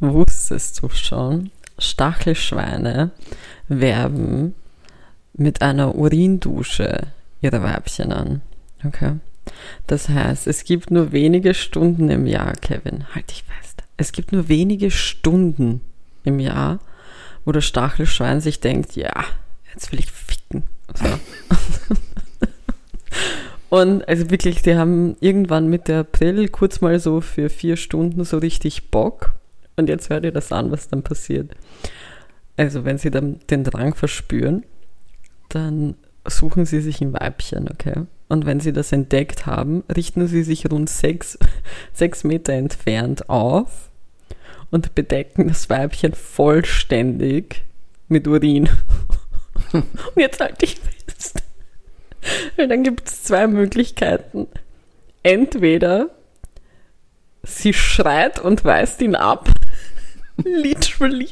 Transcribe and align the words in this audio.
Wusstest 0.00 0.82
du 0.82 0.88
schon, 0.88 1.50
Stachelschweine 1.78 3.10
werben 3.68 4.54
mit 5.34 5.62
einer 5.62 5.94
Urindusche 5.94 7.08
ihre 7.40 7.62
Weibchen 7.62 8.12
an. 8.12 8.42
Okay. 8.84 9.14
Das 9.86 10.08
heißt, 10.08 10.46
es 10.46 10.64
gibt 10.64 10.90
nur 10.90 11.12
wenige 11.12 11.54
Stunden 11.54 12.08
im 12.10 12.26
Jahr, 12.26 12.52
Kevin, 12.54 13.04
halt 13.14 13.30
dich 13.30 13.44
fest. 13.44 13.82
Es 13.96 14.12
gibt 14.12 14.32
nur 14.32 14.48
wenige 14.48 14.90
Stunden 14.90 15.80
im 16.24 16.40
Jahr, 16.40 16.80
wo 17.44 17.52
das 17.52 17.64
Stachelschwein 17.64 18.40
sich 18.40 18.60
denkt, 18.60 18.96
ja, 18.96 19.24
jetzt 19.72 19.92
will 19.92 20.00
ich 20.00 20.10
ficken. 20.10 20.64
So. 20.94 21.06
Und 23.68 24.06
also 24.08 24.30
wirklich, 24.30 24.62
die 24.62 24.76
haben 24.76 25.16
irgendwann 25.20 25.68
Mitte 25.68 25.98
April 25.98 26.48
kurz 26.48 26.80
mal 26.80 27.00
so 27.00 27.20
für 27.20 27.48
vier 27.48 27.76
Stunden 27.76 28.24
so 28.24 28.38
richtig 28.38 28.90
Bock. 28.90 29.35
Und 29.76 29.88
jetzt 29.88 30.10
hört 30.10 30.24
ihr 30.24 30.32
das 30.32 30.52
an, 30.52 30.70
was 30.70 30.88
dann 30.88 31.02
passiert. 31.02 31.52
Also 32.56 32.84
wenn 32.84 32.98
sie 32.98 33.10
dann 33.10 33.40
den 33.50 33.64
Drang 33.64 33.94
verspüren, 33.94 34.64
dann 35.48 35.96
suchen 36.26 36.64
sie 36.64 36.80
sich 36.80 37.00
ein 37.00 37.12
Weibchen, 37.12 37.68
okay? 37.70 38.06
Und 38.28 38.46
wenn 38.46 38.60
sie 38.60 38.72
das 38.72 38.90
entdeckt 38.92 39.46
haben, 39.46 39.84
richten 39.94 40.26
sie 40.26 40.42
sich 40.42 40.70
rund 40.70 40.88
sechs, 40.88 41.38
sechs 41.92 42.24
Meter 42.24 42.54
entfernt 42.54 43.28
auf 43.28 43.90
und 44.70 44.94
bedecken 44.94 45.48
das 45.48 45.70
Weibchen 45.70 46.14
vollständig 46.14 47.64
mit 48.08 48.26
Urin. 48.26 48.68
und 49.72 49.86
jetzt 50.16 50.40
halte 50.40 50.64
ich 50.64 50.80
fest. 51.06 51.42
Weil 52.56 52.68
dann 52.68 52.82
gibt 52.82 53.06
es 53.06 53.22
zwei 53.24 53.46
Möglichkeiten. 53.46 54.48
Entweder 55.22 56.10
sie 57.44 57.72
schreit 57.72 58.40
und 58.40 58.64
weist 58.64 59.00
ihn 59.02 59.14
ab, 59.14 59.48
literally, 60.44 61.30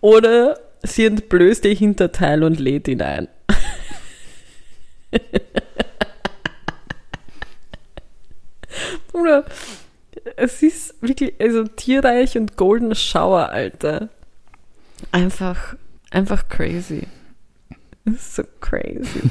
oder 0.00 0.58
sie 0.82 1.06
entblößt 1.06 1.64
ihr 1.64 1.74
Hinterteil 1.74 2.44
und 2.44 2.60
lädt 2.60 2.88
ihn 2.88 3.02
ein. 3.02 3.28
Bruder, 9.08 9.44
es 10.36 10.62
ist 10.62 10.94
wirklich, 11.00 11.34
also 11.40 11.64
tierreich 11.64 12.36
und 12.36 12.56
Golden 12.56 12.94
Shower, 12.94 13.50
Alter. 13.50 14.08
Einfach, 15.12 15.76
einfach 16.10 16.48
crazy. 16.48 17.06
So 18.18 18.44
crazy. 18.60 19.30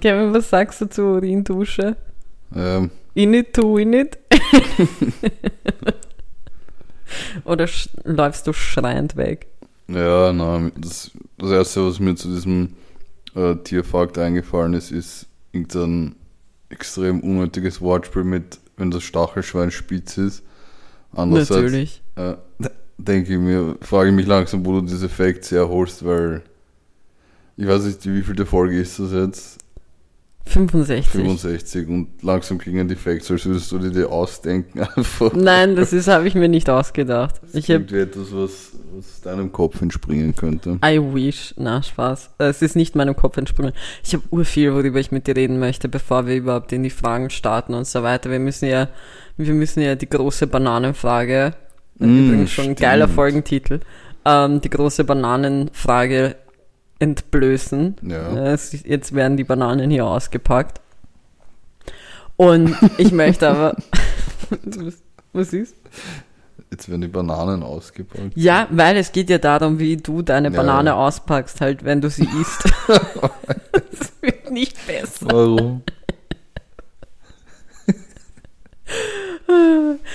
Kevin, 0.00 0.34
was 0.34 0.50
sagst 0.50 0.80
du 0.80 0.90
zur 0.90 1.14
Urindusche? 1.14 1.96
Ähm, 2.54 2.90
In 3.14 3.34
it 3.34 3.52
to 3.54 3.76
win 3.76 3.92
it? 3.92 4.18
Oder 7.44 7.64
sch- 7.64 7.88
läufst 8.04 8.46
du 8.46 8.52
schreiend 8.52 9.16
weg? 9.16 9.46
ja, 9.88 10.32
nein, 10.32 10.70
das, 10.76 11.10
das 11.36 11.50
erste, 11.50 11.84
was 11.84 11.98
mir 11.98 12.14
zu 12.14 12.28
diesem 12.28 12.74
äh, 13.34 13.56
Tierfakt 13.56 14.18
eingefallen 14.18 14.74
ist, 14.74 14.92
ist 14.92 15.26
irgendein 15.50 16.14
extrem 16.68 17.18
unnötiges 17.20 17.80
Wortspiel 17.80 18.22
mit, 18.22 18.60
wenn 18.76 18.92
das 18.92 19.02
Stachelschwein 19.02 19.72
spitz 19.72 20.16
ist. 20.16 20.44
Andererseits 21.12 21.50
Natürlich. 21.72 22.02
äh, 22.14 22.34
denke 22.98 23.32
ich 23.32 23.38
mir, 23.40 23.76
frage 23.80 24.10
ich 24.10 24.14
mich 24.14 24.26
langsam, 24.26 24.64
wo 24.64 24.74
du 24.80 24.82
diese 24.86 25.08
Facts 25.08 25.50
herholst, 25.50 26.04
weil 26.04 26.42
ich 27.56 27.66
weiß 27.66 27.82
nicht, 27.84 28.06
wie 28.06 28.22
viel 28.22 28.36
der 28.36 28.46
Folge 28.46 28.78
ist 28.78 29.00
das 29.00 29.10
jetzt? 29.10 29.58
65. 30.46 31.12
65 31.12 31.88
und 31.88 32.22
langsam 32.22 32.58
klingen 32.58 32.88
die 32.88 32.96
Facts, 32.96 33.30
als 33.30 33.46
würdest 33.46 33.70
du 33.70 33.78
dir 33.78 33.90
die 33.90 34.04
ausdenken 34.04 34.80
einfach. 34.80 35.32
Nein, 35.32 35.76
das 35.76 35.92
ist 35.92 36.08
habe 36.08 36.26
ich 36.26 36.34
mir 36.34 36.48
nicht 36.48 36.68
ausgedacht. 36.68 37.40
Das 37.42 37.54
Ich 37.54 37.70
habe 37.70 38.00
etwas, 38.00 38.32
was, 38.32 38.72
was 38.96 39.20
deinem 39.20 39.52
Kopf 39.52 39.80
entspringen 39.80 40.34
könnte. 40.34 40.78
I 40.84 40.98
wish. 40.98 41.54
Na, 41.56 41.82
Spaß. 41.82 42.30
Es 42.38 42.62
ist 42.62 42.74
nicht 42.74 42.96
meinem 42.96 43.14
Kopf 43.14 43.36
entsprungen. 43.36 43.72
Ich 44.04 44.14
habe 44.14 44.24
urviel, 44.30 44.74
worüber 44.74 44.98
ich 44.98 45.12
mit 45.12 45.26
dir 45.26 45.36
reden 45.36 45.58
möchte, 45.58 45.88
bevor 45.88 46.26
wir 46.26 46.34
überhaupt 46.36 46.72
in 46.72 46.82
die 46.82 46.90
Fragen 46.90 47.30
starten 47.30 47.74
und 47.74 47.86
so 47.86 48.02
weiter. 48.02 48.30
Wir 48.30 48.40
müssen 48.40 48.66
ja, 48.68 48.88
wir 49.36 49.54
müssen 49.54 49.82
ja 49.82 49.94
die 49.94 50.08
große 50.08 50.46
Bananenfrage, 50.46 51.54
Mm, 52.00 52.26
übrigens 52.26 52.50
schon 52.50 52.64
ein 52.64 52.74
geiler. 52.76 53.08
Folgentitel, 53.08 53.80
ähm, 54.24 54.60
die 54.60 54.70
große 54.70 55.04
Bananenfrage 55.04 56.36
entblößen. 57.00 57.96
Ja. 58.02 58.52
Äh, 58.52 58.58
jetzt 58.84 59.14
werden 59.14 59.36
die 59.36 59.44
Bananen 59.44 59.90
hier 59.90 60.06
ausgepackt. 60.06 60.80
Und 62.36 62.76
ich 62.96 63.12
möchte 63.12 63.48
aber, 63.48 63.76
was, 65.32 65.52
ist? 65.52 65.74
Jetzt 66.70 66.88
werden 66.88 67.02
die 67.02 67.08
Bananen 67.08 67.62
ausgepackt. 67.62 68.32
Ja, 68.34 68.68
weil 68.70 68.96
es 68.96 69.12
geht 69.12 69.28
ja 69.28 69.38
darum, 69.38 69.78
wie 69.78 69.96
du 69.96 70.22
deine 70.22 70.48
Ja. 70.48 70.56
Banane 70.56 70.94
auspackst, 70.94 71.60
halt, 71.60 71.84
wenn 71.84 72.00
du 72.00 72.08
sie 72.08 72.28
isst. 72.40 72.64
Es 73.92 74.12
wird 74.22 74.50
nicht 74.50 74.86
besser. 74.86 75.26
Warum? 75.26 75.82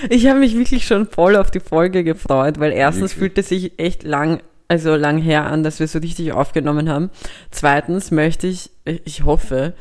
Ich 0.10 0.28
habe 0.28 0.40
mich 0.40 0.58
wirklich 0.58 0.86
schon 0.86 1.08
voll 1.08 1.36
auf 1.36 1.52
die 1.52 1.60
Folge 1.60 2.04
gefreut, 2.04 2.60
weil 2.60 2.72
erstens 2.72 3.12
Wirklich? 3.12 3.20
fühlt 3.20 3.38
es 3.38 3.50
sich 3.50 3.80
echt 3.80 4.04
lang, 4.04 4.42
also 4.68 4.96
lang 4.96 5.20
her 5.20 5.46
an, 5.46 5.64
dass 5.64 5.80
wir 5.80 5.88
so 5.88 6.00
richtig 6.00 6.32
aufgenommen 6.34 6.90
haben. 6.90 7.10
Zweitens 7.52 8.12
möchte 8.12 8.48
ich, 8.48 8.72
ich 8.84 9.24
hoffe, 9.24 9.74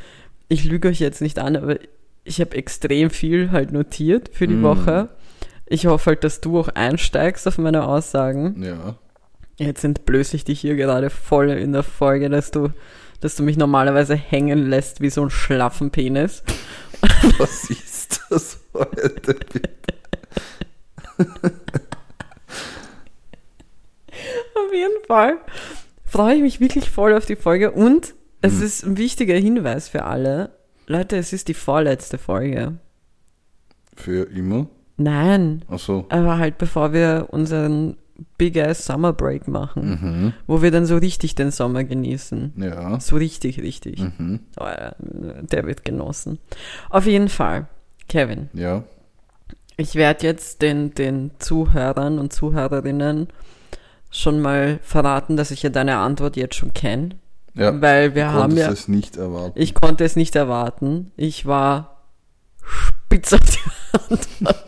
ich 0.48 0.64
lüge 0.64 0.88
euch 0.88 1.00
jetzt 1.00 1.22
nicht 1.22 1.38
an, 1.38 1.56
aber 1.56 1.78
ich 2.24 2.40
habe 2.40 2.56
extrem 2.56 3.10
viel 3.10 3.50
halt 3.50 3.72
notiert 3.72 4.30
für 4.32 4.46
die 4.46 4.54
Mm. 4.54 4.62
Woche. 4.62 5.08
Ich 5.66 5.86
hoffe 5.86 6.10
halt, 6.10 6.24
dass 6.24 6.40
du 6.40 6.58
auch 6.58 6.68
einsteigst 6.68 7.48
auf 7.48 7.58
meine 7.58 7.86
Aussagen. 7.86 8.62
Ja. 8.62 8.96
Jetzt 9.56 9.84
entblöße 9.84 10.36
ich 10.36 10.44
dich 10.44 10.60
hier 10.60 10.76
gerade 10.76 11.10
voll 11.10 11.50
in 11.50 11.72
der 11.72 11.82
Folge, 11.82 12.28
dass 12.28 12.50
du, 12.50 12.70
dass 13.20 13.36
du 13.36 13.42
mich 13.42 13.56
normalerweise 13.56 14.14
hängen 14.14 14.68
lässt 14.68 15.00
wie 15.00 15.10
so 15.10 15.22
ein 15.22 15.30
schlaffen 15.30 15.90
Penis. 15.90 16.42
Was 17.38 17.70
ist 17.70 18.20
das 18.30 18.60
heute? 18.74 19.36
Auf 24.74 24.80
jeden 24.80 25.04
Fall 25.06 25.36
freue 26.04 26.34
ich 26.34 26.42
mich 26.42 26.60
wirklich 26.60 26.90
voll 26.90 27.14
auf 27.14 27.26
die 27.26 27.36
Folge 27.36 27.70
und 27.70 28.14
es 28.42 28.54
Mhm. 28.54 28.62
ist 28.64 28.82
ein 28.84 28.96
wichtiger 28.98 29.36
Hinweis 29.36 29.88
für 29.88 30.02
alle. 30.04 30.50
Leute, 30.88 31.16
es 31.16 31.32
ist 31.32 31.46
die 31.48 31.54
vorletzte 31.54 32.18
Folge. 32.18 32.74
Für 33.96 34.24
immer? 34.30 34.66
Nein, 34.96 35.64
Achso. 35.68 36.06
aber 36.08 36.38
halt 36.38 36.58
bevor 36.58 36.92
wir 36.92 37.28
unseren 37.30 37.96
Big 38.36 38.56
Ass 38.58 38.84
Summer 38.84 39.12
Break 39.12 39.46
machen, 39.48 39.90
Mhm. 39.90 40.32
wo 40.48 40.60
wir 40.62 40.70
dann 40.72 40.86
so 40.86 40.96
richtig 40.96 41.34
den 41.36 41.50
Sommer 41.52 41.84
genießen. 41.84 42.52
Ja. 42.56 42.98
So 43.00 43.16
richtig, 43.16 43.60
richtig. 43.60 44.00
Mhm. 44.00 44.40
Oh, 44.58 44.64
ja, 44.64 44.94
der 45.00 45.66
wird 45.66 45.84
genossen. 45.84 46.38
Auf 46.90 47.06
jeden 47.06 47.28
Fall, 47.28 47.66
Kevin, 48.08 48.50
Ja. 48.52 48.84
ich 49.76 49.94
werde 49.96 50.26
jetzt 50.26 50.62
den, 50.62 50.94
den 50.94 51.30
Zuhörern 51.38 52.18
und 52.20 52.32
Zuhörerinnen 52.32 53.28
schon 54.14 54.40
mal 54.40 54.78
verraten, 54.82 55.36
dass 55.36 55.50
ich 55.50 55.62
ja 55.62 55.70
deine 55.70 55.96
Antwort 55.96 56.36
jetzt 56.36 56.54
schon 56.54 56.72
kenne. 56.72 57.10
Ja. 57.54 57.80
Weil 57.80 58.14
wir 58.14 58.32
haben 58.32 58.56
ja. 58.56 58.70
es 58.70 58.88
nicht 58.88 59.16
erwarten. 59.16 59.60
Ich 59.60 59.74
konnte 59.74 60.04
es 60.04 60.16
nicht 60.16 60.34
erwarten. 60.34 61.12
Ich 61.16 61.46
war 61.46 62.02
spitz 62.62 63.32
auf 63.32 63.40
die 63.40 63.92
Antwort. 64.12 64.64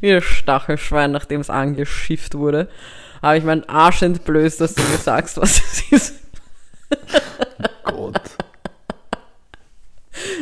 Wie 0.00 0.12
ein 0.12 0.22
Stachelschwein, 0.22 1.12
nachdem 1.12 1.40
es 1.40 1.50
angeschifft 1.50 2.34
wurde. 2.34 2.68
Habe 3.22 3.38
ich 3.38 3.44
meinen 3.44 3.68
Arsch 3.68 4.02
entblößt, 4.02 4.60
dass 4.60 4.74
du 4.74 4.82
mir 4.82 4.98
sagst, 4.98 5.36
was 5.38 5.58
es 5.58 5.82
ist. 5.92 6.14
Gott. 7.84 8.20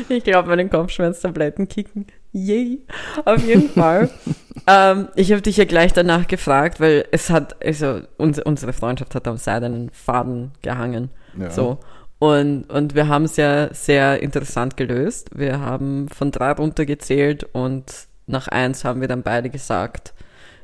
Ich 0.08 0.22
glaube, 0.24 0.48
meine 0.48 0.68
Kopfschmerztabletten 0.68 1.68
kicken. 1.68 2.06
Yay. 2.36 2.80
Auf 3.24 3.46
jeden 3.46 3.68
Fall. 3.70 4.10
ähm, 4.66 5.08
ich 5.14 5.30
habe 5.30 5.40
dich 5.40 5.56
ja 5.56 5.64
gleich 5.64 5.92
danach 5.92 6.26
gefragt, 6.26 6.80
weil 6.80 7.06
es 7.12 7.30
hat, 7.30 7.64
also 7.64 8.00
uns, 8.18 8.40
unsere 8.40 8.72
Freundschaft 8.72 9.14
hat 9.14 9.28
am 9.28 9.36
seidenen 9.36 9.90
Faden 9.90 10.50
gehangen. 10.60 11.10
Ja. 11.38 11.50
So. 11.50 11.78
Und, 12.18 12.64
und 12.70 12.96
wir 12.96 13.06
haben 13.06 13.24
es 13.24 13.36
ja 13.36 13.72
sehr 13.72 14.20
interessant 14.20 14.76
gelöst. 14.76 15.30
Wir 15.32 15.60
haben 15.60 16.08
von 16.08 16.32
drei 16.32 16.50
runtergezählt 16.52 17.44
und 17.52 18.08
nach 18.26 18.48
eins 18.48 18.84
haben 18.84 19.00
wir 19.00 19.08
dann 19.08 19.22
beide 19.22 19.48
gesagt, 19.48 20.12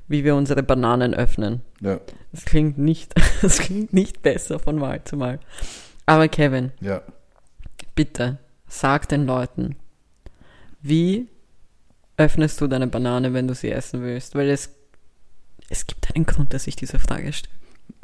wie 0.09 0.25
wir 0.25 0.35
unsere 0.35 0.65
Bananen 0.65 1.15
öffnen. 1.15 1.61
Ja. 1.81 2.00
Das 2.33 2.44
klingt 2.47 2.79
nicht, 2.79 3.15
das 3.43 3.59
klingt 3.61 3.93
nicht 3.93 4.23
besser 4.23 4.59
von 4.59 4.77
Mal 4.77 5.05
zu 5.05 5.17
Mal. 5.17 5.39
Aber 6.05 6.27
Kevin, 6.27 6.73
Ja. 6.81 7.03
bitte 7.94 8.39
sag 8.67 9.09
den 9.09 9.25
Leuten, 9.25 9.77
wie 10.83 11.29
öffnest 12.20 12.61
du 12.61 12.67
deine 12.67 12.87
Banane, 12.87 13.32
wenn 13.32 13.49
du 13.49 13.55
sie 13.55 13.70
essen 13.70 14.02
willst? 14.02 14.34
Weil 14.34 14.50
es, 14.50 14.70
es 15.70 15.87
gibt 15.87 16.14
einen 16.14 16.26
Grund, 16.26 16.52
dass 16.52 16.67
ich 16.67 16.76
diese 16.76 16.99
Frage 16.99 17.32
stelle. 17.32 17.55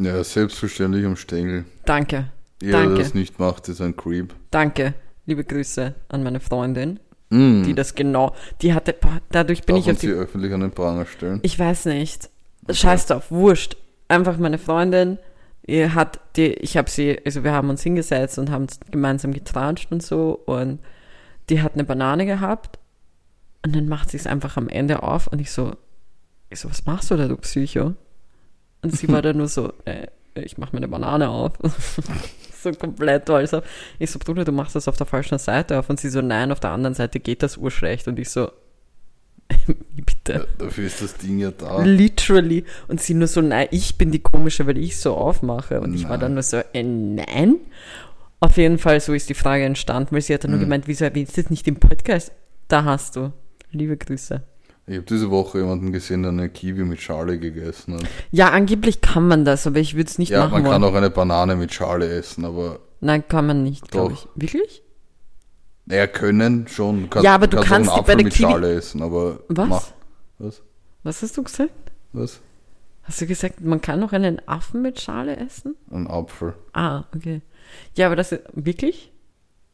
Ja, 0.00 0.24
selbstverständlich 0.24 1.04
am 1.04 1.16
Stängel. 1.16 1.64
Danke, 1.84 2.30
Jeder, 2.60 2.78
Danke. 2.78 2.94
der 2.94 3.04
das 3.04 3.14
nicht 3.14 3.38
macht, 3.38 3.68
ist 3.68 3.80
ein 3.80 3.96
Creep. 3.96 4.34
danke. 4.50 4.94
Liebe 5.26 5.44
Grüße 5.44 5.94
an 6.08 6.22
meine 6.22 6.40
Freundin. 6.40 7.00
Mm. 7.28 7.64
die 7.64 7.74
das 7.74 7.96
genau, 7.96 8.36
die 8.62 8.72
hatte, 8.72 8.94
dadurch 9.32 9.64
bin 9.64 9.74
Darf 9.74 9.84
ich 9.84 9.92
auf 9.92 9.98
die 9.98 10.06
sie 10.06 10.12
öffentlich 10.12 10.52
an 10.52 10.60
den 10.60 10.70
Pranger 10.70 11.06
stellen? 11.06 11.40
Ich 11.42 11.58
weiß 11.58 11.86
nicht. 11.86 12.30
Scheiß 12.70 13.06
drauf, 13.06 13.32
wurscht. 13.32 13.76
Einfach 14.06 14.38
meine 14.38 14.58
Freundin, 14.58 15.18
ihr 15.66 15.94
hat 15.96 16.20
die, 16.36 16.52
ich 16.52 16.76
habe 16.76 16.88
sie, 16.88 17.18
also 17.26 17.42
wir 17.42 17.50
haben 17.50 17.68
uns 17.68 17.82
hingesetzt 17.82 18.38
und 18.38 18.52
haben 18.52 18.68
gemeinsam 18.92 19.32
getranscht 19.32 19.90
und 19.90 20.04
so 20.04 20.40
und 20.46 20.78
die 21.50 21.62
hat 21.62 21.74
eine 21.74 21.82
Banane 21.82 22.26
gehabt 22.26 22.78
und 23.66 23.74
dann 23.74 23.88
macht 23.88 24.10
sie 24.12 24.16
es 24.16 24.26
einfach 24.28 24.56
am 24.56 24.68
Ende 24.68 25.02
auf 25.02 25.26
und 25.26 25.40
ich 25.40 25.50
so, 25.50 25.72
ich 26.50 26.60
so, 26.60 26.70
was 26.70 26.86
machst 26.86 27.10
du 27.10 27.16
da, 27.16 27.26
du 27.26 27.36
Psycho? 27.36 27.94
Und 28.82 28.96
sie 28.96 29.08
war 29.08 29.22
dann 29.26 29.38
nur 29.38 29.48
so, 29.48 29.72
äh, 29.84 30.06
ich 30.34 30.56
mach 30.56 30.72
mir 30.72 30.78
eine 30.78 30.88
Banane 30.88 31.28
auf. 31.28 31.54
so 32.62 32.70
komplett 32.72 33.28
also 33.28 33.62
Ich 33.98 34.10
so, 34.12 34.18
Bruder, 34.20 34.44
du 34.44 34.52
machst 34.52 34.76
das 34.76 34.86
auf 34.86 34.96
der 34.96 35.06
falschen 35.06 35.38
Seite 35.38 35.78
auf 35.80 35.90
und 35.90 35.98
sie 35.98 36.10
so, 36.10 36.22
nein, 36.22 36.52
auf 36.52 36.60
der 36.60 36.70
anderen 36.70 36.94
Seite 36.94 37.18
geht 37.18 37.42
das 37.42 37.56
urschlecht 37.56 38.06
und 38.06 38.18
ich 38.20 38.30
so, 38.30 38.50
wie 39.66 40.02
bitte? 40.02 40.32
Ja, 40.32 40.44
dafür 40.58 40.86
ist 40.86 41.02
das 41.02 41.16
Ding 41.16 41.38
ja 41.38 41.50
da. 41.50 41.82
Literally. 41.82 42.64
Und 42.86 43.00
sie 43.00 43.14
nur 43.14 43.26
so, 43.28 43.40
nein, 43.40 43.66
ich 43.72 43.96
bin 43.98 44.12
die 44.12 44.18
komische, 44.20 44.66
weil 44.66 44.78
ich 44.78 44.98
so 45.00 45.16
aufmache. 45.16 45.80
Und 45.80 45.94
ich 45.94 46.04
war 46.04 46.10
Nein. 46.12 46.20
dann 46.20 46.34
nur 46.34 46.42
so, 46.44 46.58
äh, 46.72 46.82
nein. 46.84 47.56
Auf 48.40 48.56
jeden 48.58 48.78
Fall, 48.78 49.00
so 49.00 49.12
ist 49.14 49.28
die 49.28 49.34
Frage 49.34 49.64
entstanden, 49.64 50.14
weil 50.14 50.20
sie 50.20 50.34
hat 50.34 50.44
dann 50.44 50.50
nur 50.50 50.58
Mhm. 50.58 50.64
gemeint, 50.64 50.88
wieso 50.88 51.04
erwähnst 51.04 51.36
du 51.36 51.42
das 51.42 51.50
nicht 51.50 51.66
im 51.66 51.76
Podcast? 51.76 52.30
Da 52.68 52.84
hast 52.84 53.16
du. 53.16 53.32
Liebe 53.70 53.96
Grüße. 53.96 54.42
Ich 54.88 54.94
habe 54.96 55.06
diese 55.06 55.30
Woche 55.30 55.58
jemanden 55.58 55.90
gesehen, 55.92 56.22
der 56.22 56.30
eine 56.32 56.48
Kiwi 56.48 56.84
mit 56.84 57.00
Schale 57.00 57.38
gegessen 57.40 57.94
hat. 57.94 58.04
Ja, 58.30 58.50
angeblich 58.50 59.00
kann 59.00 59.26
man 59.26 59.44
das, 59.44 59.66
aber 59.66 59.78
ich 59.80 59.94
würde 59.96 60.08
es 60.08 60.18
nicht 60.18 60.30
ja, 60.30 60.40
machen 60.44 60.52
man 60.52 60.62
wollen. 60.64 60.72
kann 60.72 60.84
auch 60.84 60.94
eine 60.94 61.10
Banane 61.10 61.56
mit 61.56 61.72
Schale 61.74 62.08
essen, 62.08 62.44
aber 62.44 62.78
Nein, 63.00 63.26
kann 63.28 63.46
man 63.46 63.62
nicht, 63.64 63.90
glaube 63.90 64.12
ich. 64.14 64.28
Wirklich? 64.36 64.82
naja, 65.86 66.06
können 66.06 66.66
schon. 66.68 67.02
Du 67.02 67.08
kannst, 67.08 67.24
Ja, 67.24 67.34
aber 67.34 67.46
du 67.48 67.58
auch 67.58 67.64
kannst 67.64 67.90
einen 67.90 67.98
die 67.98 68.06
bei 68.06 68.12
Apfel 68.12 68.24
mit 68.24 68.32
Kiwi- 68.34 68.42
Schale 68.50 68.74
essen, 68.74 69.02
aber 69.02 69.40
Was? 69.48 69.68
mach. 69.68 69.84
Was? 70.38 70.62
Was 71.02 71.22
hast 71.22 71.36
du 71.36 71.42
gesagt? 71.42 71.70
Was? 72.12 72.40
Hast 73.02 73.20
du 73.20 73.26
gesagt, 73.26 73.60
man 73.60 73.80
kann 73.80 74.02
auch 74.02 74.12
einen 74.12 74.40
Affen 74.48 74.82
mit 74.82 75.00
Schale 75.00 75.36
essen? 75.36 75.76
Ein 75.90 76.06
Apfel. 76.08 76.54
Ah, 76.72 77.04
okay. 77.14 77.40
Ja, 77.96 78.06
aber 78.06 78.16
das 78.16 78.32
ist, 78.32 78.42
wirklich? 78.54 79.12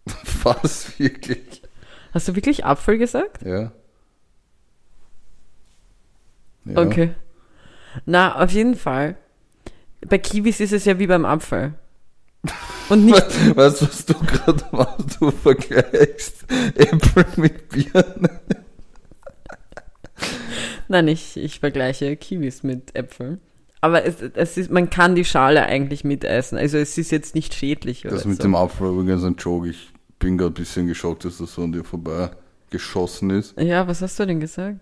Was? 0.42 0.98
Wirklich? 0.98 1.62
Hast 2.12 2.28
du 2.28 2.34
wirklich 2.34 2.64
Apfel 2.64 2.98
gesagt? 2.98 3.42
Ja. 3.42 3.72
Ja. 6.64 6.79
Okay. 6.79 7.14
Na, 8.06 8.43
auf 8.43 8.50
jeden 8.53 8.75
Fall. 8.76 9.17
Bei 10.06 10.19
Kiwis 10.19 10.61
ist 10.61 10.73
es 10.73 10.85
ja 10.85 10.99
wie 10.99 11.06
beim 11.06 11.25
Apfel. 11.25 11.75
Und 12.88 13.05
nicht, 13.05 13.17
We- 13.47 13.56
Weißt 13.56 13.82
du, 13.82 13.87
was 13.87 14.05
du 14.06 14.14
gerade 14.14 14.64
machst? 14.73 15.20
Du 15.20 15.31
vergleichst 15.31 16.44
Äpfel 16.76 17.25
mit 17.37 17.69
Birnen. 17.69 18.29
nein, 20.88 21.09
ich, 21.09 21.37
ich 21.37 21.61
vergleiche 21.61 22.17
Kiwis 22.17 22.62
mit 22.62 22.94
Äpfeln. 22.97 23.41
Aber 23.81 24.05
es, 24.05 24.17
es 24.23 24.56
ist, 24.56 24.70
man 24.70 24.91
kann 24.91 25.14
die 25.14 25.25
Schale 25.25 25.64
eigentlich 25.67 26.05
mitessen. 26.05 26.56
Also 26.56 26.79
es 26.79 26.97
ist 26.99 27.11
jetzt 27.11 27.35
nicht 27.35 27.53
schädlich 27.55 28.05
oder 28.05 28.14
Das 28.14 28.25
mit 28.25 28.37
so. 28.37 28.43
dem 28.44 28.55
Apfel 28.55 28.88
übrigens 28.88 29.25
ein 29.25 29.37
Joke. 29.37 29.69
Ich 29.69 29.91
bin 30.20 30.38
gerade 30.38 30.53
ein 30.53 30.55
bisschen 30.55 30.87
geschockt, 30.87 31.25
dass 31.25 31.38
das 31.38 31.55
so 31.55 31.64
an 31.64 31.73
dir 31.73 31.82
vorbei 31.85 32.31
geschossen 32.70 33.31
ist. 33.31 33.59
Ja, 33.61 33.87
was 33.88 34.00
hast 34.03 34.19
du 34.20 34.26
denn 34.26 34.38
gesagt? 34.41 34.79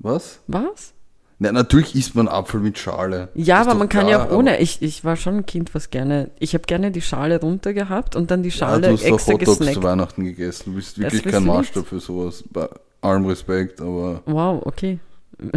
Was? 0.00 0.40
Was? 0.46 0.94
Na, 1.38 1.52
natürlich 1.52 1.94
isst 1.94 2.14
man 2.14 2.28
Apfel 2.28 2.60
mit 2.60 2.78
Schale. 2.78 3.28
Ja, 3.34 3.62
Ist 3.62 3.68
aber 3.68 3.78
man 3.78 3.88
kann 3.88 4.06
klar, 4.06 4.10
ja 4.10 4.26
auch 4.26 4.32
ohne. 4.36 4.58
Ich, 4.60 4.82
ich 4.82 5.04
war 5.04 5.16
schon 5.16 5.36
ein 5.36 5.46
Kind, 5.46 5.74
was 5.74 5.88
gerne. 5.88 6.30
Ich 6.38 6.52
habe 6.52 6.64
gerne 6.64 6.90
die 6.90 7.00
Schale 7.00 7.40
runter 7.40 7.72
gehabt 7.72 8.14
und 8.14 8.30
dann 8.30 8.42
die 8.42 8.50
Ja, 8.50 8.54
Schale 8.56 8.88
du 8.88 8.92
hast 8.92 9.04
doch 9.04 9.08
extra 9.14 9.32
Hotdogs 9.32 9.52
zu 9.52 9.58
gesnackt. 9.64 9.82
Weihnachten 9.82 10.24
gegessen. 10.24 10.64
Du 10.66 10.74
bist 10.74 10.98
wirklich 10.98 11.24
kein. 11.24 11.44
Maßstab 11.44 11.86
für 11.86 12.00
sowas. 12.00 12.44
Bei 12.50 12.68
allem 13.00 13.24
Respekt, 13.26 13.80
aber 13.80 14.22
Wow, 14.26 14.66
okay. 14.66 14.98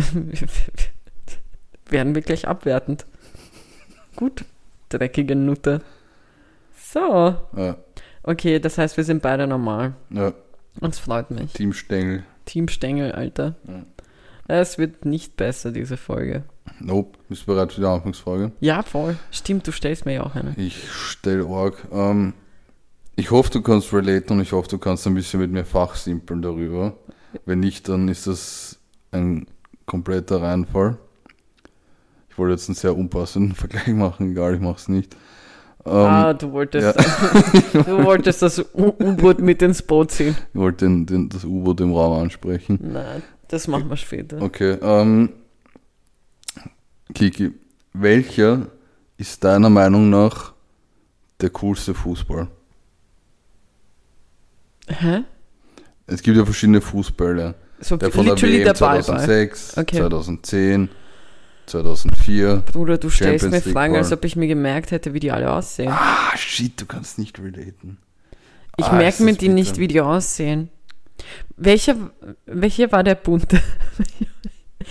Werden 1.90 2.16
wir 2.16 2.22
gleich 2.22 2.48
abwertend. 2.48 3.06
Gut, 4.16 4.46
dreckige 4.90 5.36
Nutte. 5.36 5.82
So, 6.94 7.36
ja, 7.58 7.76
okay, 8.24 8.60
das 8.60 8.78
heißt, 8.78 8.96
wir 8.98 9.04
sind 9.04 9.22
beide 9.22 9.48
normal. 9.48 9.96
ja 10.12 10.32
Uns 10.80 11.00
freut 11.00 11.32
mich. 11.32 11.52
Team 11.54 11.74
Stengel. 11.74 12.24
Team 12.46 12.68
Stengel, 12.68 13.12
Alter. 13.12 13.56
Ja. 13.68 13.84
Es 14.48 14.78
wird 14.78 15.06
nicht 15.06 15.38
besser, 15.38 15.72
diese 15.72 15.98
Folge. 15.98 16.44
Nope. 16.80 17.18
Bist 17.30 17.44
du 17.44 17.46
bereit 17.48 17.72
für 17.72 17.82
die 17.82 17.88
Anfangsfrage? 17.88 18.52
Ja, 18.60 18.84
voll. 18.84 19.18
Stimmt, 19.32 19.68
du 19.68 19.72
stellst 19.72 20.06
mir 20.06 20.14
ja 20.14 20.24
auch 20.24 20.36
eine. 20.36 20.54
Ich 20.58 20.92
stelle 20.92 21.46
Org. 21.46 21.78
Ähm, 21.92 22.34
ich 23.16 23.32
hoffe, 23.32 23.52
du 23.52 23.62
kannst 23.62 23.94
relaten 23.94 24.34
und 24.34 24.42
ich 24.42 24.52
hoffe, 24.52 24.68
du 24.70 24.78
kannst 24.78 25.06
ein 25.08 25.14
bisschen 25.14 25.40
mit 25.40 25.52
mir 25.52 25.66
fachsimpeln 25.66 26.42
darüber. 26.42 26.98
Wenn 27.46 27.60
nicht, 27.60 27.88
dann 27.88 28.08
ist 28.08 28.28
das 28.28 28.80
ein 29.12 29.48
kompletter 29.86 30.42
Reinfall. 30.42 30.98
Ich 32.30 32.38
wollte 32.38 32.54
jetzt 32.54 32.68
einen 32.68 32.76
sehr 32.76 32.98
unpassenden 32.98 33.56
Vergleich 33.56 33.88
machen, 33.90 34.32
egal, 34.32 34.56
ich 34.56 34.62
mache 34.62 34.78
es 34.78 34.88
nicht. 34.88 35.16
Ähm, 35.86 35.92
ah, 35.94 36.34
du 36.34 36.52
wolltest, 36.54 36.98
du 37.74 38.04
wolltest 38.04 38.42
das 38.42 38.66
U-Boot 38.74 39.40
mit 39.40 39.62
ins 39.62 39.82
Boot 39.82 40.12
ziehen. 40.12 40.36
Ich 40.54 40.60
wollte 40.60 40.86
den, 40.86 41.06
den, 41.06 41.30
das 41.30 41.44
U-Boot 41.44 41.82
im 41.82 41.94
Raum 41.94 42.24
ansprechen. 42.24 42.80
Nein, 42.82 43.22
das 43.54 43.68
machen 43.68 43.90
wir 43.90 43.98
später. 43.98 44.42
Okay, 44.42 44.78
ähm, 44.82 45.30
Kiki, 47.14 47.52
welcher 47.94 48.68
ist 49.18 49.44
deiner 49.44 49.70
Meinung 49.70 50.10
nach 50.10 50.54
der 51.42 51.50
coolste 51.52 51.94
Fußball? 51.94 52.48
Hä? 54.88 55.24
Es 56.08 56.22
gibt 56.22 56.38
ja 56.38 56.44
verschiedene 56.46 56.82
Fußbälle. 56.82 57.56
So 57.80 57.98
Der 57.98 58.12
von 58.12 58.26
der 58.26 58.42
WM 58.42 58.64
der 58.64 58.74
Ball 58.74 58.98
bei. 58.98 59.04
2006, 59.04 59.78
Okay. 59.78 59.98
2010, 59.98 60.90
2004. 61.66 62.58
Bruder, 62.72 62.98
du 62.98 63.10
stellst 63.10 63.44
mir 63.46 63.50
Champions 63.50 63.66
League 63.66 63.74
Fragen, 63.74 63.96
als 63.96 64.12
ob 64.12 64.26
ich 64.26 64.36
mir 64.36 64.48
gemerkt 64.48 64.92
hätte, 64.92 65.14
wie 65.14 65.20
die 65.20 65.32
alle 65.32 65.52
aussehen. 65.52 65.92
Ah, 65.92 66.36
shit, 66.36 66.80
du 66.82 66.86
kannst 66.86 67.18
nicht 67.20 67.40
relaten. 67.40 67.98
Ich 68.78 68.86
Ah, 68.86 68.96
merke 68.96 69.24
mir 69.24 69.34
die 69.34 69.50
nicht, 69.50 69.72
bitter. 69.72 69.82
wie 69.82 69.88
die 69.88 70.02
aussehen. 70.02 70.70
Welcher, 71.58 71.96
welcher 72.46 72.92
war 72.92 73.04
der 73.04 73.16
bunte? 73.16 73.60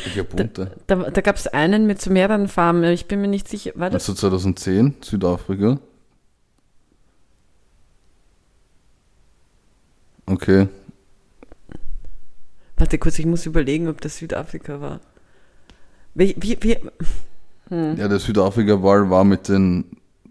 Welcher 0.05 0.25
bunte? 0.25 0.77
Da, 0.87 0.97
da 1.11 1.21
gab 1.21 1.37
es 1.37 1.47
einen 1.47 1.87
mit 1.87 2.01
so 2.01 2.11
mehreren 2.11 2.49
Farben. 2.49 2.85
Ich 2.85 3.07
bin 3.07 3.21
mir 3.21 3.29
nicht 3.29 3.49
sicher. 3.49 3.73
War 3.75 3.91
das? 3.91 4.09
Also 4.09 4.15
2010, 4.15 4.97
Südafrika. 5.03 5.79
Okay. 10.27 10.69
Warte 12.77 12.99
kurz, 12.99 13.19
ich 13.19 13.27
muss 13.27 13.47
überlegen, 13.47 13.89
ob 13.89 14.01
das 14.01 14.17
Südafrika 14.17 14.81
war. 14.81 15.01
Wie, 16.15 16.35
wie, 16.39 16.59
wie, 16.61 16.79
hm. 17.69 17.97
Ja, 17.97 18.09
der 18.09 18.19
Südafrika-Ball 18.19 19.09
war 19.09 19.25
mit 19.25 19.49
den 19.49 19.85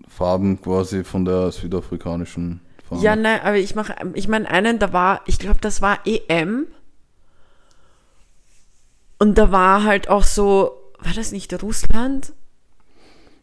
Farben 0.08 0.62
quasi 0.62 1.03
von 1.03 1.25
der 1.25 1.51
südafrikanischen 1.51 2.62
Fahne. 2.91 3.03
Ja, 3.03 3.15
nein, 3.15 3.39
aber 3.41 3.57
ich 3.57 3.75
mache, 3.75 3.95
ich 4.13 4.27
meine 4.27 4.50
einen, 4.50 4.79
da 4.79 4.93
war, 4.93 5.21
ich 5.25 5.39
glaube, 5.39 5.60
das 5.62 5.81
war 5.81 6.00
EM. 6.05 6.67
Und 9.19 9.38
da 9.38 9.51
war 9.51 9.83
halt 9.83 10.10
auch 10.10 10.24
so, 10.24 10.71
war 11.00 11.13
das 11.13 11.31
nicht 11.31 11.62
Russland? 11.62 12.33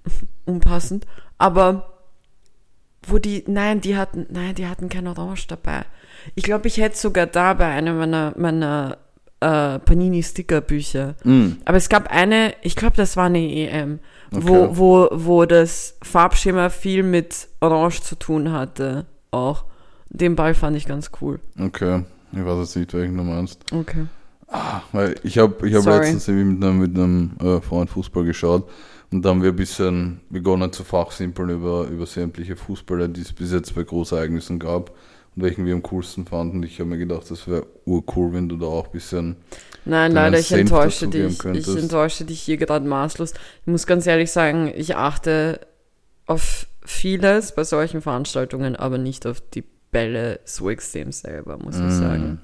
Unpassend. 0.44 1.06
Aber 1.38 1.94
wo 3.06 3.18
die, 3.18 3.44
nein, 3.46 3.80
die 3.80 3.96
hatten, 3.96 4.26
nein, 4.30 4.54
die 4.54 4.66
hatten 4.66 4.88
kein 4.88 5.06
Orange 5.06 5.46
dabei. 5.48 5.84
Ich 6.34 6.42
glaube, 6.42 6.68
ich 6.68 6.78
hätte 6.78 6.96
sogar 6.96 7.26
da 7.26 7.54
bei 7.54 7.66
einem 7.66 7.96
meiner, 7.98 8.34
meiner 8.36 8.98
äh, 9.40 9.78
Panini-Sticker-Bücher. 9.78 11.14
Mm, 11.24 11.52
Aber 11.64 11.76
es 11.76 11.88
gab 11.88 12.10
eine, 12.10 12.54
ich 12.62 12.74
glaube, 12.76 12.96
das 12.96 13.16
war 13.16 13.26
eine 13.26 13.38
EM, 13.38 14.00
Okay. 14.30 14.42
wo, 14.46 14.76
wo, 14.76 15.08
wo 15.12 15.44
das 15.46 15.96
Farbschema 16.02 16.68
viel 16.68 17.02
mit 17.02 17.48
Orange 17.60 18.02
zu 18.02 18.14
tun 18.14 18.52
hatte. 18.52 19.06
Auch. 19.30 19.64
Den 20.11 20.37
Ball 20.37 20.54
fand 20.54 20.76
ich 20.76 20.87
ganz 20.87 21.11
cool. 21.20 21.40
okay. 21.58 22.04
Ich 22.32 22.44
weiß 22.44 22.58
jetzt 22.58 22.76
nicht, 22.76 22.92
welchen 22.92 23.16
du 23.16 23.23
meinst. 23.23 23.61
Okay. 23.73 24.06
Weil 24.92 25.14
ich 25.23 25.38
habe 25.38 25.66
ich 25.66 25.75
hab 25.75 25.82
Sorry. 25.82 25.99
letztens 25.99 26.28
irgendwie 26.28 26.54
mit 26.54 26.64
einem, 26.64 26.78
mit 26.78 26.94
einem 26.94 27.30
äh, 27.40 27.61
Freund 27.61 27.90
Fußball 27.90 28.25
geschaut 28.25 28.68
und 29.11 29.25
da 29.25 29.30
haben 29.30 29.42
wir 29.42 29.50
ein 29.50 29.56
bisschen 29.56 30.20
begonnen 30.30 30.73
zu 30.73 30.85
fachsimpeln 30.85 31.50
über, 31.50 31.87
über 31.87 32.06
sämtliche 32.06 32.56
Fußballer, 32.56 33.08
die 33.08 33.23
es 33.23 33.32
bis 33.32 33.52
jetzt 33.52 33.75
bei 33.75 33.82
Großereignissen 33.82 34.58
gab 34.58 34.90
und 35.37 35.42
welchen 35.42 35.64
wir 35.66 35.75
am 35.75 35.82
coolsten 35.82 36.26
fanden. 36.26 36.62
Ich 36.62 36.80
habe 36.80 36.90
mir 36.90 36.99
gedacht, 36.99 37.30
das 37.30 37.47
wäre 37.47 37.66
urcool, 37.85 38.32
wenn 38.32 38.49
du 38.49 38.56
da 38.56 38.66
auch 38.66 38.87
ein 38.87 38.92
bisschen 38.92 39.37
Nein, 39.85 40.12
leider, 40.12 40.38
ich 40.38 40.49
Senf 40.49 40.61
enttäusche 40.61 41.08
dich. 41.08 41.32
Ich 41.32 41.38
könntest. 41.38 41.76
enttäusche 41.76 42.25
dich 42.25 42.40
hier 42.40 42.58
gerade 42.58 42.87
maßlos. 42.87 43.32
Ich 43.32 43.66
muss 43.66 43.87
ganz 43.87 44.06
ehrlich 44.06 44.30
sagen, 44.30 44.70
ich 44.75 44.97
achte 44.97 45.61
auf 46.26 46.66
vieles 46.88 47.54
bei 47.54 47.64
solchen 47.64 48.00
Veranstaltungen, 48.00 48.75
aber 48.76 48.99
nicht 48.99 49.26
auf 49.26 49.40
die 49.40 49.64
Bälle 49.90 50.40
so 50.45 50.71
extrem 50.71 51.12
selber, 51.12 51.59
muss 51.59 51.76
ich 51.76 51.83
Mm. 51.83 51.90
sagen. 51.90 52.40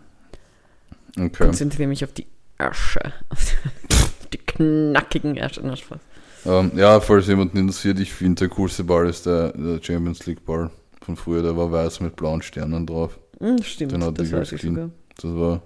Okay. 1.18 1.44
Konzentriere 1.44 1.88
mich 1.88 2.04
auf 2.04 2.12
die. 2.12 2.26
Auf 2.58 2.96
die 4.32 4.38
knackigen 4.38 5.36
Ärsche. 5.36 5.60
Na, 5.64 5.76
Spaß. 5.76 5.98
Ähm, 6.46 6.72
ja, 6.76 7.00
falls 7.00 7.26
jemanden 7.26 7.56
interessiert, 7.58 7.98
ich 7.98 8.12
finde 8.12 8.40
der 8.40 8.48
coolste 8.50 8.84
Ball 8.84 9.08
ist 9.08 9.26
der, 9.26 9.52
der 9.52 9.82
Champions 9.82 10.26
League 10.26 10.44
Ball 10.44 10.70
von 11.00 11.16
früher, 11.16 11.42
der 11.42 11.56
war 11.56 11.70
weiß 11.72 12.00
mit 12.00 12.16
blauen 12.16 12.42
Sternen 12.42 12.86
drauf. 12.86 13.18
Hm, 13.40 13.62
stimmt, 13.62 13.92
Den 13.92 14.02
hatte 14.04 14.14
das 14.14 14.26
ich 14.28 14.32
weiß 14.32 14.38
als 14.40 14.52
ich 14.52 14.60
Kind. 14.60 14.74
sogar. 14.76 14.90
Das 15.16 15.24
war 15.34 15.62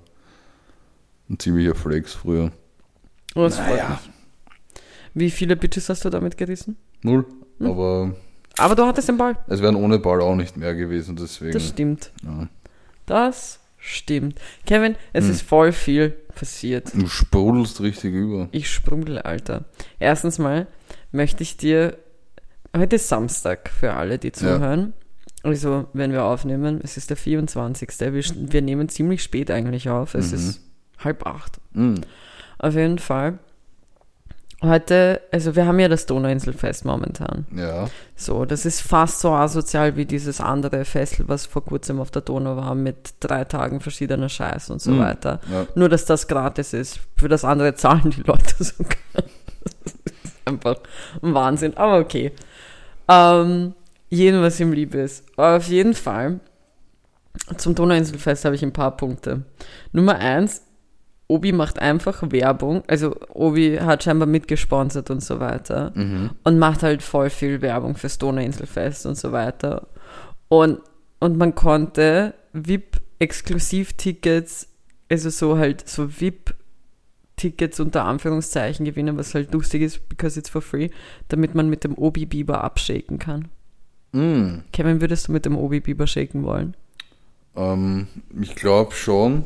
ein 1.29 1.39
ziemlicher 1.39 1.75
Flex 1.75 2.15
früher. 2.15 2.53
Oh, 3.35 3.43
das 3.43 3.57
freut 3.57 3.69
Naja. 3.71 3.89
mich. 3.91 4.11
Wie 5.15 5.31
viele 5.31 5.57
Bitches 5.57 5.89
hast 5.89 6.05
du 6.05 6.11
damit 6.11 6.37
gerissen? 6.37 6.77
Null. 7.03 7.27
Hm. 7.59 7.67
Aber 7.67 8.15
Aber 8.59 8.75
du 8.75 8.85
hattest 8.87 9.09
den 9.09 9.17
Ball. 9.17 9.37
es 9.47 9.62
wären 9.62 9.77
ohne 9.77 9.99
Ball 9.99 10.21
auch 10.21 10.35
nicht 10.35 10.57
mehr 10.57 10.75
gewesen, 10.75 11.17
deswegen. 11.17 11.53
Das 11.53 11.67
stimmt. 11.69 12.11
ja. 12.25 12.49
Das 13.07 13.61
stimmt. 13.79 14.38
Kevin, 14.67 14.97
es 15.12 15.25
Hm. 15.25 15.31
ist 15.31 15.43
voll 15.43 15.73
viel 15.73 16.11
passiert. 16.35 16.93
Du 16.95 17.07
sprudelst 17.07 17.81
richtig 17.81 18.12
über. 18.12 18.49
Ich 18.53 18.71
sprudel, 18.71 19.19
Alter. 19.19 19.65
Erstens 19.99 20.38
mal 20.38 20.67
möchte 21.11 21.43
ich 21.43 21.57
dir, 21.57 21.97
heute 22.77 22.97
ist 22.97 23.09
Samstag 23.09 23.71
für 23.71 23.95
alle, 23.95 24.19
die 24.19 24.33
zuhören. 24.33 24.93
Also, 25.45 25.87
wenn 25.93 26.12
wir 26.12 26.25
aufnehmen, 26.25 26.81
es 26.83 26.97
ist 26.97 27.11
der 27.11 27.17
24. 27.17 27.88
Wir, 28.00 28.23
wir 28.53 28.61
nehmen 28.62 28.88
ziemlich 28.88 29.23
spät 29.23 29.50
eigentlich 29.50 29.88
auf. 29.88 30.15
Es 30.15 30.33
Mhm. 30.33 30.35
ist 30.38 30.61
halb 30.99 31.27
acht. 31.27 31.59
Mhm. 31.73 32.00
Auf 32.59 32.75
jeden 32.75 32.99
Fall. 32.99 33.38
Heute, 34.61 35.21
also 35.31 35.55
wir 35.55 35.67
haben 35.67 35.79
ja 35.79 35.87
das 35.87 36.07
Donauinselfest 36.07 36.85
momentan. 36.85 37.47
Ja. 37.55 37.88
So, 38.17 38.45
das 38.45 38.67
ist 38.67 38.81
fast 38.81 39.21
so 39.21 39.31
asozial 39.31 39.95
wie 39.97 40.05
dieses 40.05 40.41
andere 40.41 40.85
Festival, 40.85 41.29
was 41.29 41.47
vor 41.47 41.65
kurzem 41.65 42.00
auf 42.00 42.11
der 42.11 42.23
Donau 42.23 42.57
war, 42.57 42.75
mit 42.75 43.15
drei 43.21 43.45
Tagen 43.45 43.81
verschiedener 43.81 44.29
Scheiß 44.29 44.71
und 44.71 44.83
so 44.83 44.91
Mhm. 44.91 44.99
weiter. 44.99 45.41
ja. 45.49 45.67
Nur, 45.77 45.88
dass 45.88 46.07
das 46.07 46.27
gratis 46.27 46.73
ist. 46.73 46.99
Für 47.17 47.29
das 47.29 47.45
andere 47.45 47.75
zahlen 47.77 48.11
die 48.11 48.23
Leute 48.23 48.53
sogar. 48.65 48.97
Das 49.15 49.93
ist 49.95 49.99
einfach 50.45 50.77
ein 51.23 51.35
Wahnsinn. 51.35 51.77
Aber 51.77 51.99
okay. 51.99 52.33
Ähm, 53.07 53.75
jedem, 54.11 54.43
was 54.43 54.59
ihm 54.59 54.73
lieb 54.73 54.93
ist. 54.95 55.25
Aber 55.37 55.59
auf 55.59 55.69
jeden 55.69 55.95
Fall, 55.95 56.41
zum 57.59 57.77
Donauinselfest 57.77 58.45
habe 58.45 58.57
ich 58.57 58.65
ein 58.65 58.73
paar 58.73 58.97
Punkte. 58.97 59.43
Nummer 59.93 60.17
eins, 60.17 60.62
Obi 61.29 61.53
macht 61.53 61.79
einfach 61.79 62.23
Werbung. 62.31 62.83
Also 62.87 63.15
Obi 63.29 63.79
hat 63.79 64.03
scheinbar 64.03 64.27
mitgesponsert 64.27 65.11
und 65.11 65.23
so 65.23 65.41
weiter. 65.41 65.93
Mhm. 65.95 66.31
Und 66.43 66.59
macht 66.59 66.83
halt 66.83 67.03
voll 67.03 67.29
viel 67.29 67.61
Werbung 67.61 67.97
fürs 67.97 68.17
Donauinselfest 68.17 69.05
und 69.05 69.17
so 69.17 69.31
weiter. 69.31 69.89
Und, 70.49 70.81
und 71.21 71.37
man 71.37 71.55
konnte 71.55 72.33
VIP-Exklusivtickets, 72.55 74.69
also 75.11 75.29
so 75.29 75.59
halt 75.59 75.87
so 75.87 76.09
VIP-Tickets 76.19 77.79
unter 77.79 78.07
Anführungszeichen 78.07 78.87
gewinnen, 78.87 79.19
was 79.19 79.35
halt 79.35 79.53
lustig 79.53 79.83
ist, 79.83 80.09
because 80.09 80.39
it's 80.39 80.49
for 80.49 80.63
free, 80.63 80.89
damit 81.29 81.55
man 81.55 81.69
mit 81.69 81.85
dem 81.85 81.99
Obi 81.99 82.25
Biber 82.25 82.65
abshaken 82.65 83.19
kann. 83.19 83.49
Mhm. 84.13 84.63
Kevin, 84.73 85.03
würdest 85.03 85.29
du 85.29 85.33
mit 85.33 85.45
dem 85.45 85.59
Obi 85.59 85.81
Biber 85.81 86.07
shaken 86.07 86.45
wollen? 86.45 86.75
Ähm, 87.55 88.07
ich 88.41 88.55
glaube 88.55 88.95
schon. 88.95 89.45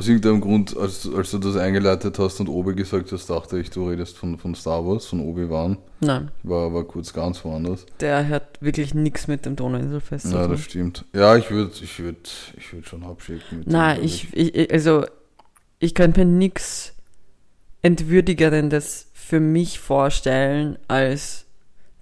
Aus 0.00 0.08
irgendeinem 0.08 0.40
Grund, 0.40 0.74
als, 0.78 1.06
als 1.14 1.30
du 1.30 1.36
das 1.38 1.56
eingeleitet 1.56 2.18
hast 2.18 2.40
und 2.40 2.48
Obi 2.48 2.74
gesagt 2.74 3.12
hast, 3.12 3.28
dachte 3.28 3.58
ich, 3.58 3.68
du 3.68 3.86
redest 3.86 4.16
von, 4.16 4.38
von 4.38 4.54
Star 4.54 4.82
Wars, 4.86 5.04
von 5.04 5.20
Obi-Wan. 5.20 5.76
Nein, 6.00 6.30
War, 6.42 6.72
war 6.72 6.84
kurz 6.84 7.12
ganz 7.12 7.44
woanders. 7.44 7.84
der 8.00 8.26
hat 8.30 8.56
wirklich 8.62 8.94
nichts 8.94 9.28
mit 9.28 9.44
dem 9.44 9.56
Donauinselfest 9.56 10.28
zu 10.30 10.34
Ja, 10.34 10.44
tun. 10.44 10.52
das 10.52 10.60
stimmt. 10.62 11.04
Ja, 11.14 11.36
ich 11.36 11.50
würde 11.50 11.72
ich 11.82 11.98
würd, 11.98 12.30
ich 12.56 12.72
würd 12.72 12.86
schon 12.86 13.02
abschicken. 13.04 13.58
mit 13.58 13.66
dem, 13.66 13.72
Nein, 13.72 13.96
glaub 13.96 14.06
ich, 14.06 14.34
ich, 14.34 14.72
also, 14.72 15.04
ich 15.80 15.94
könnte 15.94 16.24
mir 16.24 16.32
nichts 16.32 16.94
Entwürdigerendes 17.82 19.08
für 19.12 19.40
mich 19.40 19.80
vorstellen, 19.80 20.78
als 20.88 21.44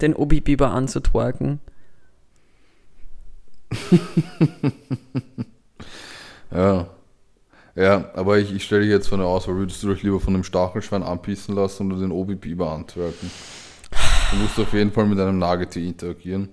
den 0.01 0.15
Obi 0.15 0.41
Biber 0.41 0.71
anzutwerken. 0.71 1.59
Ja. 6.51 6.89
Ja, 7.79 8.11
aber 8.15 8.39
ich, 8.39 8.53
ich 8.53 8.65
stelle 8.65 8.83
dich 8.83 8.91
jetzt 8.91 9.07
von 9.09 9.21
der 9.21 9.29
Auswahl. 9.29 9.55
Würdest 9.55 9.81
du 9.85 9.95
dich 9.95 10.03
lieber 10.03 10.19
von 10.19 10.35
einem 10.35 10.43
Stachelschwein 10.43 11.05
anpissen 11.05 11.55
lassen 11.55 11.93
oder 11.93 12.01
den 12.01 12.11
Obi-Biber 12.11 12.73
antwerken? 12.73 13.31
Du 14.33 14.37
musst 14.37 14.59
auf 14.59 14.73
jeden 14.73 14.91
Fall 14.91 15.07
mit 15.07 15.21
einem 15.21 15.39
Nagetier 15.39 15.87
interagieren. 15.87 16.49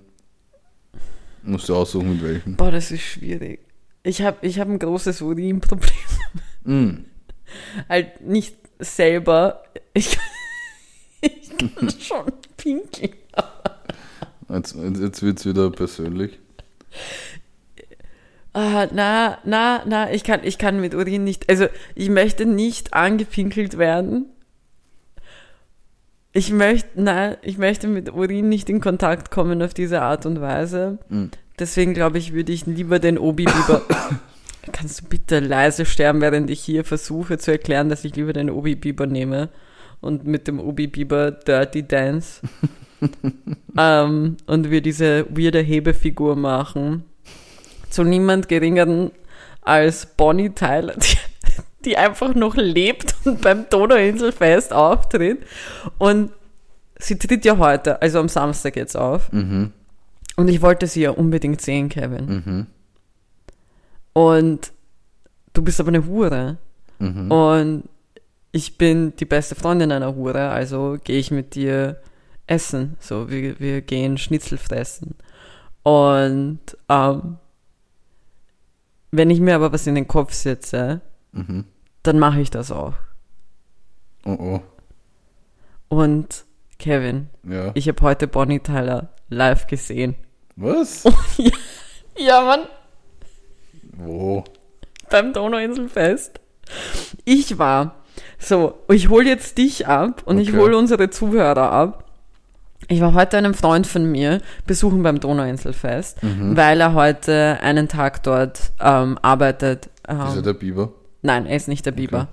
Musst 1.42 1.68
du 1.68 1.74
aussuchen, 1.74 2.12
mit 2.12 2.22
welchem. 2.22 2.54
Boah, 2.54 2.70
das 2.70 2.92
ist 2.92 3.02
schwierig. 3.02 3.58
Ich 4.04 4.22
habe 4.22 4.46
ich 4.46 4.60
hab 4.60 4.68
ein 4.68 4.78
großes 4.78 5.20
Urinproblem. 5.20 5.90
Mm. 6.62 7.04
halt 7.88 8.20
nicht 8.20 8.56
selber. 8.78 9.64
Ich, 9.94 10.16
ich 11.22 11.50
kann 11.58 11.90
schon 11.98 12.32
pinkeln. 12.56 13.14
Jetzt, 14.48 14.76
jetzt 14.76 15.22
wird 15.24 15.40
es 15.40 15.44
wieder 15.46 15.70
persönlich. 15.72 16.38
Ah, 18.56 18.88
na, 18.90 19.36
na, 19.44 19.82
na, 19.84 20.10
ich 20.10 20.24
kann, 20.24 20.40
ich 20.42 20.56
kann 20.56 20.80
mit 20.80 20.94
Urin 20.94 21.24
nicht, 21.24 21.50
also 21.50 21.66
ich 21.94 22.08
möchte 22.08 22.46
nicht 22.46 22.94
angepinkelt 22.94 23.76
werden. 23.76 24.30
Ich 26.32 26.50
möchte, 26.52 26.88
nein, 26.94 27.36
ich 27.42 27.58
möchte 27.58 27.86
mit 27.86 28.14
Urin 28.14 28.48
nicht 28.48 28.70
in 28.70 28.80
Kontakt 28.80 29.30
kommen 29.30 29.60
auf 29.60 29.74
diese 29.74 30.00
Art 30.00 30.24
und 30.24 30.40
Weise. 30.40 30.96
Mm. 31.10 31.26
Deswegen 31.58 31.92
glaube 31.92 32.16
ich, 32.16 32.32
würde 32.32 32.50
ich 32.50 32.64
lieber 32.64 32.98
den 32.98 33.18
Obi 33.18 33.44
Biber. 33.44 33.82
Kannst 34.72 35.02
du 35.02 35.04
bitte 35.04 35.40
leise 35.40 35.84
sterben, 35.84 36.22
während 36.22 36.48
ich 36.48 36.60
hier 36.60 36.82
versuche 36.82 37.36
zu 37.36 37.50
erklären, 37.50 37.90
dass 37.90 38.06
ich 38.06 38.16
lieber 38.16 38.32
den 38.32 38.48
Obi 38.48 38.74
Biber 38.74 39.04
nehme 39.06 39.50
und 40.00 40.24
mit 40.26 40.48
dem 40.48 40.60
Obi 40.60 40.86
Biber 40.86 41.30
Dirty 41.30 41.86
Dance 41.86 42.40
ähm, 43.78 44.38
und 44.46 44.70
wir 44.70 44.80
diese 44.80 45.26
weirde 45.28 45.60
Hebefigur 45.60 46.36
machen 46.36 47.04
zu 47.96 48.04
niemand 48.04 48.48
geringeren 48.48 49.10
als 49.62 50.06
Bonnie 50.06 50.50
Tyler, 50.50 50.94
die, 50.96 51.16
die 51.84 51.96
einfach 51.96 52.34
noch 52.34 52.54
lebt 52.54 53.16
und 53.24 53.40
beim 53.40 53.68
Donauinselfest 53.68 54.72
auftritt. 54.72 55.44
Und 55.98 56.30
sie 56.98 57.18
tritt 57.18 57.44
ja 57.44 57.56
heute, 57.56 58.00
also 58.02 58.20
am 58.20 58.28
Samstag 58.28 58.76
jetzt 58.76 58.96
auf. 58.96 59.32
Mhm. 59.32 59.72
Und 60.36 60.48
ich 60.48 60.60
wollte 60.60 60.86
sie 60.86 61.02
ja 61.02 61.10
unbedingt 61.10 61.62
sehen, 61.62 61.88
Kevin. 61.88 62.26
Mhm. 62.26 62.66
Und 64.12 64.72
du 65.54 65.62
bist 65.62 65.80
aber 65.80 65.88
eine 65.88 66.06
Hure. 66.06 66.58
Mhm. 66.98 67.30
Und 67.30 67.84
ich 68.52 68.76
bin 68.76 69.16
die 69.16 69.24
beste 69.24 69.54
Freundin 69.54 69.90
einer 69.90 70.14
Hure, 70.14 70.50
also 70.50 70.98
gehe 71.02 71.18
ich 71.18 71.30
mit 71.30 71.54
dir 71.54 72.00
essen. 72.46 72.96
So, 73.00 73.30
wir, 73.30 73.58
wir 73.58 73.80
gehen 73.80 74.18
Schnitzel 74.18 74.58
fressen. 74.58 75.14
Und 75.82 76.60
ähm, 76.90 77.38
wenn 79.10 79.30
ich 79.30 79.40
mir 79.40 79.54
aber 79.54 79.72
was 79.72 79.86
in 79.86 79.94
den 79.94 80.08
Kopf 80.08 80.32
setze, 80.32 81.00
Mhm. 81.32 81.64
dann 82.02 82.18
mache 82.18 82.40
ich 82.40 82.50
das 82.50 82.70
auch. 82.72 82.94
Oh 84.24 84.36
oh. 84.38 84.60
Und 85.88 86.44
Kevin, 86.78 87.28
Ja. 87.42 87.70
ich 87.74 87.88
habe 87.88 88.00
heute 88.02 88.26
Bonnie 88.26 88.60
Tyler 88.60 89.10
live 89.28 89.66
gesehen. 89.66 90.14
Was? 90.56 91.04
Ja, 92.18 92.40
Mann, 92.40 92.60
Wo? 93.92 94.42
beim 95.10 95.34
Donauinselfest. 95.34 96.40
Ich 97.26 97.58
war. 97.58 97.96
So, 98.38 98.78
ich 98.88 99.10
hole 99.10 99.28
jetzt 99.28 99.58
dich 99.58 99.86
ab 99.86 100.22
und 100.24 100.38
ich 100.38 100.48
Okay. 100.48 100.58
hole 100.58 100.78
unsere 100.78 101.10
Zuhörer 101.10 101.70
ab. 101.70 102.05
Ich 102.88 103.00
war 103.00 103.14
heute 103.14 103.36
einem 103.36 103.54
Freund 103.54 103.86
von 103.86 104.10
mir 104.10 104.40
besuchen 104.66 105.02
beim 105.02 105.18
Donauinselfest, 105.20 106.22
Mhm. 106.22 106.56
weil 106.56 106.80
er 106.80 106.94
heute 106.94 107.58
einen 107.62 107.88
Tag 107.88 108.22
dort 108.22 108.72
ähm, 108.80 109.18
arbeitet. 109.22 109.90
Ähm, 110.08 110.20
Ist 110.20 110.36
er 110.36 110.42
der 110.42 110.52
Biber? 110.54 110.92
Nein, 111.22 111.46
er 111.46 111.56
ist 111.56 111.68
nicht 111.68 111.84
der 111.86 111.92
Biber. 111.92 112.28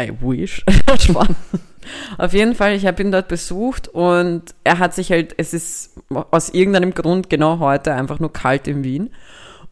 I 0.00 0.12
wish. 0.20 0.64
Auf 2.18 2.32
jeden 2.32 2.54
Fall, 2.54 2.72
ich 2.74 2.86
habe 2.86 3.02
ihn 3.02 3.12
dort 3.12 3.28
besucht 3.28 3.88
und 3.88 4.42
er 4.64 4.78
hat 4.78 4.94
sich 4.94 5.10
halt, 5.10 5.34
es 5.36 5.52
ist 5.52 5.90
aus 6.30 6.48
irgendeinem 6.48 6.94
Grund 6.94 7.28
genau 7.28 7.58
heute 7.58 7.92
einfach 7.92 8.18
nur 8.20 8.32
kalt 8.32 8.66
in 8.66 8.84
Wien 8.84 9.10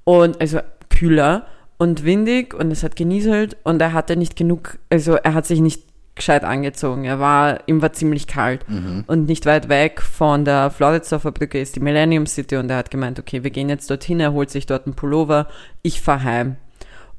und 0.04 0.38
also 0.40 0.60
kühler 0.90 1.46
und 1.78 2.04
windig 2.04 2.52
und 2.54 2.70
es 2.70 2.82
hat 2.82 2.96
genieselt 2.96 3.56
und 3.64 3.80
er 3.80 3.94
hatte 3.94 4.16
nicht 4.16 4.36
genug, 4.36 4.78
also 4.90 5.14
er 5.14 5.32
hat 5.34 5.46
sich 5.46 5.60
nicht 5.60 5.84
gescheit 6.14 6.44
angezogen. 6.44 7.04
Er 7.04 7.20
war, 7.20 7.60
ihm 7.66 7.80
war 7.80 7.92
ziemlich 7.94 8.26
kalt 8.26 8.68
Mhm. 8.68 9.04
und 9.06 9.26
nicht 9.26 9.46
weit 9.46 9.68
weg 9.68 10.02
von 10.02 10.44
der 10.44 10.70
Floridsdorfer 10.70 11.32
Brücke 11.32 11.58
ist 11.60 11.74
die 11.76 11.80
Millennium 11.80 12.26
City 12.26 12.56
und 12.56 12.70
er 12.70 12.76
hat 12.76 12.90
gemeint, 12.90 13.18
okay, 13.18 13.42
wir 13.44 13.50
gehen 13.50 13.68
jetzt 13.70 13.88
dorthin, 13.90 14.20
er 14.20 14.32
holt 14.32 14.50
sich 14.50 14.66
dort 14.66 14.86
einen 14.86 14.94
Pullover, 14.94 15.48
ich 15.82 16.00
fahr 16.02 16.22
heim. 16.22 16.56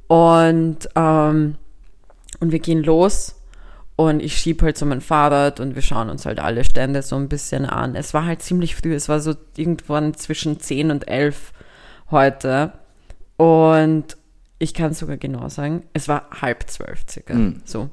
Und, 0.08 0.90
ähm, 0.96 1.56
und 2.40 2.52
wir 2.52 2.60
gehen 2.60 2.84
los 2.84 3.36
und 3.96 4.22
ich 4.22 4.38
schieb 4.38 4.62
halt 4.62 4.78
so 4.78 4.86
mein 4.86 5.02
Fahrrad 5.02 5.60
und 5.60 5.76
wir 5.76 5.82
schauen 5.82 6.10
uns 6.10 6.26
halt 6.26 6.40
alle 6.40 6.64
Stände 6.64 7.02
so 7.02 7.16
ein 7.16 7.30
bisschen 7.30 7.66
an. 7.66 7.96
Es 7.96 8.14
war 8.14 8.26
halt 8.26 8.42
ziemlich 8.44 8.76
früh, 8.76 8.94
es 8.94 9.10
war 9.10 9.20
so 9.20 9.34
irgendwann 9.56 10.14
zwischen 10.14 10.60
10 10.60 10.92
und 10.92 11.08
11 11.08 11.52
heute 12.12 12.74
und 13.38 14.18
ich 14.60 14.74
kann 14.74 14.94
sogar 14.94 15.18
genau 15.18 15.50
sagen, 15.50 15.84
es 15.94 16.08
war 16.08 16.28
halb 16.42 16.70
zwölf 16.70 17.06
circa, 17.10 17.34
Mhm. 17.34 17.62
so. 17.66 17.90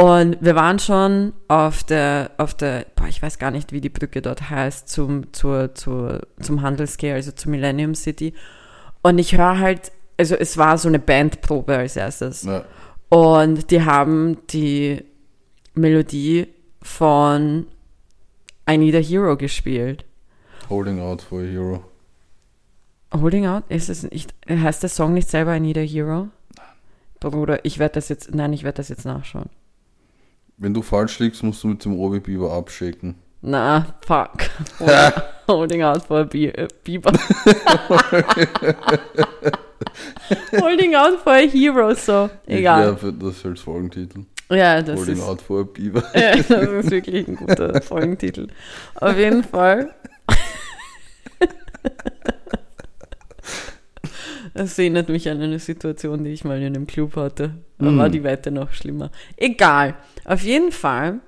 Und 0.00 0.36
wir 0.40 0.54
waren 0.54 0.78
schon 0.78 1.32
auf 1.48 1.82
der, 1.82 2.30
auf 2.38 2.54
der, 2.54 2.86
boah, 2.94 3.08
ich 3.08 3.20
weiß 3.20 3.38
gar 3.38 3.50
nicht, 3.50 3.72
wie 3.72 3.80
die 3.80 3.88
Brücke 3.88 4.22
dort 4.22 4.48
heißt, 4.48 4.88
zum, 4.88 5.32
zur, 5.32 5.74
zur, 5.74 6.20
zum 6.40 6.62
Handelsgate, 6.62 7.14
also 7.14 7.32
zur 7.32 7.50
Millennium 7.50 7.94
City. 7.94 8.32
Und 9.02 9.18
ich 9.18 9.36
höre 9.36 9.58
halt 9.58 9.90
also 10.18 10.34
es 10.34 10.58
war 10.58 10.76
so 10.76 10.88
eine 10.88 10.98
Bandprobe 10.98 11.76
als 11.76 11.96
erstes. 11.96 12.42
Ja. 12.42 12.64
Und 13.08 13.70
die 13.70 13.82
haben 13.82 14.38
die 14.48 15.04
Melodie 15.74 16.48
von 16.82 17.66
I 18.68 18.76
Need 18.76 18.96
a 18.96 18.98
Hero 18.98 19.36
gespielt. 19.36 20.04
Holding 20.68 21.00
out 21.00 21.22
for 21.22 21.40
a 21.40 21.44
hero. 21.44 21.84
Holding 23.14 23.46
Out? 23.46 23.64
Ist 23.70 23.88
es 23.88 24.02
nicht, 24.02 24.34
heißt 24.46 24.82
der 24.82 24.90
Song 24.90 25.14
nicht 25.14 25.30
selber 25.30 25.56
I 25.56 25.60
Need 25.60 25.78
a 25.78 25.80
Hero? 25.80 26.28
Bruder, 27.20 27.64
ich 27.64 27.78
werde 27.78 27.94
das 27.94 28.10
jetzt, 28.10 28.34
nein, 28.34 28.52
ich 28.52 28.64
werde 28.64 28.76
das 28.76 28.90
jetzt 28.90 29.06
nachschauen. 29.06 29.48
Wenn 30.58 30.74
du 30.74 30.82
falsch 30.82 31.18
liegst, 31.20 31.42
musst 31.42 31.62
du 31.62 31.68
mit 31.68 31.84
dem 31.84 31.98
Obi 31.98 32.20
Biber 32.20 32.52
abschicken. 32.52 33.14
Na, 33.40 33.86
fuck. 34.04 34.32
Holding, 34.80 35.12
holding 35.46 35.82
out 35.82 36.02
for 36.04 36.20
a 36.20 36.24
Bi- 36.24 36.46
äh, 36.48 36.66
Bieber. 36.82 37.12
holding 40.60 40.96
out 40.96 41.20
for 41.22 41.34
a 41.34 41.46
hero, 41.46 41.94
so. 41.94 42.28
Egal. 42.46 42.84
Ja, 42.88 42.96
für 42.96 43.12
das 43.12 43.44
als 43.46 43.60
Folgentitel. 43.60 44.24
Ja, 44.50 44.82
das 44.82 44.98
Holding 44.98 45.14
ist, 45.18 45.22
out 45.22 45.40
for 45.40 45.60
a 45.60 45.62
Biber. 45.62 46.02
ja, 46.14 46.34
das 46.36 46.50
ist 46.50 46.90
wirklich 46.90 47.28
ein 47.28 47.36
guter 47.36 47.80
Folgentitel. 47.82 48.48
Auf 48.96 49.16
jeden 49.16 49.44
Fall. 49.44 49.94
Das 54.58 54.78
erinnert 54.78 55.08
mich 55.08 55.28
an 55.28 55.40
eine 55.40 55.58
Situation, 55.58 56.24
die 56.24 56.30
ich 56.30 56.44
mal 56.44 56.58
in 56.58 56.66
einem 56.66 56.86
Club 56.86 57.16
hatte. 57.16 57.54
Da 57.78 57.96
war 57.96 58.08
Mm. 58.08 58.12
die 58.12 58.24
Wette 58.24 58.50
noch 58.50 58.72
schlimmer. 58.72 59.10
Egal. 59.36 59.94
Auf 60.24 60.42
jeden 60.42 60.72
Fall 60.72 61.20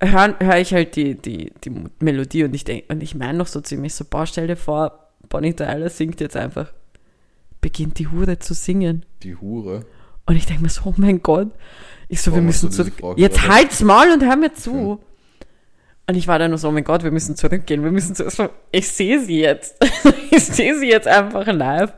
höre 0.00 0.36
hör 0.38 0.58
ich 0.58 0.72
halt 0.72 0.96
die, 0.96 1.14
die, 1.14 1.52
die 1.64 1.72
Melodie 1.98 2.44
und 2.44 2.54
ich 2.54 2.64
denke, 2.64 2.92
und 2.92 3.02
ich 3.02 3.14
meine 3.14 3.38
noch 3.38 3.46
so 3.46 3.60
ziemlich 3.60 3.94
so, 3.94 4.04
boah, 4.08 4.26
stell 4.26 4.46
dir 4.46 4.56
vor, 4.56 5.08
Bonnie 5.28 5.54
Tyler 5.54 5.88
singt 5.90 6.20
jetzt 6.20 6.36
einfach, 6.36 6.72
beginnt 7.60 7.98
die 7.98 8.08
Hure 8.08 8.38
zu 8.38 8.54
singen. 8.54 9.04
Die 9.22 9.36
Hure. 9.36 9.84
Und 10.26 10.36
ich 10.36 10.46
denke 10.46 10.62
mir 10.62 10.68
so, 10.68 10.82
oh 10.86 10.94
mein 10.96 11.22
Gott. 11.22 11.48
Ich 12.08 12.22
so, 12.22 12.30
wir 12.32 12.36
Warum 12.36 12.48
hast 12.48 12.62
müssen. 12.64 12.92
Frage 12.92 13.20
Jetzt 13.20 13.48
halt's 13.48 13.82
Maul 13.82 14.10
und 14.12 14.24
hör 14.24 14.36
mir 14.36 14.52
zu. 14.54 15.00
Und 16.10 16.16
ich 16.16 16.26
war 16.26 16.40
dann 16.40 16.50
nur 16.50 16.58
so, 16.58 16.66
oh 16.66 16.72
mein 16.72 16.82
Gott, 16.82 17.04
wir 17.04 17.12
müssen 17.12 17.36
zurückgehen. 17.36 17.84
Wir 17.84 17.92
müssen 17.92 18.16
zu, 18.16 18.28
so, 18.30 18.48
ich 18.72 18.88
sehe 18.88 19.20
sie 19.20 19.42
jetzt. 19.42 19.76
ich 20.32 20.44
sehe 20.44 20.76
sie 20.76 20.88
jetzt 20.88 21.06
einfach 21.06 21.46
live. 21.46 21.92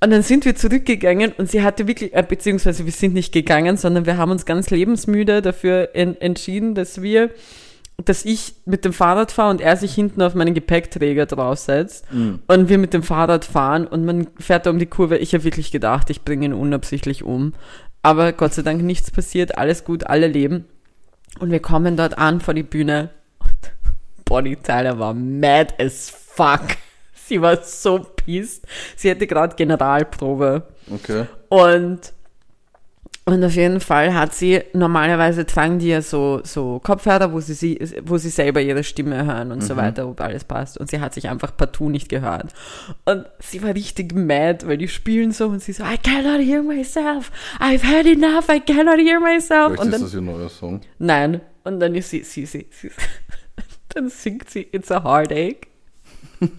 Und 0.00 0.10
dann 0.10 0.24
sind 0.24 0.44
wir 0.44 0.56
zurückgegangen 0.56 1.30
und 1.38 1.48
sie 1.48 1.62
hatte 1.62 1.86
wirklich, 1.86 2.12
äh, 2.12 2.24
beziehungsweise 2.28 2.86
wir 2.86 2.92
sind 2.92 3.14
nicht 3.14 3.32
gegangen, 3.32 3.76
sondern 3.76 4.04
wir 4.04 4.16
haben 4.16 4.32
uns 4.32 4.46
ganz 4.46 4.70
lebensmüde 4.70 5.42
dafür 5.42 5.90
en 5.94 6.20
entschieden, 6.20 6.74
dass 6.74 7.02
wir, 7.02 7.30
dass 8.04 8.24
ich 8.24 8.54
mit 8.66 8.84
dem 8.84 8.92
Fahrrad 8.92 9.30
fahre 9.30 9.50
und 9.50 9.60
er 9.60 9.76
sich 9.76 9.94
hinten 9.94 10.22
auf 10.22 10.34
meinen 10.34 10.54
Gepäckträger 10.54 11.26
draufsetzt 11.26 12.06
und 12.48 12.68
wir 12.68 12.78
mit 12.78 12.94
dem 12.94 13.04
Fahrrad 13.04 13.44
fahren 13.44 13.86
und 13.86 14.04
man 14.04 14.26
fährt 14.40 14.66
da 14.66 14.70
um 14.70 14.80
die 14.80 14.86
Kurve. 14.86 15.18
Ich 15.18 15.34
habe 15.34 15.44
wirklich 15.44 15.70
gedacht, 15.70 16.10
ich 16.10 16.24
bringe 16.24 16.46
ihn 16.46 16.52
unabsichtlich 16.52 17.22
um. 17.22 17.52
Aber 18.02 18.32
Gott 18.32 18.54
sei 18.54 18.62
Dank 18.62 18.82
nichts 18.82 19.12
passiert, 19.12 19.56
alles 19.56 19.84
gut, 19.84 20.04
alle 20.08 20.26
leben. 20.26 20.64
Und 21.38 21.52
wir 21.52 21.60
kommen 21.60 21.96
dort 21.96 22.18
an 22.18 22.40
vor 22.40 22.54
die 22.54 22.64
Bühne 22.64 23.10
und 24.30 24.44
Bonnie 24.44 24.56
Tyler 24.56 24.98
war 24.98 25.12
mad 25.14 25.74
as 25.78 26.08
fuck. 26.10 26.62
Sie 27.26 27.40
war 27.40 27.62
so 27.62 27.98
pissed. 27.98 28.64
Sie 28.96 29.10
hatte 29.10 29.26
gerade 29.26 29.54
Generalprobe. 29.54 30.62
Okay. 30.92 31.26
Und, 31.48 32.12
und 33.24 33.44
auf 33.44 33.54
jeden 33.54 33.78
Fall 33.78 34.14
hat 34.14 34.34
sie, 34.34 34.62
normalerweise 34.72 35.46
tragen 35.46 35.78
die 35.78 35.88
ja 35.88 36.02
so, 36.02 36.40
so 36.42 36.80
Kopfhörer, 36.82 37.32
wo 37.32 37.38
sie, 37.38 37.54
sie, 37.54 37.78
wo 38.02 38.18
sie 38.18 38.30
selber 38.30 38.60
ihre 38.60 38.82
Stimme 38.82 39.24
hören 39.24 39.52
und 39.52 39.62
so 39.62 39.76
weiter, 39.76 40.08
ob 40.08 40.20
alles 40.20 40.42
passt. 40.42 40.78
Und 40.78 40.90
sie 40.90 41.00
hat 41.00 41.14
sich 41.14 41.28
einfach 41.28 41.56
partout 41.56 41.88
nicht 41.88 42.08
gehört. 42.08 42.52
Und 43.04 43.26
sie 43.38 43.62
war 43.62 43.74
richtig 43.74 44.12
mad, 44.12 44.66
weil 44.66 44.78
die 44.78 44.88
spielen 44.88 45.30
so 45.30 45.46
und 45.46 45.62
sie 45.62 45.72
so, 45.72 45.84
I 45.84 45.98
cannot 45.98 46.40
hear 46.44 46.64
myself. 46.64 47.30
I've 47.60 47.84
had 47.84 48.06
enough. 48.06 48.48
I 48.48 48.58
cannot 48.58 48.98
hear 48.98 49.20
myself. 49.20 49.74
Vielleicht 49.74 49.80
Und 49.82 49.86
ist 49.86 49.92
dann, 49.92 50.02
das 50.02 50.14
ihr 50.14 50.20
neuer 50.20 50.48
Song. 50.48 50.80
nein. 50.98 51.40
Und 51.62 51.78
dann 51.78 51.94
ist 51.94 52.10
sie, 52.10 52.22
sie, 52.24 52.46
sie, 52.46 52.66
sie 52.70 52.90
dann 53.94 54.08
singt 54.08 54.50
sie 54.50 54.66
It's 54.72 54.90
a 54.90 55.02
Heartache. 55.02 55.68
Und 56.40 56.50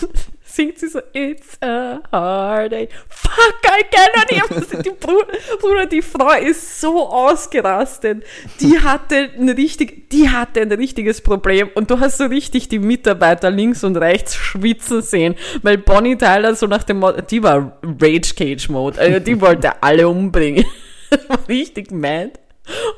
dann 0.00 0.10
singt 0.44 0.78
sie 0.78 0.88
so, 0.88 1.00
It's 1.12 1.56
a 1.62 2.00
Heartache. 2.10 2.88
Fuck, 3.08 3.60
I 3.64 3.84
cannot 3.90 4.30
hear. 4.30 4.82
Die 4.82 4.90
Bruder, 4.90 5.26
Bruder, 5.60 5.86
die 5.86 6.02
Frau 6.02 6.32
ist 6.32 6.80
so 6.80 7.08
ausgerastet. 7.08 8.24
Die 8.60 8.78
hatte 8.78 9.30
ein 9.38 9.48
richtig, 9.50 10.10
die 10.10 10.28
hatte 10.28 10.60
ein 10.62 10.72
richtiges 10.72 11.20
Problem. 11.20 11.70
Und 11.74 11.90
du 11.90 12.00
hast 12.00 12.18
so 12.18 12.24
richtig 12.26 12.68
die 12.68 12.78
Mitarbeiter 12.78 13.50
links 13.50 13.84
und 13.84 13.96
rechts 13.96 14.34
schwitzen 14.34 15.02
sehen, 15.02 15.34
weil 15.62 15.78
Bonnie 15.78 16.16
Tyler 16.16 16.54
so 16.54 16.66
nach 16.66 16.82
dem 16.82 16.98
Motto, 16.98 17.20
die 17.22 17.42
war 17.42 17.78
Rage 17.82 18.34
Cage 18.34 18.68
Mode. 18.68 18.98
Also 18.98 19.20
die 19.20 19.40
wollte 19.40 19.82
alle 19.82 20.08
umbringen. 20.08 20.64
richtig 21.48 21.90
mad. 21.90 22.32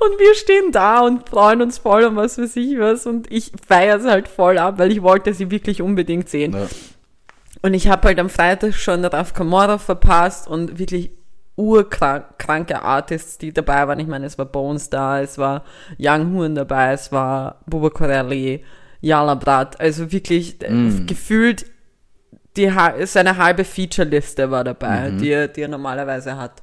Und 0.01 0.19
wir 0.19 0.35
stehen 0.35 0.73
da 0.73 1.01
und 1.01 1.29
freuen 1.29 1.63
uns 1.63 1.79
voll 1.79 2.05
und 2.05 2.17
was 2.17 2.39
weiß 2.39 2.57
ich 2.57 2.79
was. 2.79 3.07
Und 3.07 3.31
ich 3.31 3.53
feiere 3.67 3.99
es 3.99 4.05
halt 4.05 4.29
voll 4.29 4.59
ab, 4.59 4.79
weil 4.79 4.91
ich 4.91 5.03
wollte 5.03 5.33
sie 5.35 5.51
wirklich 5.51 5.81
unbedingt 5.83 6.29
sehen. 6.29 6.53
Ja. 6.53 6.67
Und 7.63 7.75
ich 7.75 7.89
habe 7.89 8.09
halt 8.09 8.19
am 8.19 8.31
Freitag 8.31 8.75
schon 8.75 9.05
Raf 9.05 9.35
Kamora 9.35 9.79
verpasst 9.79 10.49
und 10.49 10.79
wirklich 10.79 11.11
urkranke 11.57 12.83
Artists, 12.83 13.39
die 13.39 13.53
dabei 13.53 13.87
waren. 13.87 13.99
Ich 14.01 14.07
meine, 14.07 14.27
es 14.27 14.39
war 14.39 14.47
Bones 14.47 14.89
da, 14.89 15.21
es 15.21 15.37
war 15.37 15.65
Young 15.99 16.35
Horn 16.35 16.55
dabei, 16.55 16.93
es 16.93 17.13
war 17.13 17.61
Buba 17.67 17.91
Corelli, 17.91 18.65
Jala 19.03 19.35
Brat. 19.35 19.79
Also 19.81 20.11
wirklich 20.11 20.63
äh, 20.63 20.71
Mm. 20.71 21.07
gefühlt 21.07 21.67
die, 22.57 22.73
seine 23.05 23.37
halbe 23.37 23.65
Featureliste 23.65 24.51
war 24.51 24.65
dabei, 24.65 25.11
die, 25.11 25.31
er, 25.31 25.47
die 25.49 25.63
er 25.63 25.69
normalerweise 25.69 26.37
hat. 26.37 26.61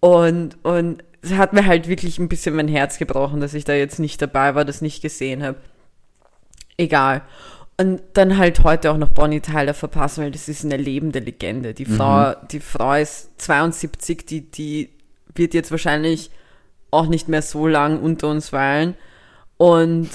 Und, 0.00 0.62
und 0.64 1.02
hat 1.30 1.52
mir 1.52 1.66
halt 1.66 1.88
wirklich 1.88 2.18
ein 2.18 2.28
bisschen 2.28 2.56
mein 2.56 2.68
Herz 2.68 2.98
gebrochen, 2.98 3.40
dass 3.40 3.54
ich 3.54 3.64
da 3.64 3.74
jetzt 3.74 3.98
nicht 3.98 4.20
dabei 4.20 4.54
war, 4.54 4.64
das 4.64 4.82
nicht 4.82 5.02
gesehen 5.02 5.42
habe. 5.42 5.58
Egal. 6.76 7.22
Und 7.78 8.02
dann 8.14 8.38
halt 8.38 8.64
heute 8.64 8.90
auch 8.90 8.96
noch 8.96 9.08
Bonnie 9.08 9.40
Tyler 9.40 9.74
verpassen, 9.74 10.24
weil 10.24 10.30
das 10.30 10.48
ist 10.48 10.64
eine 10.64 10.76
lebende 10.76 11.20
Legende. 11.20 11.74
Die 11.74 11.84
Frau, 11.84 12.34
die 12.50 12.60
Frau 12.60 12.94
ist 12.94 13.40
72, 13.40 14.26
die, 14.26 14.50
die 14.50 14.90
wird 15.34 15.54
jetzt 15.54 15.70
wahrscheinlich 15.70 16.30
auch 16.90 17.06
nicht 17.06 17.28
mehr 17.28 17.42
so 17.42 17.66
lang 17.66 18.00
unter 18.00 18.28
uns 18.28 18.52
weilen. 18.52 18.94
Und 19.62 20.08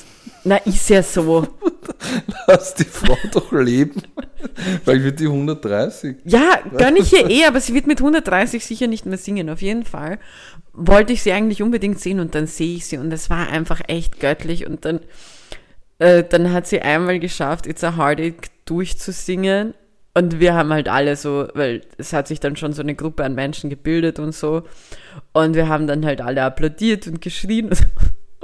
na, 0.44 0.58
ist 0.58 0.90
ja 0.90 1.02
so. 1.02 1.48
Lass 2.48 2.74
die 2.74 2.84
Frau 2.84 3.18
doch 3.32 3.54
leben. 3.54 4.02
Vielleicht 4.84 5.06
wird 5.06 5.20
die 5.22 5.28
130. 5.28 6.18
Ja, 6.26 6.60
gönn 6.78 6.98
ich 6.98 7.14
ihr 7.14 7.30
eh, 7.30 7.46
aber 7.46 7.62
sie 7.62 7.74
wird 7.74 7.88
mit 7.88 8.00
130 8.00 8.66
sicher 8.66 8.88
nicht 8.88 9.06
mehr 9.06 9.18
singen, 9.18 9.50
auf 9.50 9.62
jeden 9.62 9.86
Fall. 9.86 10.20
Wollte 10.74 11.14
ich 11.14 11.24
sie 11.24 11.32
eigentlich 11.32 11.64
unbedingt 11.64 11.98
sehen 12.02 12.20
und 12.20 12.36
dann 12.36 12.46
sehe 12.46 12.76
ich 12.76 12.88
sie 12.88 12.98
und 12.98 13.10
es 13.14 13.30
war 13.30 13.48
einfach 13.48 13.80
echt 13.88 14.20
göttlich 14.20 14.68
und 14.68 14.84
dann, 14.84 15.00
äh, 16.00 16.26
dann 16.26 16.52
hat 16.52 16.68
sie 16.68 16.82
einmal 16.82 17.18
geschafft, 17.20 17.68
It's 17.68 17.86
a 17.86 17.96
Heartache 17.96 18.50
durchzusingen 18.66 19.76
und 20.14 20.42
wir 20.42 20.56
haben 20.56 20.74
halt 20.74 20.90
alle 20.90 21.16
so, 21.16 21.48
weil 21.54 21.84
es 21.98 22.12
hat 22.12 22.28
sich 22.28 22.42
dann 22.42 22.58
schon 22.58 22.74
so 22.74 22.82
eine 22.82 22.96
Gruppe 22.96 23.24
an 23.24 23.34
Menschen 23.34 23.70
gebildet 23.70 24.20
und 24.20 24.36
so 24.36 24.64
und 25.32 25.56
wir 25.56 25.70
haben 25.70 25.88
dann 25.88 26.06
halt 26.06 26.20
alle 26.20 26.44
applaudiert 26.44 27.08
und 27.08 27.22
geschrien 27.22 27.70
und 27.70 27.80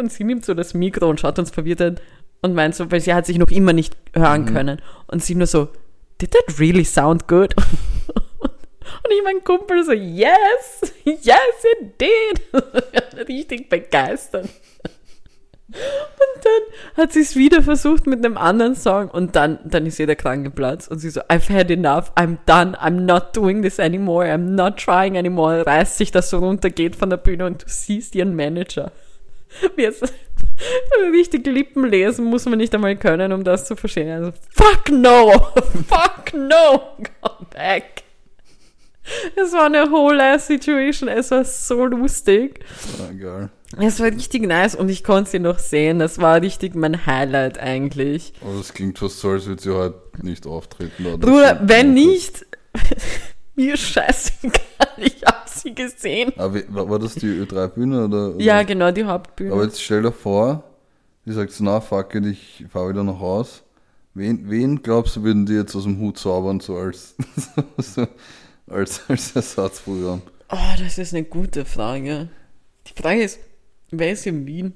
sie 0.09 0.23
nimmt 0.23 0.45
so 0.45 0.53
das 0.53 0.73
Mikro 0.73 1.09
und 1.09 1.19
schaut 1.19 1.39
uns 1.39 1.51
verwirrt 1.51 1.81
an 1.81 1.99
und 2.41 2.53
meint 2.53 2.75
so, 2.75 2.91
weil 2.91 3.01
sie 3.01 3.13
hat 3.13 3.25
sich 3.25 3.37
noch 3.37 3.51
immer 3.51 3.73
nicht 3.73 3.95
hören 4.13 4.45
können 4.45 4.81
und 5.07 5.23
sie 5.23 5.35
nur 5.35 5.47
so, 5.47 5.69
did 6.19 6.31
that 6.31 6.59
really 6.59 6.85
sound 6.85 7.27
good? 7.27 7.55
Und 9.03 9.11
ich 9.11 9.23
mein 9.23 9.43
Kumpel 9.43 9.83
so, 9.83 9.91
yes, 9.91 10.93
yes 11.03 11.65
it 11.81 11.99
did. 11.99 13.27
Richtig 13.27 13.69
begeistert. 13.69 14.49
Und 15.73 16.43
dann 16.43 17.03
hat 17.03 17.13
sie 17.13 17.21
es 17.21 17.35
wieder 17.35 17.63
versucht 17.63 18.05
mit 18.05 18.23
einem 18.23 18.37
anderen 18.37 18.75
Song 18.75 19.09
und 19.09 19.35
dann, 19.35 19.57
dann 19.63 19.85
ist 19.87 19.97
jeder 19.97 20.15
krank 20.15 20.43
geplatzt 20.43 20.91
und 20.91 20.99
sie 20.99 21.09
so, 21.09 21.21
I've 21.21 21.51
had 21.51 21.71
enough, 21.71 22.11
I'm 22.15 22.37
done, 22.45 22.77
I'm 22.77 23.05
not 23.05 23.35
doing 23.35 23.63
this 23.63 23.79
anymore, 23.79 24.25
I'm 24.25 24.55
not 24.55 24.77
trying 24.77 25.17
anymore, 25.17 25.65
reißt 25.65 25.97
sich 25.97 26.11
das 26.11 26.29
so 26.29 26.39
runter, 26.39 26.69
geht 26.69 26.95
von 26.95 27.09
der 27.09 27.17
Bühne 27.17 27.45
und 27.45 27.63
du 27.63 27.65
siehst 27.69 28.13
ihren 28.13 28.35
Manager. 28.35 28.91
Wie 29.75 29.85
es 29.85 30.01
richtig 31.11 31.45
Lippen 31.47 31.85
lesen 31.85 32.25
muss 32.25 32.45
man 32.45 32.57
nicht 32.57 32.73
einmal 32.73 32.95
können, 32.95 33.31
um 33.31 33.43
das 33.43 33.65
zu 33.65 33.75
verstehen. 33.75 34.11
Also, 34.11 34.33
fuck 34.49 34.89
no, 34.91 35.31
fuck 35.87 36.33
no, 36.33 36.97
come 37.21 37.47
back. 37.51 38.03
Es 39.35 39.51
war 39.51 39.65
eine 39.65 39.91
whole 39.91 40.33
ass 40.33 40.47
situation, 40.47 41.09
es 41.09 41.31
war 41.31 41.43
so 41.43 41.85
lustig. 41.85 42.63
Egal. 43.11 43.49
Es 43.79 43.99
war 43.99 44.07
richtig 44.07 44.43
nice 44.43 44.75
und 44.75 44.89
ich 44.89 45.03
konnte 45.03 45.31
sie 45.31 45.39
noch 45.39 45.59
sehen. 45.59 45.99
Das 45.99 46.19
war 46.19 46.41
richtig 46.41 46.75
mein 46.75 47.05
Highlight 47.05 47.57
eigentlich. 47.57 48.33
Aber 48.41 48.57
das 48.57 48.73
klingt 48.73 48.99
fast 48.99 49.19
so, 49.19 49.29
als 49.31 49.45
würde 49.47 49.61
sie 49.61 49.75
heute 49.75 49.99
nicht 50.21 50.45
auftreten. 50.45 51.05
oder 51.05 51.17
Bruder, 51.17 51.59
wenn 51.63 51.93
nicht, 51.93 52.45
mir 53.55 53.77
scheißegal, 53.77 54.61
ich 54.97 55.23
hab 55.25 55.47
sie 55.49 55.73
gesehen. 55.75 56.33
Aber 56.37 56.55
wie- 56.55 56.65
war, 56.69 56.89
war 56.89 56.99
das 56.99 57.15
die 57.15 57.27
Ö3-Bühne? 57.27 58.05
Oder, 58.05 58.29
oder? 58.35 58.41
Ja, 58.43 58.63
genau, 58.63 58.91
die 58.91 59.03
Hauptbühne. 59.05 59.51
Aber 59.53 59.63
jetzt 59.63 59.81
stell 59.81 60.01
dir 60.01 60.11
vor, 60.11 60.63
die 61.25 61.31
sagt 61.33 61.51
so, 61.51 61.63
na 61.63 61.79
fuck 61.81 62.15
it, 62.15 62.25
ich 62.25 62.65
fahr 62.71 62.89
wieder 62.89 63.03
nach 63.03 63.19
Haus. 63.19 63.63
Wen, 64.15 64.49
wen 64.49 64.81
glaubst 64.83 65.15
du, 65.15 65.23
würden 65.23 65.45
die 65.45 65.53
jetzt 65.53 65.75
aus 65.75 65.83
dem 65.83 65.99
Hut 65.99 66.17
zaubern, 66.19 66.59
so 66.59 66.77
als, 66.77 67.15
so, 67.77 68.05
als, 68.67 69.01
als 69.07 69.35
Ersatzprogramm? 69.35 70.21
Oh, 70.49 70.57
das 70.79 70.97
ist 70.99 71.13
eine 71.13 71.23
gute 71.23 71.65
Frage. 71.65 72.29
Die 72.87 73.01
Frage 73.01 73.23
ist, 73.23 73.39
wer 73.89 74.11
ist 74.11 74.27
in 74.27 74.45
Wien? 74.45 74.73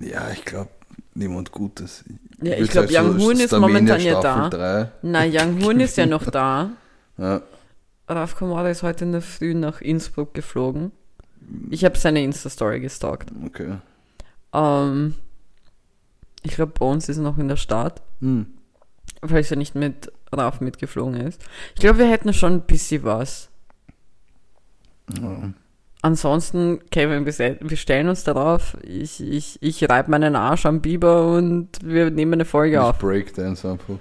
Ja, 0.00 0.30
ich 0.30 0.44
glaube, 0.44 0.70
niemand 1.14 1.50
Gutes. 1.50 2.04
Ja, 2.42 2.52
ich 2.54 2.60
würd 2.60 2.70
glaube, 2.70 2.88
sagen, 2.92 3.08
Young 3.08 3.20
Hoon 3.20 3.32
ist 3.40 3.46
Starmania 3.48 3.74
momentan 3.80 4.00
ja 4.00 4.20
Staffel 4.20 4.50
da. 4.50 4.84
3. 4.84 4.90
Na, 5.02 5.24
Young 5.26 5.64
Hoon 5.64 5.80
ist 5.80 5.96
ja 5.96 6.06
noch 6.06 6.24
da. 6.30 6.70
Ja, 7.18 7.42
Raf 8.08 8.36
Kamara 8.36 8.68
ist 8.70 8.82
heute 8.82 9.04
in 9.04 9.12
der 9.12 9.22
Früh 9.22 9.54
nach 9.54 9.80
Innsbruck 9.80 10.34
geflogen. 10.34 10.92
Ich 11.70 11.84
habe 11.84 11.96
seine 11.98 12.22
Insta-Story 12.22 12.80
gestalkt. 12.80 13.30
okay. 13.44 13.78
Ähm, 14.52 15.14
ich 16.42 16.54
glaube, 16.54 16.72
Bones 16.72 17.08
ist 17.08 17.18
noch 17.18 17.38
in 17.38 17.48
der 17.48 17.56
Stadt, 17.56 18.02
Hm. 18.20 18.46
falls 19.24 19.50
er 19.50 19.56
nicht 19.56 19.74
mit 19.74 20.12
Raf 20.32 20.60
mitgeflogen 20.60 21.20
ist. 21.20 21.44
Ich 21.74 21.80
glaube, 21.80 21.98
wir 21.98 22.08
hätten 22.10 22.32
schon 22.32 22.54
ein 22.54 22.60
bisschen 22.62 23.04
was. 23.04 23.48
Ja. 25.20 25.52
Ansonsten, 26.02 26.80
Kevin, 26.90 27.26
wir, 27.26 27.76
stellen 27.76 28.08
uns 28.08 28.22
darauf. 28.22 28.76
Ich, 28.82 29.20
ich, 29.20 29.58
ich 29.60 29.88
reibe 29.88 30.10
meinen 30.10 30.36
Arsch 30.36 30.66
am 30.66 30.80
Biber 30.80 31.26
und 31.32 31.68
wir 31.82 32.10
nehmen 32.10 32.34
eine 32.34 32.44
Folge 32.44 32.76
Nicht 32.78 32.86
auf. 32.86 32.98
Breakdance 32.98 33.68
einfach. 33.68 33.98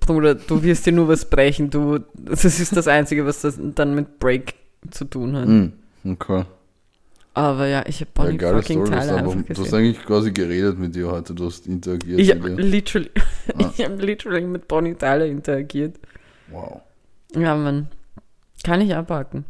Bruder, 0.00 0.34
du 0.34 0.62
wirst 0.62 0.86
dir 0.86 0.92
nur 0.92 1.08
was 1.08 1.24
brechen. 1.24 1.70
Du, 1.70 1.98
das 2.14 2.44
ist 2.44 2.76
das 2.76 2.88
Einzige, 2.88 3.24
was 3.26 3.40
das 3.42 3.58
dann 3.60 3.94
mit 3.94 4.18
Break 4.18 4.54
zu 4.90 5.04
tun 5.04 5.36
hat. 5.36 5.46
Hm. 5.46 5.72
Okay. 6.04 6.44
Aber 7.34 7.66
ja, 7.66 7.84
ich 7.86 8.00
habe 8.00 8.10
Ja, 8.16 8.22
Bonnie 8.24 8.38
geile 8.38 8.62
fucking 8.62 8.86
Story. 8.86 8.90
Du 8.90 8.96
hast, 8.96 9.06
Tyler 9.08 9.18
einfach, 9.18 9.32
einfach 9.32 9.44
du 9.46 9.50
hast 9.54 9.58
gesehen. 9.64 9.78
eigentlich 9.78 10.04
quasi 10.06 10.32
geredet 10.32 10.78
mit 10.78 10.94
dir 10.94 11.10
heute. 11.10 11.34
Du 11.34 11.46
hast 11.46 11.66
interagiert 11.66 12.18
Ich 12.18 12.28
mit 12.34 12.38
habe 12.42 12.56
dir. 12.56 12.62
literally, 12.62 13.10
Ah. 13.58 13.70
ich 13.76 13.84
hab 13.84 14.00
literally 14.00 14.46
mit 14.46 14.68
Bonnie 14.68 14.94
Tyler 14.94 15.26
interagiert. 15.26 15.96
Wow. 16.50 16.80
Ja, 17.34 17.54
Mann. 17.56 17.88
Kann 18.64 18.80
ich 18.80 18.94
abhaken. 18.94 19.44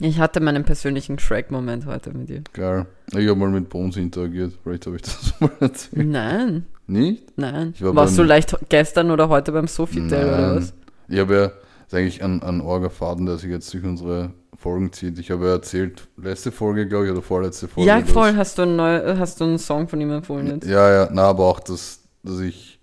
Ich 0.00 0.18
hatte 0.18 0.40
meinen 0.40 0.64
persönlichen 0.64 1.18
Shrek-Moment 1.18 1.86
heute 1.86 2.12
mit 2.16 2.28
dir. 2.28 2.42
Geil. 2.52 2.86
Ich 3.12 3.28
habe 3.28 3.36
mal 3.36 3.48
mit 3.50 3.68
Bones 3.70 3.96
interagiert. 3.96 4.52
Vielleicht 4.62 4.86
habe 4.86 4.96
ich 4.96 5.02
das 5.02 5.34
mal 5.40 5.50
erzählt. 5.60 6.06
Nein, 6.06 6.66
Nicht? 6.86 7.36
nein. 7.36 7.72
Ich 7.74 7.82
war 7.82 7.94
Warst 7.96 8.16
du 8.18 8.22
leicht 8.22 8.56
gestern 8.68 9.10
oder 9.10 9.28
heute 9.28 9.52
beim 9.52 9.66
Sofitel 9.66 10.06
oder 10.14 10.56
was? 10.56 10.72
Ich 11.08 11.18
habe 11.18 11.34
ja, 11.34 11.40
das 11.48 11.54
ist 11.88 11.94
eigentlich 11.94 12.22
ein, 12.24 12.42
ein 12.42 12.60
Orga-Faden, 12.60 13.26
der 13.26 13.38
sich 13.38 13.50
jetzt 13.50 13.72
durch 13.74 13.84
unsere 13.84 14.30
Folgen 14.56 14.92
zieht. 14.92 15.18
Ich 15.18 15.30
habe 15.30 15.46
ja 15.46 15.52
erzählt, 15.52 16.08
letzte 16.16 16.50
Folge, 16.52 16.86
glaube 16.88 17.06
ich, 17.06 17.12
oder 17.12 17.22
vorletzte 17.22 17.68
Folge. 17.68 17.88
Ja, 17.88 18.00
dass- 18.00 18.10
voll. 18.10 18.34
Hast 18.36 18.58
du, 18.58 18.62
einen 18.62 18.76
neu, 18.76 19.16
hast 19.18 19.40
du 19.40 19.44
einen 19.44 19.58
Song 19.58 19.88
von 19.88 20.00
ihm 20.00 20.10
empfohlen 20.12 20.46
jetzt? 20.46 20.66
Ja, 20.68 20.90
ja, 20.90 21.08
na, 21.12 21.22
aber 21.24 21.44
auch, 21.44 21.60
dass, 21.60 22.00
dass 22.22 22.40
ich 22.40 22.78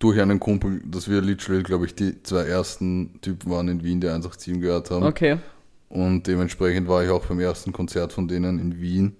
durch 0.00 0.20
einen 0.20 0.38
Kumpel, 0.40 0.82
dass 0.84 1.08
wir 1.08 1.20
literally, 1.22 1.62
glaube 1.62 1.86
ich, 1.86 1.94
die 1.94 2.22
zwei 2.24 2.42
ersten 2.42 3.20
Typen 3.22 3.50
waren 3.50 3.68
in 3.68 3.82
Wien, 3.82 4.00
die 4.00 4.08
187 4.08 4.60
gehört 4.60 4.90
haben. 4.90 5.04
Okay. 5.06 5.38
Und 5.88 6.26
dementsprechend 6.26 6.88
war 6.88 7.02
ich 7.04 7.10
auch 7.10 7.24
beim 7.26 7.40
ersten 7.40 7.72
Konzert 7.72 8.12
von 8.12 8.26
denen 8.28 8.58
in 8.58 8.80
Wien. 8.80 9.16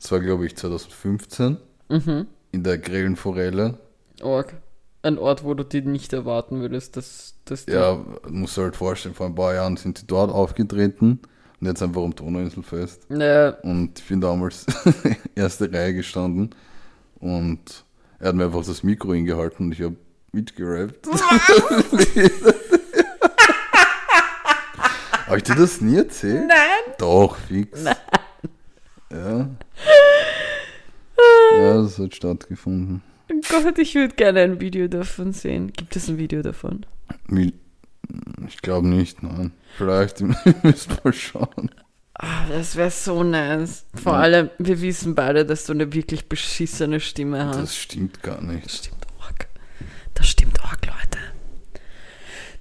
Das 0.00 0.10
war, 0.10 0.20
glaube 0.20 0.46
ich, 0.46 0.56
2015 0.56 1.58
Mhm. 1.90 2.26
In 2.54 2.62
der 2.62 2.78
Grellen 2.78 3.16
Forelle. 3.16 3.78
Org. 4.22 4.54
Ein 5.02 5.18
Ort, 5.18 5.44
wo 5.44 5.52
du 5.54 5.64
dir 5.64 5.82
nicht 5.82 6.12
erwarten 6.14 6.60
würdest, 6.60 6.96
dass, 6.96 7.34
dass 7.44 7.66
Ja, 7.66 7.98
musst 8.28 8.56
du 8.56 8.62
halt 8.62 8.76
vorstellen, 8.76 9.14
vor 9.14 9.26
ein 9.26 9.34
paar 9.34 9.52
Jahren 9.54 9.76
sind 9.76 10.00
die 10.00 10.06
dort 10.06 10.30
aufgetreten 10.32 11.20
und 11.60 11.66
jetzt 11.66 11.82
einfach 11.82 12.02
am 12.02 12.14
Donauinselfest. 12.14 13.10
Äh, 13.10 13.52
Und 13.62 13.98
ich 13.98 14.06
bin 14.08 14.20
damals 14.22 14.64
erste 15.34 15.70
Reihe 15.70 15.92
gestanden 15.94 16.54
und 17.20 17.84
er 18.18 18.28
hat 18.28 18.34
mir 18.36 18.46
einfach 18.46 18.64
das 18.64 18.82
Mikro 18.82 19.12
hingehalten 19.12 19.66
und 19.66 19.72
ich 19.72 19.82
habe 19.82 19.96
mitgerappt. 20.32 21.06
Habe 25.26 25.38
ich 25.38 25.42
dir 25.44 25.54
das 25.54 25.80
nie 25.80 25.96
erzählt? 25.96 26.46
Nein! 26.48 26.94
Doch, 26.98 27.36
fix. 27.36 27.82
Ja. 29.10 29.48
Ja, 31.74 31.82
das 31.82 31.98
hat 31.98 32.14
stattgefunden. 32.14 33.02
Gott, 33.50 33.78
ich 33.78 33.94
würde 33.94 34.14
gerne 34.14 34.40
ein 34.42 34.60
Video 34.60 34.86
davon 34.88 35.32
sehen. 35.32 35.72
Gibt 35.72 35.96
es 35.96 36.08
ein 36.08 36.18
Video 36.18 36.42
davon? 36.42 36.84
Wie- 37.28 37.54
Ich 38.46 38.58
glaube 38.60 38.86
nicht, 38.86 39.22
nein. 39.22 39.52
Vielleicht, 39.76 40.20
müsst 40.62 41.02
mal 41.04 41.12
schauen. 41.12 41.70
Ah, 42.14 42.46
das 42.48 42.76
wäre 42.76 42.90
so 42.90 43.24
nice. 43.24 43.86
Vor 43.94 44.12
Ja. 44.12 44.18
allem, 44.20 44.50
wir 44.58 44.80
wissen 44.82 45.14
beide, 45.14 45.44
dass 45.46 45.64
du 45.64 45.72
eine 45.72 45.92
wirklich 45.92 46.28
beschissene 46.28 47.00
Stimme 47.00 47.44
hast. 47.46 47.58
Das 47.58 47.76
stimmt 47.76 48.22
gar 48.22 48.40
nicht. 48.42 48.66
Das 48.66 48.76
stimmt 48.76 49.06
arg. 49.20 49.48
Das 50.14 50.28
stimmt 50.28 50.62
arg, 50.64 50.86
Leute. 50.86 51.18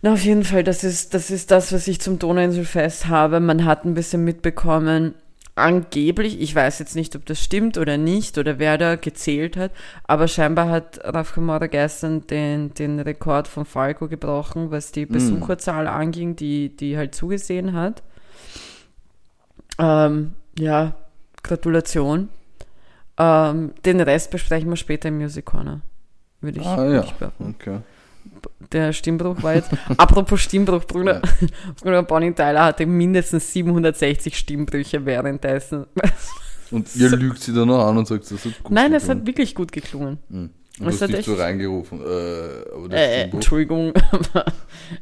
Na, 0.02 0.13
auf 0.13 0.23
jeden 0.23 0.43
Fall, 0.43 0.63
das 0.63 0.84
ist, 0.84 1.13
das 1.13 1.30
ist 1.30 1.52
das, 1.52 1.71
was 1.71 1.88
ich 1.88 2.02
zum 2.02 2.19
Donauinselfest 2.19 3.08
habe. 3.08 3.39
Man 3.39 3.65
hat 3.65 3.86
ein 3.86 3.93
bisschen 3.93 4.23
mitbekommen, 4.23 5.13
angeblich, 5.55 6.41
ich 6.41 6.55
weiß 6.55 6.79
jetzt 6.79 6.95
nicht, 6.95 7.15
ob 7.15 7.25
das 7.25 7.39
stimmt 7.39 7.77
oder 7.77 7.97
nicht 7.97 8.37
oder 8.37 8.59
wer 8.59 8.77
da 8.77 8.95
gezählt 8.95 9.55
hat, 9.57 9.71
aber 10.05 10.27
scheinbar 10.27 10.69
hat 10.69 10.99
Raf 11.03 11.33
Kamara 11.33 11.67
gestern 11.67 12.25
den, 12.27 12.73
den 12.73 12.99
Rekord 12.99 13.47
von 13.47 13.65
Falco 13.65 14.07
gebrochen, 14.07 14.71
was 14.71 14.91
die 14.91 15.05
Besucherzahl 15.05 15.87
anging, 15.87 16.35
die, 16.35 16.75
die 16.75 16.97
halt 16.97 17.13
zugesehen 17.13 17.73
hat. 17.73 18.01
Ähm, 19.79 20.33
ja, 20.57 20.95
Gratulation. 21.43 22.29
Ähm, 23.17 23.73
den 23.85 24.01
Rest 24.01 24.31
besprechen 24.31 24.69
wir 24.69 24.77
später 24.77 25.09
im 25.09 25.17
Music 25.17 25.45
Corner. 25.45 25.81
Würde 26.41 26.59
ich, 26.59 26.65
Ah 26.65 26.85
ja, 26.85 27.03
ich 27.03 27.13
okay. 27.39 27.79
Der 28.71 28.93
Stimmbruch 28.93 29.41
war 29.43 29.56
jetzt. 29.56 29.69
Apropos 29.97 30.41
Stimmbruch, 30.41 30.86
Bruder. 30.86 31.21
Bruder 31.82 32.03
Bonnie 32.03 32.34
Tyler 32.34 32.65
hatte 32.65 32.86
mindestens 32.86 33.51
760 33.53 34.36
Stimmbrüche 34.38 35.06
währenddessen. 35.06 35.86
Und 36.71 36.95
ihr 36.95 37.10
lügt 37.12 37.39
sie 37.39 37.53
dann 37.53 37.67
noch 37.67 37.86
an 37.86 37.97
und 37.97 38.08
sagt, 38.08 38.23
das 38.32 38.45
hat 38.45 38.63
gut 38.63 38.71
Nein, 38.71 38.93
es 38.93 39.03
geklungen. 39.03 39.21
hat 39.21 39.27
wirklich 39.27 39.53
gut 39.53 39.71
geklungen. 39.71 40.17
Hm. 40.32 40.49
Du 40.79 40.86
es 40.88 40.99
hast 41.01 41.10
dich 41.10 41.19
echt- 41.19 41.25
so 41.27 41.36
reingerufen. 41.36 42.01
Äh, 42.01 42.89
das 42.89 42.99
Äh, 42.99 43.21
Entschuldigung. 43.29 43.93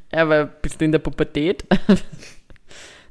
er 0.09 0.27
war 0.27 0.37
ein 0.41 0.49
bisschen 0.61 0.81
in 0.81 0.91
der 0.91 0.99
Pubertät. 0.99 1.63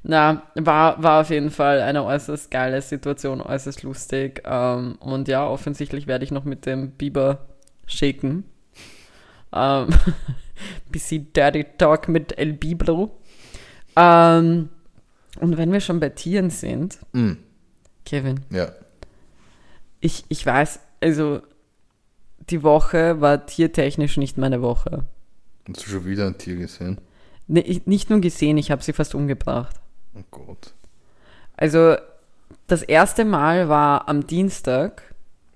Na, 0.03 0.43
war, 0.57 1.03
war 1.03 1.21
auf 1.23 1.31
jeden 1.31 1.51
Fall 1.51 1.81
eine 1.81 2.05
äußerst 2.05 2.51
geile 2.51 2.81
Situation, 2.83 3.40
äußerst 3.40 3.83
lustig. 3.83 4.43
Ähm, 4.45 4.97
und 5.01 5.29
ja, 5.29 5.47
offensichtlich 5.47 6.07
werde 6.07 6.25
ich 6.25 6.31
noch 6.31 6.45
mit 6.45 6.64
dem 6.66 6.90
Biber 6.93 7.47
shaken. 7.87 8.45
Ähm, 9.53 9.89
bisschen 10.91 11.33
Dirty 11.33 11.65
Talk 11.79 12.09
mit 12.09 12.37
El 12.39 12.53
Bibro. 12.55 13.19
Ähm, 13.97 14.69
und 15.41 15.57
wenn 15.57 15.73
wir 15.73 15.81
schon 15.81 16.01
bei 16.01 16.11
Tieren 16.11 16.51
sind, 16.51 16.99
Hm, 17.13 17.39
Kevin, 18.05 18.41
ja. 18.51 18.73
ich, 20.01 20.25
ich 20.29 20.45
weiß, 20.45 20.81
also 21.01 21.41
die 22.49 22.63
Woche 22.63 23.21
war 23.21 23.47
tiertechnisch 23.47 24.17
nicht 24.17 24.39
meine 24.39 24.63
Woche. 24.63 25.05
Hast 25.69 25.87
du 25.87 25.91
schon 25.91 26.05
wieder 26.05 26.27
ein 26.27 26.39
Tier 26.39 26.57
gesehen? 26.57 26.99
Nee, 27.47 27.61
ich, 27.61 27.87
nicht 27.87 28.11
nur 28.11 28.21
gesehen, 28.21 28.59
ich 28.59 28.71
habe 28.71 28.83
sie 28.83 28.93
fast 28.93 29.15
umgebracht. 29.15 29.77
Oh 30.15 30.23
Gott. 30.31 30.73
Also 31.57 31.97
das 32.67 32.83
erste 32.83 33.25
Mal 33.25 33.69
war 33.69 34.09
am 34.09 34.27
Dienstag. 34.27 35.10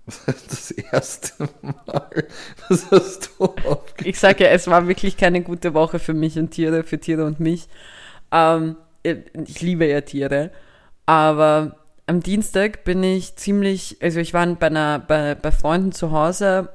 Das 0.49 0.71
erste 0.71 1.49
Mal. 1.63 2.27
Was 2.69 2.91
hast 2.91 3.31
du 3.39 3.45
aufgegeben? 3.45 4.11
Ich 4.11 4.19
sage 4.19 4.45
ja, 4.45 4.51
es 4.51 4.67
war 4.67 4.87
wirklich 4.87 5.17
keine 5.17 5.43
gute 5.43 5.75
Woche 5.75 5.99
für 5.99 6.15
mich 6.15 6.39
und 6.39 6.51
Tiere, 6.51 6.83
für 6.85 6.99
Tiere 6.99 7.25
und 7.25 7.41
mich. 7.41 7.69
Ähm, 8.33 8.77
ich 9.03 9.61
liebe 9.61 9.87
ja 9.87 10.01
Tiere, 10.03 10.51
aber 11.07 11.77
am 12.07 12.21
Dienstag 12.23 12.85
bin 12.85 13.03
ich 13.03 13.37
ziemlich, 13.37 13.99
also 14.03 14.21
ich 14.21 14.35
war 14.35 14.47
bei, 14.57 14.67
einer, 14.69 14.99
bei, 14.99 15.35
bei 15.35 15.53
Freunden 15.53 15.93
zu 15.93 16.11
Hause 16.13 16.71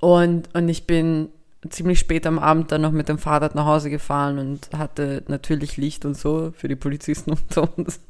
und, 0.00 0.54
und 0.54 0.68
ich 0.68 0.86
bin 0.86 1.28
ziemlich 1.68 1.98
spät 1.98 2.26
am 2.26 2.38
Abend 2.38 2.70
dann 2.70 2.82
noch 2.82 2.92
mit 2.92 3.08
dem 3.08 3.18
Fahrrad 3.18 3.54
nach 3.54 3.64
Hause 3.66 3.90
gefahren 3.90 4.38
und 4.38 4.68
hatte 4.76 5.22
natürlich 5.26 5.76
Licht 5.76 6.04
und 6.04 6.16
so 6.16 6.52
für 6.56 6.68
die 6.68 6.76
Polizisten 6.76 7.30
und 7.32 7.52
so. 7.52 7.68
Das- 7.76 8.00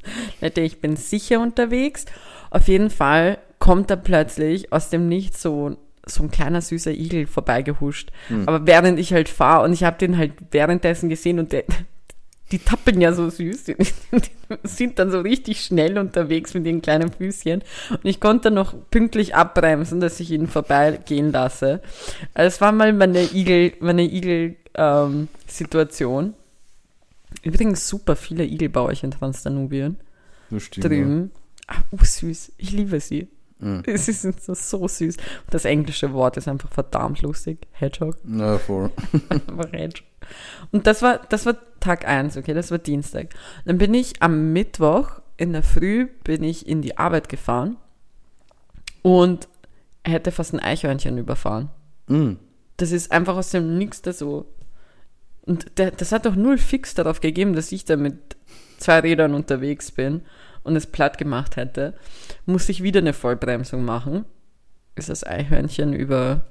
ich 0.57 0.79
bin 0.81 0.95
sicher 0.95 1.39
unterwegs. 1.39 2.05
Auf 2.51 2.67
jeden 2.67 2.89
Fall 2.89 3.39
kommt 3.67 3.89
da 3.89 3.97
plötzlich 3.97 4.71
aus 4.71 4.89
dem 4.89 5.09
Nichts 5.09 5.41
so, 5.41 5.75
so 6.05 6.23
ein 6.23 6.31
kleiner 6.31 6.61
süßer 6.61 6.91
Igel 6.91 7.27
vorbeigehuscht. 7.27 8.13
Aber 8.45 8.65
während 8.65 8.97
ich 8.97 9.11
halt 9.11 9.27
fahre 9.27 9.65
und 9.65 9.73
ich 9.73 9.83
habe 9.83 9.97
den 9.97 10.17
halt 10.17 10.31
währenddessen 10.51 11.09
gesehen 11.09 11.37
und 11.37 11.51
der, 11.51 11.65
die 12.53 12.59
tappeln 12.59 13.01
ja 13.01 13.11
so 13.11 13.29
süß, 13.29 13.65
die, 13.65 13.75
sind 14.63 14.99
dann 14.99 15.11
so 15.11 15.19
richtig 15.19 15.65
schnell 15.65 15.97
unterwegs 15.97 16.53
mit 16.53 16.65
ihren 16.65 16.81
kleinen 16.81 17.11
Füßchen 17.11 17.61
und 17.89 18.05
ich 18.05 18.21
konnte 18.21 18.51
noch 18.51 18.73
pünktlich 18.89 19.35
abbremsen, 19.35 19.99
dass 19.99 20.21
ich 20.21 20.31
ihn 20.31 20.47
vorbeigehen 20.47 21.33
lasse. 21.33 21.81
Also 22.33 22.47
es 22.47 22.61
war 22.61 22.71
mal 22.71 22.93
meine 22.93 23.21
Igel, 23.33 23.73
meine 23.81 24.03
Igel 24.03 24.55
ähm. 24.75 25.27
Übrigens 27.43 27.89
super 27.89 28.15
viele 28.15 28.45
Igel 28.45 28.69
bei 28.69 28.79
euch 28.79 29.03
in 29.03 29.11
Transdanubien 29.11 29.97
Das 30.51 30.63
stimmt. 30.63 30.85
Ja. 30.85 30.89
drüben. 30.89 31.31
Ah, 31.67 31.81
oh, 31.91 31.97
süß. 32.01 32.53
Ich 32.57 32.71
liebe 32.71 33.01
sie. 33.01 33.27
Mhm. 33.59 33.83
Es 33.85 34.07
ist 34.07 34.45
so, 34.45 34.87
süß. 34.87 35.17
Das 35.49 35.65
englische 35.65 36.13
Wort 36.13 36.37
ist 36.37 36.47
einfach 36.47 36.71
verdammt 36.71 37.21
lustig. 37.21 37.67
Hedgehog. 37.71 38.17
Ja, 38.25 38.57
voll. 38.57 38.91
Einfach 39.29 39.71
Hedgehog. 39.71 40.07
Und 40.71 40.87
das 40.87 41.01
war, 41.01 41.19
das 41.29 41.45
war 41.45 41.55
Tag 41.79 42.07
1, 42.07 42.37
okay, 42.37 42.53
das 42.53 42.69
war 42.69 42.77
Dienstag. 42.77 43.29
Dann 43.65 43.77
bin 43.77 43.93
ich 43.93 44.21
am 44.21 44.51
Mittwoch 44.53 45.21
in 45.37 45.53
der 45.53 45.63
Früh 45.63 46.07
bin 46.23 46.43
ich 46.43 46.67
in 46.67 46.81
die 46.81 46.97
Arbeit 46.97 47.29
gefahren 47.29 47.77
und 49.03 49.47
hätte 50.03 50.31
fast 50.31 50.53
ein 50.53 50.59
Eichhörnchen 50.59 51.17
überfahren. 51.17 51.69
Mhm. 52.07 52.39
Das 52.77 52.91
ist 52.91 53.11
einfach 53.11 53.37
aus 53.37 53.51
dem 53.51 53.77
Nix 53.77 54.01
da 54.01 54.13
so. 54.13 54.45
Und 55.45 55.77
der, 55.77 55.91
das 55.91 56.11
hat 56.11 56.25
doch 56.25 56.35
null 56.35 56.57
Fix 56.57 56.93
darauf 56.95 57.21
gegeben, 57.21 57.53
dass 57.53 57.71
ich 57.71 57.85
da 57.85 57.95
mit 57.95 58.35
zwei 58.79 58.99
Rädern 58.99 59.33
unterwegs 59.33 59.91
bin 59.91 60.21
und 60.67 60.75
es 60.75 60.85
platt 60.85 61.17
gemacht 61.17 61.55
hätte. 61.55 61.95
Musste 62.45 62.71
ich 62.71 62.83
wieder 62.83 62.99
eine 62.99 63.13
Vollbremsung 63.13 63.83
machen. 63.83 64.25
Ist 64.95 65.09
das 65.09 65.25
Eichhörnchen 65.25 65.93
über 65.93 66.41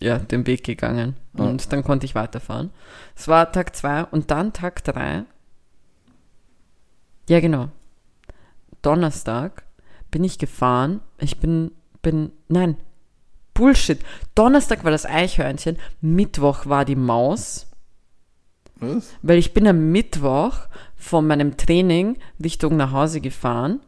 ja, 0.00 0.18
den 0.18 0.46
Weg 0.46 0.64
gegangen. 0.64 1.16
Und 1.32 1.72
dann 1.72 1.82
konnte 1.82 2.06
ich 2.06 2.14
weiterfahren. 2.14 2.70
Es 3.16 3.28
war 3.28 3.50
Tag 3.50 3.74
zwei 3.74 4.04
und 4.04 4.30
dann 4.30 4.52
Tag 4.52 4.84
drei. 4.84 5.24
Ja, 7.28 7.40
genau. 7.40 7.68
Donnerstag 8.82 9.64
bin 10.10 10.24
ich 10.24 10.38
gefahren. 10.38 11.00
Ich 11.18 11.38
bin, 11.40 11.72
bin, 12.02 12.32
nein, 12.48 12.76
Bullshit. 13.58 13.98
Donnerstag 14.36 14.84
war 14.84 14.92
das 14.92 15.04
Eichhörnchen, 15.04 15.78
Mittwoch 16.00 16.66
war 16.66 16.84
die 16.84 16.94
Maus, 16.94 17.66
Was? 18.76 19.12
weil 19.20 19.38
ich 19.38 19.52
bin 19.52 19.66
am 19.66 19.90
Mittwoch 19.90 20.68
von 20.98 21.26
meinem 21.26 21.56
Training 21.56 22.18
Richtung 22.42 22.76
nach 22.76 22.92
Hause 22.92 23.20
gefahren 23.22 23.80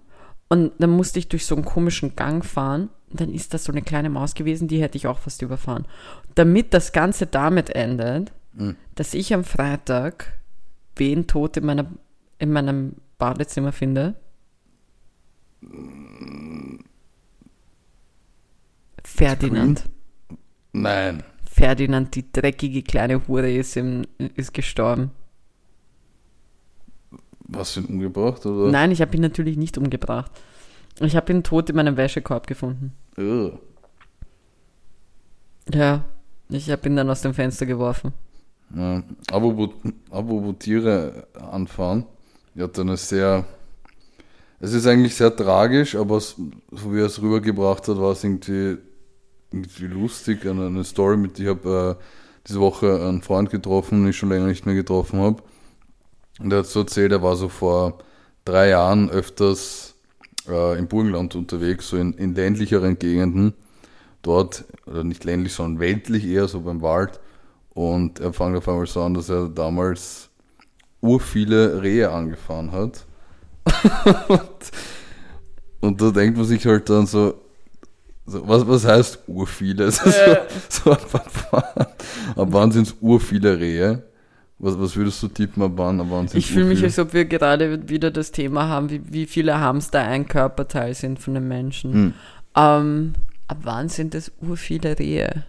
und 0.49 0.73
dann 0.79 0.91
musste 0.91 1.19
ich 1.19 1.29
durch 1.29 1.45
so 1.45 1.55
einen 1.55 1.65
komischen 1.65 2.17
Gang 2.17 2.45
fahren 2.45 2.89
und 3.11 3.21
dann 3.21 3.35
ist 3.35 3.53
das 3.53 3.65
so 3.65 3.73
eine 3.73 3.83
kleine 3.83 4.09
Maus 4.09 4.35
gewesen, 4.35 4.69
die 4.69 4.81
hätte 4.81 4.97
ich 4.97 5.07
auch 5.07 5.19
fast 5.19 5.43
überfahren. 5.43 5.87
Damit 6.35 6.73
das 6.73 6.93
Ganze 6.93 7.27
damit 7.27 7.71
endet, 7.71 8.33
Mhm. 8.53 8.77
dass 8.95 9.15
ich 9.15 9.33
am 9.33 9.45
Freitag 9.45 10.39
wen 10.97 11.27
tot 11.27 11.57
in, 11.57 11.65
meiner, 11.65 11.87
in 12.39 12.53
meinem 12.53 12.97
Badezimmer 13.19 13.73
finde. 13.73 14.17
Ferdinand. 19.05 19.85
Nein. 20.73 21.23
Ferdinand, 21.45 22.15
die 22.15 22.31
dreckige 22.31 22.83
kleine 22.83 23.27
Hure, 23.27 23.51
ist, 23.53 23.77
im, 23.77 24.03
ist 24.35 24.55
gestorben. 24.55 25.11
Was 27.53 27.73
für 27.73 27.81
ein 27.81 27.87
umgebracht, 27.87 28.47
oder? 28.47 28.71
Nein, 28.71 28.91
ich 28.91 29.01
habe 29.01 29.17
ihn 29.17 29.23
natürlich 29.23 29.57
nicht 29.57 29.77
umgebracht. 29.77 30.31
Ich 31.01 31.17
habe 31.17 31.33
ihn 31.33 31.43
tot 31.43 31.71
in 31.71 31.77
meinem 31.77 31.97
Wäschekorb 31.97 32.47
gefunden. 32.47 32.93
Ugh. 33.19 33.59
Ja, 35.73 36.05
ich 36.49 36.71
habe 36.71 36.89
ihn 36.89 36.97
dann 36.97 37.11
aus 37.11 37.23
dem 37.23 37.35
Fenster 37.35 37.67
geworfen. 37.67 38.13
Ja. 38.75 39.03
Apropos, 39.31 39.71
apropos 40.11 40.55
Tiere 40.59 41.27
anfahren. 41.35 42.07
Ich 42.55 42.63
hatte 42.63 42.83
eine 42.83 42.97
sehr. 42.97 43.45
Es 44.61 44.73
ist 44.75 44.87
eigentlich 44.87 45.15
sehr 45.15 45.35
tragisch, 45.35 45.97
aber 45.97 46.21
so 46.21 46.37
wie 46.71 47.01
er 47.01 47.07
es 47.07 47.23
rübergebracht 47.23 47.89
hat, 47.89 47.97
war 47.97 48.13
es 48.13 48.23
irgendwie, 48.23 48.77
irgendwie 49.51 49.87
lustig. 49.87 50.45
Eine, 50.47 50.67
eine 50.67 50.85
Story 50.85 51.17
mit, 51.17 51.39
ich 51.39 51.47
habe 51.47 51.99
äh, 51.99 52.05
diese 52.47 52.61
Woche 52.61 53.07
einen 53.07 53.23
Freund 53.23 53.51
getroffen, 53.51 54.03
den 54.03 54.11
ich 54.11 54.19
schon 54.19 54.29
länger 54.29 54.47
nicht 54.47 54.67
mehr 54.67 54.75
getroffen 54.75 55.21
habe. 55.21 55.43
Und 56.41 56.53
er 56.53 56.61
hat 56.61 56.67
so 56.67 56.81
erzählt, 56.81 57.13
er 57.13 57.23
war 57.23 57.37
so 57.37 57.49
vor 57.49 57.99
drei 58.45 58.71
Jahren 58.71 59.11
öfters 59.11 59.95
äh, 60.49 60.79
im 60.79 60.89
Burgenland 60.89 61.35
unterwegs, 61.35 61.89
so 61.89 61.97
in, 61.97 62.15
in 62.15 62.35
ländlicheren 62.35 62.99
Gegenden. 62.99 63.55
Dort, 64.23 64.65
oder 64.87 65.05
nicht 65.05 65.25
ländlich, 65.25 65.55
sondern 65.55 65.81
weltlich 65.81 66.27
eher, 66.27 66.49
so 66.49 66.61
beim 66.61 66.83
Wald. 66.83 67.21
Und 67.71 68.21
er 68.21 68.33
fängt 68.33 68.57
auf 68.57 68.69
einmal 68.69 68.87
so 68.87 69.03
an, 69.03 69.15
dass 69.15 69.29
er 69.29 69.49
damals 69.49 70.29
urviele 71.01 71.83
Rehe 71.83 72.11
angefahren 72.11 72.73
hat. 72.73 73.07
und, 74.29 74.41
und 75.81 76.03
da 76.03 76.11
denkt 76.11 76.37
man 76.37 76.47
sich 76.47 76.67
halt 76.67 76.91
dann 76.91 77.07
so, 77.07 77.35
so 78.27 78.47
was, 78.47 78.67
was 78.67 78.85
heißt 78.85 79.21
urviele? 79.27 79.87
Also 79.87 80.11
so, 80.69 80.83
so 80.85 80.93
ab, 80.93 81.15
ab, 81.53 81.97
ab 82.37 82.49
wann 82.51 82.73
sind 82.73 82.89
es 82.89 82.97
urviele 83.01 83.59
Rehe? 83.59 84.10
Was, 84.63 84.79
was 84.79 84.95
würdest 84.95 85.23
du 85.23 85.29
tippen, 85.29 85.63
ab 85.63 85.73
wann, 85.77 86.01
ab 86.03 86.09
wann 86.11 86.29
sind's 86.29 86.45
Ich 86.45 86.53
fühle 86.53 86.67
mich, 86.67 86.83
urviele? 86.83 86.89
als 86.89 86.99
ob 86.99 87.15
wir 87.15 87.25
gerade 87.25 87.89
wieder 87.89 88.11
das 88.11 88.31
Thema 88.31 88.69
haben, 88.69 88.91
wie, 88.91 89.01
wie 89.11 89.25
viele 89.25 89.59
Hamster 89.59 90.01
ein 90.01 90.29
Körperteil 90.29 90.93
sind 90.95 91.19
von 91.19 91.35
einem 91.35 91.49
Menschen. 91.49 91.93
Hm. 91.95 92.15
Ähm, 92.55 93.15
ab 93.49 93.57
wann 93.63 93.89
sind 93.89 94.15
es 94.15 94.31
ur 94.43 94.59
viele 94.59 94.99
Rehe? 94.99 95.47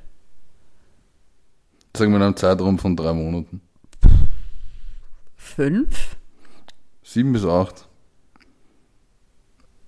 Sagen 1.95 2.13
wir 2.13 2.17
in 2.17 2.23
einem 2.23 2.37
Zeitraum 2.37 2.79
von 2.79 2.95
drei 2.95 3.11
Monaten. 3.11 3.59
Fünf? 5.35 6.15
Sieben 7.03 7.33
bis 7.33 7.43
acht. 7.43 7.89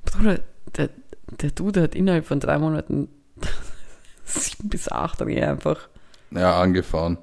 Bruder, 0.04 0.42
der, 0.76 0.90
der 1.42 1.52
Dude 1.52 1.82
hat 1.82 1.96
innerhalb 1.96 2.26
von 2.26 2.42
drei 2.42 2.60
Monaten 2.60 3.08
sieben 4.26 4.68
bis 4.68 4.90
acht 4.90 5.22
Rehe 5.22 5.50
einfach. 5.50 5.88
Ja, 6.32 6.60
angefahren. 6.60 7.18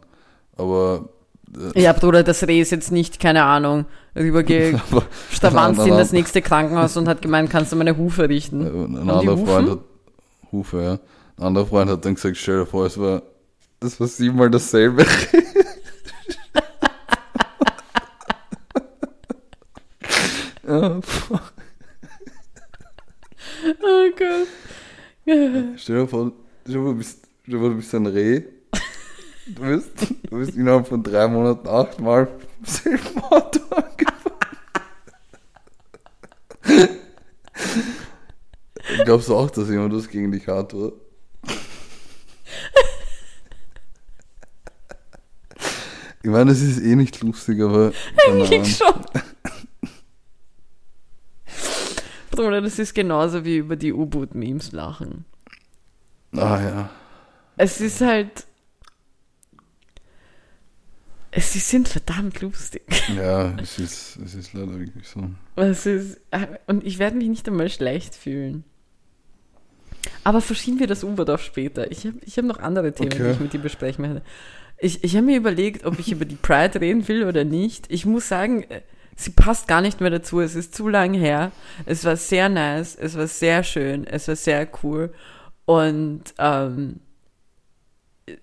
Aber 0.57 1.11
Ja, 1.75 1.93
Bruder, 1.93 2.23
das 2.23 2.47
Reh 2.47 2.61
ist 2.61 2.71
jetzt 2.71 2.93
nicht, 2.93 3.19
keine 3.19 3.43
Ahnung, 3.45 3.87
rübergestravanzt 4.17 5.81
aber- 5.81 5.89
in 5.91 5.97
das 5.97 6.13
nächste 6.13 6.43
Krankenhaus 6.43 6.97
und 6.97 7.09
hat 7.09 7.23
gemeint, 7.23 7.51
kannst 7.51 7.73
du 7.73 7.77
meine 7.77 7.97
Hufe 7.97 8.29
richten? 8.29 8.65
Äh, 8.65 8.69
Ein 9.01 9.11
anderer? 9.11 9.37
Freund 9.39 9.71
hat 9.71 9.79
Hufe, 10.53 10.83
ja. 10.83 10.93
Ein 11.39 11.47
anderer 11.49 11.67
Freund 11.67 11.91
hat 11.91 12.05
dann 12.05 12.15
gesagt, 12.15 12.37
stell 12.37 12.61
dir 12.61 12.67
vor, 12.67 12.87
es 12.87 12.99
war 12.99 13.23
das 13.81 13.99
war 13.99 14.07
siebenmal 14.07 14.51
dasselbe. 14.51 15.07
ja, 20.67 21.01
Oh 23.83 24.11
Gott. 24.17 24.49
stell 25.77 25.97
dir 26.01 26.07
vor, 26.09 26.33
du 26.65 26.95
bist, 26.95 27.27
stell 27.43 27.55
dir 27.55 27.59
vor, 27.61 27.69
du 27.71 27.77
bist 27.77 27.95
ein 27.95 28.07
Reh. 28.07 28.43
Du 29.55 29.63
bist, 29.63 29.91
du 30.31 30.39
bist 30.39 30.57
innerhalb 30.57 30.87
von 30.87 31.03
drei 31.03 31.27
Monaten 31.27 31.67
achtmal 31.67 32.29
Auto 33.31 33.61
angefahren. 33.75 34.39
Glaubst 39.05 39.29
du 39.29 39.37
auch, 39.37 39.51
dass 39.51 39.69
jemand 39.69 39.95
was 39.95 40.09
gegen 40.09 40.31
dich 40.31 40.47
hat, 40.47 40.73
oder? 40.75 40.93
Ich 46.23 46.31
meine, 46.31 46.53
es 46.53 46.61
ist 46.61 46.81
eh 46.81 46.95
nicht 46.97 47.21
lustig, 47.23 47.61
aber. 47.61 47.93
Eigentlich 48.29 48.77
schon. 48.77 48.95
Bruder, 52.31 52.61
das 52.61 52.79
ist 52.79 52.95
genauso 52.95 53.45
wie 53.45 53.57
über 53.57 53.77
die 53.77 53.93
U-Boot-Memes 53.93 54.73
lachen. 54.73 55.25
Ah 56.33 56.61
ja. 56.61 56.91
Es 57.57 57.81
ist 57.81 58.01
halt. 58.01 58.47
Sie 61.37 61.61
sind 61.61 61.89
verdammt 61.89 62.41
lustig. 62.41 62.83
Ja, 63.15 63.57
es 63.63 63.79
ist, 63.79 64.17
es 64.17 64.35
ist 64.35 64.53
leider 64.53 64.79
wirklich 64.79 65.07
so. 65.07 65.31
Es 65.57 65.87
ist, 65.87 66.21
und 66.67 66.85
ich 66.85 66.99
werde 66.99 67.17
mich 67.17 67.29
nicht 67.29 67.47
einmal 67.49 67.69
schlecht 67.71 68.15
fühlen. 68.17 68.65
Aber 70.25 70.41
verschieben 70.41 70.81
wir 70.81 70.87
das 70.89 71.05
U-Boot 71.05 71.31
auf 71.31 71.43
später. 71.43 71.91
Ich 71.93 72.05
habe 72.07 72.17
ich 72.25 72.37
hab 72.37 72.45
noch 72.45 72.59
andere 72.59 72.93
Themen, 72.93 73.13
Okay. 73.13 73.23
die 73.25 73.31
ich 73.31 73.41
mit 73.41 73.53
dir 73.53 73.61
besprechen 73.61 74.03
möchte. 74.05 74.23
Ich, 74.79 75.05
ich 75.05 75.15
habe 75.15 75.27
mir 75.27 75.37
überlegt, 75.37 75.85
ob 75.85 75.99
ich 75.99 76.11
über 76.11 76.25
die 76.25 76.37
Pride 76.37 76.81
reden 76.81 77.07
will 77.07 77.25
oder 77.25 77.45
nicht. 77.45 77.87
Ich 77.93 78.07
muss 78.07 78.27
sagen, 78.29 78.63
äh, 78.65 78.81
sie 79.15 79.31
passt 79.31 79.69
gar 79.69 79.83
nicht 79.83 80.01
mehr 80.01 80.11
dazu. 80.11 80.41
Es 80.41 80.55
ist 80.57 80.75
zu 80.75 80.89
lang 80.89 81.15
her. 81.15 81.53
Es 81.87 82.05
war 82.05 82.17
sehr 82.17 82.49
nice. 82.49 82.97
Es 82.97 83.17
war 83.17 83.27
sehr 83.29 83.63
schön. 83.63 84.05
Es 84.07 84.27
war 84.27 84.37
sehr 84.37 84.67
cool. 84.83 85.13
Und 85.65 86.23
ähm, 86.39 87.01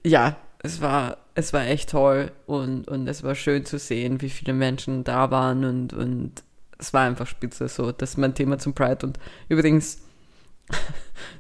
ja, 0.06 0.38
es 0.68 0.82
war, 0.82 1.18
es 1.36 1.54
war 1.54 1.66
echt 1.66 1.90
toll 1.90 2.32
und, 2.46 2.88
und 2.88 3.08
es 3.08 3.24
war 3.24 3.36
schön 3.36 3.66
zu 3.66 3.80
sehen, 3.80 4.22
wie 4.22 4.30
viele 4.30 4.54
Menschen 4.54 5.04
da 5.04 5.32
waren 5.32 5.66
und, 5.66 5.94
und 5.94 6.44
es 6.78 6.94
war 6.94 7.06
einfach 7.08 7.26
spitze 7.28 7.68
so. 7.68 7.92
Das 7.92 8.12
ist 8.12 8.18
mein 8.18 8.36
Thema 8.36 8.60
zum 8.60 8.74
Pride. 8.74 9.06
Und 9.06 9.18
übrigens, 9.50 10.00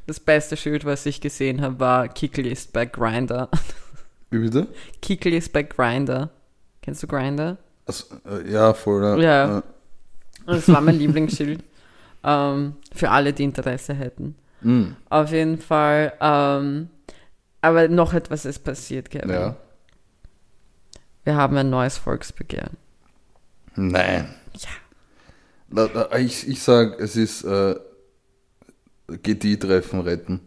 das 0.07 0.19
beste 0.19 0.57
Schild, 0.57 0.85
was 0.85 1.05
ich 1.05 1.21
gesehen 1.21 1.61
habe, 1.61 1.79
war 1.79 2.07
Kickel 2.07 2.47
ist 2.47 2.73
bei 2.73 2.85
Grinder. 2.85 3.49
Wie 4.31 4.39
bitte? 4.39 4.67
Kickel 5.01 5.33
ist 5.33 5.53
bei 5.53 5.63
Grinder. 5.63 6.29
Kennst 6.81 7.03
du 7.03 7.07
Grinder? 7.07 7.57
Also, 7.85 8.05
äh, 8.25 8.51
ja, 8.51 8.73
voll. 8.73 9.03
Ja. 9.03 9.17
Ja. 9.47 9.57
Äh, 9.59 9.61
Das 10.45 10.67
war 10.69 10.81
mein 10.81 10.97
Lieblingsschild. 10.99 11.63
Ähm, 12.23 12.75
für 12.93 13.11
alle, 13.11 13.31
die 13.33 13.43
Interesse 13.43 13.93
hätten. 13.93 14.35
mh, 14.61 14.95
Auf 15.09 15.31
jeden 15.31 15.59
Fall. 15.59 16.13
Ähm, 16.19 16.89
aber 17.67 17.88
noch 17.88 18.13
etwas 18.13 18.45
ist 18.45 18.60
passiert, 18.60 19.10
Kevin. 19.10 19.30
ja. 19.30 19.56
Wir 21.23 21.36
haben 21.36 21.58
ein 21.58 21.69
neues 21.69 21.97
Volksbegehren. 21.97 22.77
Nein. 23.75 24.34
Ja. 24.53 26.17
Ich, 26.17 26.47
ich 26.47 26.62
sag, 26.63 26.99
es 27.01 27.15
ist, 27.17 27.43
äh, 27.43 27.75
GTI-Treffen 29.23 29.99
retten. 30.01 30.41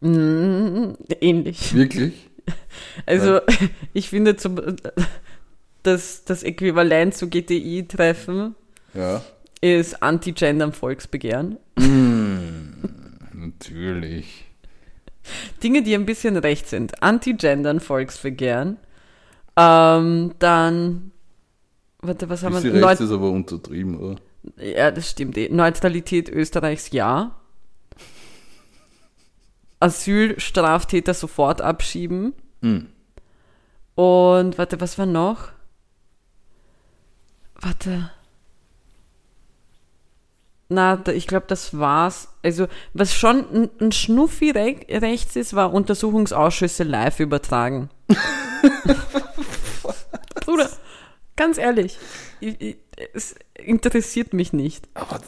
Mm, 0.00 0.94
ähnlich. 1.20 1.74
Wirklich? 1.74 2.30
Also, 3.06 3.40
ich 3.94 4.10
finde 4.10 4.36
zum, 4.36 4.60
das, 5.82 6.24
das 6.24 6.42
Äquivalent 6.42 7.14
zu 7.14 7.30
GTI-Treffen 7.30 8.54
Ja. 8.92 9.22
ist 9.62 10.02
Anti-Gender 10.02 10.70
Volksbegehren. 10.72 11.56
Natürlich. 13.32 14.44
Dinge, 15.62 15.82
die 15.82 15.94
ein 15.94 16.06
bisschen 16.06 16.36
recht 16.36 16.68
sind. 16.68 17.02
Anti-Gender 17.02 17.70
im 17.70 17.80
Volksbegehren. 17.80 18.78
Ähm, 19.56 20.34
dann, 20.38 21.12
warte, 22.00 22.28
was 22.28 22.42
haben 22.42 22.54
wir? 22.62 22.72
rechts 22.72 23.00
Neu 23.00 23.06
ist 23.06 23.12
aber 23.12 23.30
untertrieben, 23.30 23.98
oder? 23.98 24.16
ja, 24.58 24.90
das 24.90 25.10
stimmt 25.10 25.36
eh. 25.36 25.48
Neutralität 25.48 26.28
Österreichs 26.28 26.90
ja. 26.92 27.36
Asylstraftäter 29.80 31.14
sofort 31.14 31.60
abschieben. 31.60 32.34
Hm. 32.62 32.88
Und 33.94 34.58
warte, 34.58 34.80
was 34.80 34.98
war 34.98 35.06
noch? 35.06 35.52
Warte. 37.60 38.10
Na, 40.68 41.02
ich 41.08 41.26
glaube, 41.26 41.46
das 41.46 41.78
war's. 41.78 42.28
Also, 42.42 42.66
was 42.94 43.14
schon 43.14 43.44
ein, 43.52 43.70
ein 43.80 43.92
Schnuffi 43.92 44.50
re 44.50 44.76
rechts 44.88 45.36
ist, 45.36 45.54
war 45.54 45.72
Untersuchungsausschüsse 45.72 46.84
live 46.84 47.20
übertragen. 47.20 47.90
Bruder, 50.44 50.70
ganz 51.36 51.58
ehrlich, 51.58 51.98
ich, 52.40 52.60
ich, 52.60 52.76
es 53.12 53.34
interessiert 53.54 54.32
mich 54.32 54.52
nicht. 54.52 54.88
Aber 54.94 55.20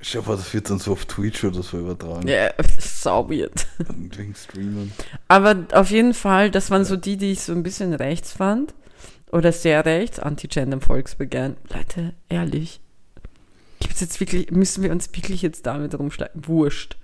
schau 0.00 0.22
mal, 0.22 0.36
das 0.36 0.52
wird 0.54 0.70
dann 0.70 0.78
so 0.78 0.92
auf 0.92 1.04
Twitch 1.04 1.44
oder 1.44 1.62
so 1.62 1.78
übertragen. 1.78 2.26
Ja, 2.26 2.50
sau 2.78 3.28
weird. 3.30 3.66
Wegen. 3.78 4.92
Aber 5.28 5.66
auf 5.72 5.90
jeden 5.90 6.14
Fall, 6.14 6.50
das 6.50 6.70
waren 6.70 6.84
so 6.84 6.96
die, 6.96 7.16
die 7.16 7.32
ich 7.32 7.42
so 7.42 7.52
ein 7.52 7.62
bisschen 7.62 7.92
rechts 7.94 8.32
fand. 8.32 8.74
Oder 9.32 9.52
sehr 9.52 9.84
rechts, 9.84 10.20
Anti-Gender 10.20 10.74
im 10.74 10.80
Volksbegehren. 10.80 11.56
Leute, 11.74 12.14
ehrlich. 12.28 12.80
Gibt's 13.80 14.00
jetzt 14.00 14.20
wirklich, 14.20 14.50
müssen 14.50 14.82
wir 14.82 14.90
uns 14.90 15.10
wirklich 15.14 15.42
jetzt 15.42 15.66
damit 15.66 15.98
rumschlagen? 15.98 16.46
Wurscht. 16.46 16.96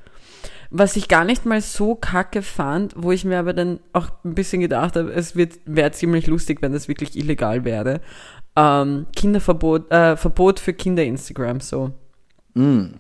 Was 0.71 0.97
ich 0.97 1.09
gar 1.09 1.25
nicht 1.25 1.45
mal 1.45 1.61
so 1.61 1.95
kacke 1.95 2.41
fand, 2.41 2.95
wo 2.97 3.13
ich 3.13 3.27
mir 3.27 3.39
aber 3.39 3.53
dann 3.53 3.81
auch 3.93 4.09
ein 4.25 4.35
bisschen 4.35 4.63
gedacht 4.63 4.97
habe, 4.97 5.13
es 5.13 5.37
wird, 5.37 5.59
wäre 5.67 5.93
ziemlich 5.93 6.27
lustig, 6.27 6.63
wenn 6.63 6.73
das 6.73 6.89
wirklich 6.89 7.15
illegal 7.15 7.65
wäre. 7.65 8.01
Ähm, 8.57 9.07
Kinderverbot, 9.15 9.91
äh, 9.91 10.17
Verbot 10.17 10.61
für 10.61 10.73
Kinder 10.73 11.05
Instagram, 11.05 11.61
so. 11.61 11.93
Hm. 12.55 12.95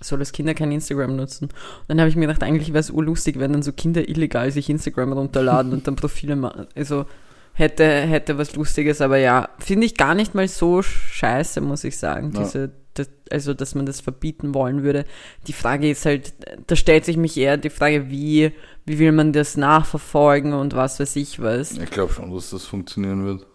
so 0.00 0.16
dass 0.16 0.32
Kinder 0.32 0.54
kein 0.54 0.72
Instagram 0.72 1.16
nutzen. 1.16 1.44
Und 1.44 1.88
dann 1.88 2.00
habe 2.00 2.08
ich 2.08 2.16
mir 2.16 2.26
gedacht, 2.26 2.42
eigentlich 2.42 2.68
wäre 2.68 2.80
es 2.80 2.90
urlustig, 2.90 3.38
wenn 3.38 3.52
dann 3.52 3.62
so 3.62 3.72
Kinder 3.72 4.06
illegal 4.08 4.50
sich 4.50 4.70
Instagram 4.70 5.12
runterladen 5.12 5.72
und 5.72 5.86
dann 5.86 5.96
Profile 5.96 6.36
machen. 6.36 6.66
Also 6.74 7.06
hätte, 7.52 7.84
hätte 7.84 8.38
was 8.38 8.56
Lustiges, 8.56 9.00
aber 9.00 9.18
ja, 9.18 9.48
finde 9.58 9.86
ich 9.86 9.96
gar 9.96 10.14
nicht 10.14 10.34
mal 10.34 10.48
so 10.48 10.82
scheiße, 10.82 11.60
muss 11.60 11.84
ich 11.84 11.98
sagen. 11.98 12.32
Ja. 12.34 12.40
Diese, 12.40 12.70
das, 13.00 13.10
also, 13.30 13.54
dass 13.54 13.74
man 13.74 13.86
das 13.86 14.00
verbieten 14.00 14.54
wollen 14.54 14.82
würde. 14.82 15.04
Die 15.46 15.52
Frage 15.52 15.90
ist 15.90 16.06
halt, 16.06 16.34
da 16.66 16.76
stellt 16.76 17.04
sich 17.04 17.16
mich 17.16 17.36
eher 17.36 17.56
die 17.56 17.70
Frage, 17.70 18.10
wie, 18.10 18.52
wie 18.86 18.98
will 18.98 19.12
man 19.12 19.32
das 19.32 19.56
nachverfolgen 19.56 20.52
und 20.52 20.74
was 20.74 21.00
weiß 21.00 21.16
ich 21.16 21.40
was. 21.40 21.72
Ich 21.72 21.90
glaube 21.90 22.12
schon, 22.12 22.32
dass 22.34 22.50
das 22.50 22.66
funktionieren 22.66 23.24
wird. 23.24 23.46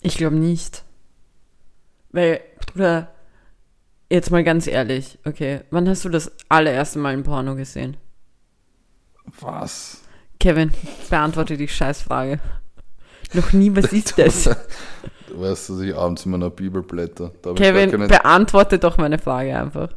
Ich 0.00 0.16
glaube 0.16 0.36
nicht. 0.36 0.84
Weil, 2.10 2.40
Bruder, 2.66 3.12
jetzt 4.10 4.30
mal 4.30 4.44
ganz 4.44 4.66
ehrlich, 4.66 5.18
okay, 5.24 5.60
wann 5.70 5.88
hast 5.88 6.04
du 6.04 6.08
das 6.08 6.32
allererste 6.48 6.98
Mal 6.98 7.14
ein 7.14 7.22
Porno 7.22 7.54
gesehen? 7.56 7.96
Was? 9.40 10.02
Kevin, 10.38 10.72
beantworte 11.08 11.56
die 11.56 11.68
Scheißfrage. 11.68 12.40
Noch 13.32 13.52
nie, 13.52 13.74
was 13.74 13.86
ist 13.92 14.18
das? 14.18 14.50
Du 15.32 15.40
weißt, 15.40 15.70
dass 15.70 15.80
ich 15.80 15.96
abends 15.96 16.26
in 16.26 16.32
meiner 16.32 16.50
Bibel 16.50 16.82
blätter. 16.82 17.32
Kevin, 17.56 17.90
beantworte 18.06 18.78
doch 18.78 18.98
meine 18.98 19.18
Frage 19.18 19.56
einfach. 19.56 19.88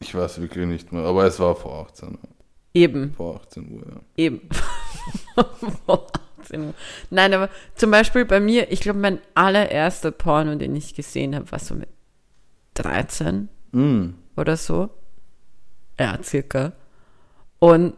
ich 0.00 0.12
weiß 0.14 0.40
wirklich 0.40 0.66
nicht 0.66 0.92
mehr, 0.92 1.04
aber 1.04 1.24
es 1.24 1.38
war 1.38 1.54
vor 1.54 1.86
18. 1.86 2.18
Eben, 2.74 3.12
Vor 3.14 3.36
18 3.36 3.70
Uhr, 3.70 3.82
ja. 3.86 4.00
eben. 4.16 4.48
Nein, 7.10 7.34
aber 7.34 7.48
zum 7.74 7.90
Beispiel 7.90 8.24
bei 8.24 8.40
mir, 8.40 8.72
ich 8.72 8.80
glaube, 8.80 8.98
mein 8.98 9.20
allererster 9.34 10.10
Porno, 10.10 10.56
den 10.56 10.74
ich 10.74 10.94
gesehen 10.94 11.34
habe, 11.36 11.50
war 11.52 11.58
so 11.58 11.74
mit 11.74 11.88
13 12.74 13.48
Hm. 13.72 14.14
oder 14.36 14.56
so. 14.56 14.90
Ja, 16.00 16.18
circa. 16.22 16.72
Und 17.58 17.94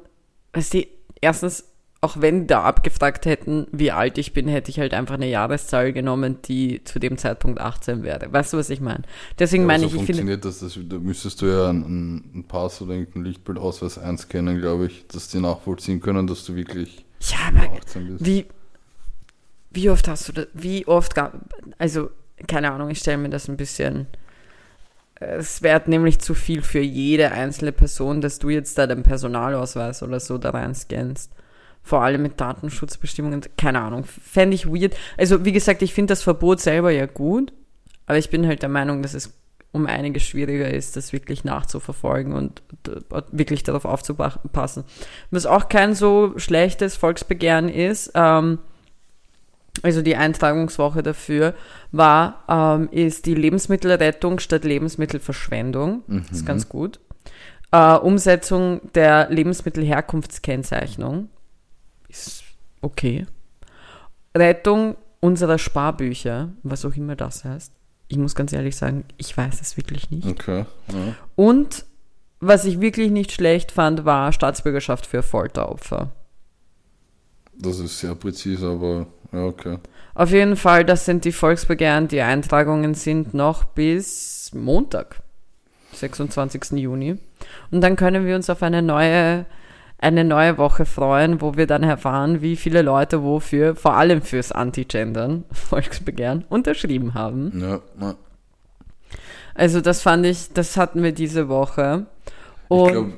weißt 0.53 0.75
du, 0.75 0.87
erstens, 1.21 1.73
auch 2.05 2.21
wenn 2.21 2.43
die 2.43 2.47
da 2.49 2.63
abgefragt 2.65 3.27
hätten, 3.27 3.67
wie 3.73 3.91
alt 3.93 4.19
ich 4.19 4.33
bin, 4.33 4.49
hätte 4.49 4.71
ich 4.71 4.79
halt 4.81 4.95
einfach 4.95 5.15
eine 5.15 5.29
Jahreszahl 5.29 5.93
genommen, 5.93 6.39
die 6.43 6.85
zu 6.85 6.99
dem 6.99 7.19
Zeitpunkt 7.19 7.61
18 7.61 8.03
wäre. 8.03 8.33
Weißt 8.33 8.53
du, 8.53 8.59
was 8.59 8.71
ich 8.71 8.81
meine? 8.81 9.03
Deswegen 9.39 9.65
Ja, 9.65 9.67
meine 9.67 9.87
so 9.89 9.89
ich, 9.89 9.95
ich 9.97 10.05
finde. 10.05 10.39
das, 10.39 10.61
das, 10.61 10.79
da 10.89 10.99
müsstest 10.99 11.43
du 11.43 11.47
ja 11.47 11.69
einen, 11.71 12.31
einen 12.35 12.45
Pass 12.49 12.81
oder 12.83 12.93
irgendeinen 12.95 13.25
Lichtbildausweis 13.27 13.99
einscannen, 13.99 14.59
glaube 14.61 14.87
ich, 14.87 15.07
dass 15.09 15.29
die 15.29 15.41
nachvollziehen 15.41 16.01
können, 16.01 16.27
dass 16.27 16.45
du 16.45 16.55
wirklich 16.57 17.05
Ja, 17.21 17.39
aber 17.49 17.73
18 17.73 18.07
bist. 18.07 18.27
wie, 18.27 18.47
wie 19.71 19.91
oft 19.91 20.07
hast 20.09 20.29
du 20.29 20.33
das, 20.33 20.47
wie 20.55 20.87
oft 20.87 21.15
gab, 21.15 21.35
also, 21.79 22.11
keine 22.47 22.73
Ahnung, 22.73 22.91
ich 22.91 22.99
stelle 23.01 23.19
mir 23.19 23.31
das 23.31 23.49
ein 23.49 23.57
bisschen, 23.57 24.07
es 25.21 25.63
wäre 25.63 25.83
nämlich 25.89 26.19
zu 26.21 26.35
viel 26.35 26.63
für 26.63 26.81
jede 26.81 27.33
einzelne 27.33 27.73
Person, 27.73 28.21
dass 28.21 28.39
du 28.39 28.51
jetzt 28.51 28.77
da 28.79 28.87
den 28.87 29.03
Personalausweis 29.03 30.03
oder 30.03 30.21
so 30.21 30.39
da 30.39 30.51
reinscannst. 30.51 31.31
Vor 31.87 32.03
allem 32.03 32.23
mit 32.23 32.41
Datenschutzbestimmungen, 32.41 33.43
keine 33.59 33.83
Ahnung, 33.83 34.05
fände 34.05 34.55
ich 34.55 34.67
weird. 34.67 34.97
Also, 35.19 35.45
wie 35.45 35.53
gesagt, 35.53 35.83
ich 35.83 35.93
finde 35.93 36.13
das 36.13 36.23
Verbot 36.23 36.61
selber 36.61 36.91
ja 36.91 37.05
gut, 37.05 37.53
aber 38.07 38.17
ich 38.17 38.31
bin 38.31 38.47
halt 38.47 38.63
der 38.63 38.71
Meinung, 38.71 39.03
dass 39.03 39.13
es 39.13 39.35
um 39.71 39.87
einiges 39.87 40.23
schwieriger 40.23 40.73
ist, 40.73 40.97
das 40.97 41.13
wirklich 41.13 41.45
nachzuverfolgen 41.45 42.33
und 42.33 42.63
wirklich 43.33 43.65
darauf 43.65 43.85
aufzupassen. 43.85 44.85
Was 45.31 45.47
auch 45.47 45.69
kein 45.69 45.95
so 45.95 46.33
schlechtes 46.37 46.97
Volksbegehren 46.97 47.69
ist, 47.69 48.13
ähm, 48.15 48.61
also 49.83 50.01
die 50.01 50.17
Eintragungswoche 50.17 51.03
dafür 51.03 51.55
war, 51.91 52.45
ähm, 52.49 52.89
ist 52.93 53.27
die 53.27 53.35
Lebensmittelrettung 53.35 54.39
statt 54.39 54.65
Lebensmittelverschwendung. 54.65 56.05
Das 56.07 56.39
ist 56.39 56.47
ganz 56.47 56.69
gut. 56.69 57.01
Äh, 57.73 57.97
Umsetzung 57.97 58.81
der 58.95 59.29
Lebensmittelherkunftskennzeichnung 59.31 61.29
ist 62.15 62.45
okay. 62.81 63.27
Rettung 64.37 64.97
unserer 65.21 65.59
Sparbücher, 65.59 66.51
was 66.63 66.85
auch 66.85 66.97
immer 66.97 67.17
das 67.17 67.45
heißt. 67.45 67.73
Ich 68.09 68.19
muss 68.19 68.35
ganz 68.35 68.53
ehrlich 68.53 68.77
sagen, 68.77 69.05
ich 69.17 69.37
weiß 69.37 69.61
es 69.61 69.77
wirklich 69.77 70.11
nicht. 70.11 70.27
Okay. 70.27 70.67
Ja. 70.93 71.15
Und 71.37 71.85
was 72.41 72.65
ich 72.65 72.81
wirklich 72.81 73.11
nicht 73.11 73.33
schlecht 73.33 73.73
fand, 73.73 74.05
war 74.05 74.33
Staatsbürgerschaft 74.33 75.07
für 75.07 75.23
Folteropfer. 75.23 76.13
Das 77.57 77.79
ist 77.79 77.99
sehr 77.99 78.15
präzise, 78.15 78.69
aber 78.69 79.07
ja, 79.33 79.45
okay. 79.45 79.79
Auf 80.15 80.31
jeden 80.31 80.57
Fall, 80.57 80.85
das 80.85 81.05
sind 81.07 81.25
die 81.25 81.33
Volksbegehren. 81.33 82.09
Die 82.09 82.21
Eintragungen 82.21 82.95
sind 82.95 83.35
noch 83.35 83.65
bis 83.65 84.53
Montag, 84.55 85.23
26. 85.93 86.73
Juni. 86.73 87.19
Und 87.71 87.81
dann 87.81 87.97
können 87.97 88.27
wir 88.27 88.37
uns 88.37 88.51
auf 88.51 88.63
eine 88.63 88.83
neue, 88.83 89.47
eine 90.05 90.25
neue 90.25 90.59
Woche 90.59 90.85
freuen, 90.87 91.41
wo 91.41 91.57
wir 91.57 91.67
dann 91.67 91.83
erfahren, 91.83 92.43
wie 92.43 92.57
viele 92.57 92.83
Leute 92.83 93.23
wofür, 93.23 93.75
vor 93.77 93.95
allem 93.95 94.23
fürs 94.23 94.53
Anti-Gendern, 94.53 95.45
Volksbegehren, 95.53 96.45
unterschrieben 96.49 97.15
haben. 97.15 97.53
Ja, 97.61 97.81
ja. 98.01 98.15
Also 99.55 99.81
das 99.81 100.03
fand 100.03 100.27
ich, 100.27 100.53
das 100.53 100.77
hatten 100.77 101.03
wir 101.03 101.13
diese 101.13 101.49
Woche. 101.49 102.07
Ich 102.69 102.69
Und 102.69 102.91
glaube, 102.91 103.13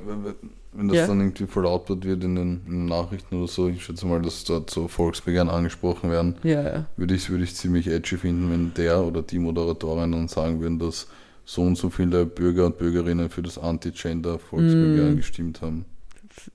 wenn 0.73 0.87
das 0.89 0.97
Ja. 0.97 1.07
dann 1.07 1.19
irgendwie 1.21 1.47
verlautbart 1.47 2.05
wird 2.05 2.23
in 2.23 2.35
den, 2.35 2.61
in 2.67 2.71
den 2.71 2.85
Nachrichten 2.85 3.37
oder 3.37 3.47
so, 3.47 3.67
ich 3.67 3.83
schätze 3.83 4.05
mal, 4.05 4.21
dass 4.21 4.43
dort 4.43 4.69
so 4.69 4.87
Volksbegehren 4.87 5.49
angesprochen 5.49 6.11
werden, 6.11 6.35
ja, 6.43 6.85
würde 6.97 7.15
ich 7.15 7.29
würde 7.29 7.43
ich 7.45 7.55
ziemlich 7.55 7.87
edgy 7.87 8.17
finden, 8.17 8.49
wenn 8.51 8.73
der 8.73 9.03
oder 9.03 9.23
die 9.23 9.39
Moderatorin 9.39 10.11
dann 10.11 10.27
sagen 10.27 10.59
würden, 10.61 10.79
dass 10.79 11.07
so 11.45 11.63
und 11.63 11.77
so 11.77 11.89
viele 11.89 12.25
Bürger 12.25 12.65
und 12.67 12.77
Bürgerinnen 12.77 13.29
für 13.29 13.41
das 13.41 13.57
Anti-Gender-Volksbegehren 13.57 15.15
Mm. 15.15 15.17
gestimmt 15.17 15.61
haben. 15.61 15.85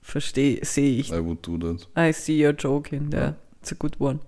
Verstehe, 0.01 0.63
sehe 0.63 0.99
ich. 0.99 1.11
I 1.11 1.19
would 1.23 1.45
do 1.45 1.57
that. 1.57 1.87
I 1.97 2.13
see 2.13 2.43
your 2.43 2.53
joke 2.53 2.95
in 2.95 3.09
there. 3.09 3.23
Ja. 3.23 3.35
It's 3.61 3.71
a 3.71 3.75
good 3.75 3.99
one. 3.99 4.19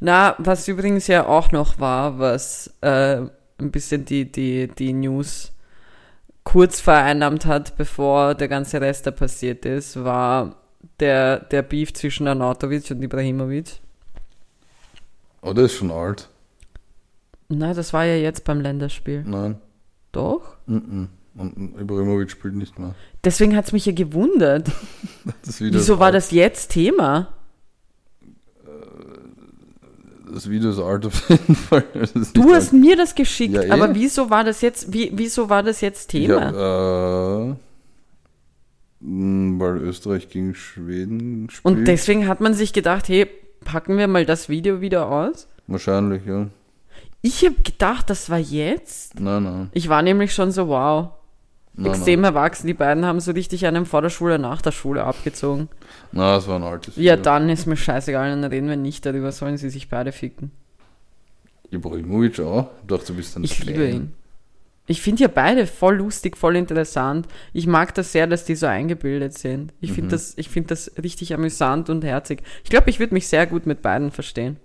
Na, 0.00 0.34
was 0.38 0.68
übrigens 0.68 1.06
ja 1.06 1.26
auch 1.26 1.52
noch 1.52 1.78
war, 1.78 2.18
was 2.18 2.74
äh, 2.80 3.16
ein 3.58 3.70
bisschen 3.70 4.04
die, 4.04 4.30
die, 4.30 4.68
die 4.68 4.92
News 4.92 5.52
kurz 6.44 6.80
vereinnahmt 6.80 7.44
hat, 7.44 7.76
bevor 7.76 8.34
der 8.34 8.48
ganze 8.48 8.80
Rest 8.80 9.06
da 9.06 9.10
passiert 9.10 9.66
ist, 9.66 10.02
war 10.02 10.56
der, 10.98 11.40
der 11.40 11.62
Beef 11.62 11.92
zwischen 11.92 12.26
Arnautovic 12.26 12.90
und 12.90 13.02
Ibrahimovic. 13.02 13.80
Oh, 15.42 15.52
der 15.52 15.64
ist 15.64 15.74
schon 15.74 15.90
alt. 15.90 16.28
Na, 17.48 17.74
das 17.74 17.92
war 17.92 18.04
ja 18.04 18.16
jetzt 18.16 18.44
beim 18.44 18.60
Länderspiel. 18.60 19.24
Nein. 19.26 19.60
Doch? 20.12 20.56
Mm 20.66 20.76
-mm. 20.76 21.08
Und 21.36 21.78
Ibrahimovic 21.80 22.30
spielt 22.30 22.54
nicht 22.56 22.78
mehr. 22.78 22.94
Deswegen 23.24 23.56
hat 23.56 23.66
es 23.66 23.72
mich 23.72 23.86
ja 23.86 23.92
gewundert. 23.92 24.70
Wieso 25.58 25.98
war 25.98 26.10
das 26.12 26.30
jetzt 26.32 26.70
Thema? 26.72 27.28
Das 30.32 30.48
Video 30.48 30.70
ist 30.70 30.78
alt 30.78 31.06
auf 31.06 31.28
jeden 31.28 31.54
Fall. 31.56 31.84
Du 32.34 32.52
hast 32.54 32.72
mir 32.72 32.96
das 32.96 33.14
geschickt, 33.14 33.54
Ja, 33.54 33.62
eh. 33.62 33.70
aber 33.70 33.94
wieso 33.94 34.30
war 34.30 34.44
das 34.44 34.60
jetzt, 34.60 34.92
wie, 34.92 35.10
wieso 35.14 35.48
war 35.48 35.62
das 35.62 35.80
jetzt. 35.80 36.08
Thema? 36.10 36.52
Ja, 36.52 37.50
äh, 37.50 37.54
mh, 39.00 39.60
weil 39.60 39.76
Österreich 39.78 40.28
gegen 40.28 40.54
Schweden 40.54 41.48
spielt. 41.50 41.64
Und 41.64 41.84
deswegen 41.84 42.28
hat 42.28 42.40
man 42.40 42.54
sich 42.54 42.72
gedacht, 42.72 43.08
hey, 43.08 43.26
packen 43.64 43.98
wir 43.98 44.06
mal 44.08 44.24
das 44.24 44.48
Video 44.48 44.80
wieder 44.80 45.08
aus? 45.10 45.48
Wahrscheinlich, 45.66 46.24
ja. 46.26 46.46
Ich 47.22 47.44
habe 47.44 47.56
gedacht, 47.64 48.08
das 48.08 48.30
war 48.30 48.38
jetzt. 48.38 49.18
Nein, 49.20 49.42
nein. 49.42 49.68
Ich 49.72 49.88
war 49.88 50.02
nämlich 50.02 50.32
schon 50.32 50.52
so, 50.52 50.68
wow, 50.68 51.10
nein 51.74 51.92
extrem 51.92 52.24
erwachsen. 52.24 52.66
Die 52.66 52.74
beiden 52.74 53.04
haben 53.04 53.20
so 53.20 53.32
richtig 53.32 53.66
einen 53.66 53.86
vor 53.86 54.02
der 54.02 54.10
Schule, 54.10 54.38
nach 54.38 54.62
der 54.62 54.72
Schule 54.72 55.04
abgezogen. 55.04 55.68
Nein, 56.12 56.26
nein, 56.26 56.38
es 56.38 56.48
war 56.48 56.56
ein 56.56 56.62
altes 56.62 56.96
Ja, 56.96 57.12
Video. 57.14 57.22
dann 57.24 57.48
ist 57.48 57.66
mir 57.66 57.76
scheißegal, 57.76 58.30
dann 58.30 58.44
reden 58.44 58.68
wir 58.68 58.76
nicht 58.76 59.04
darüber, 59.06 59.32
sollen 59.32 59.56
sie 59.56 59.70
sich 59.70 59.88
beide 59.88 60.12
ficken. 60.12 60.50
Ibrahimovic 61.70 62.40
auch. 62.40 62.70
Ich 62.82 62.86
dachte, 62.88 63.06
du 63.08 63.14
bist 63.14 63.36
ein 63.36 63.44
Ich 63.44 63.58
Fan. 63.58 63.66
liebe 63.68 63.88
ihn. 63.88 64.12
Ich 64.86 65.00
finde 65.02 65.22
ja 65.22 65.28
beide 65.28 65.68
voll 65.68 65.96
lustig, 65.98 66.36
voll 66.36 66.56
interessant. 66.56 67.28
Ich 67.52 67.68
mag 67.68 67.94
das 67.94 68.10
sehr, 68.10 68.26
dass 68.26 68.44
die 68.44 68.56
so 68.56 68.66
eingebildet 68.66 69.38
sind. 69.38 69.72
Ich 69.80 69.90
Mhm. 69.90 69.94
finde 69.94 70.10
das, 70.10 70.34
ich 70.36 70.48
find 70.48 70.68
das 70.72 70.90
richtig 71.00 71.32
amüsant 71.32 71.88
und 71.90 72.02
herzig. 72.02 72.42
Ich 72.64 72.70
glaube, 72.70 72.90
ich 72.90 72.98
würde 72.98 73.14
mich 73.14 73.28
sehr 73.28 73.46
gut 73.46 73.66
mit 73.66 73.82
beiden 73.82 74.10
verstehen. 74.10 74.56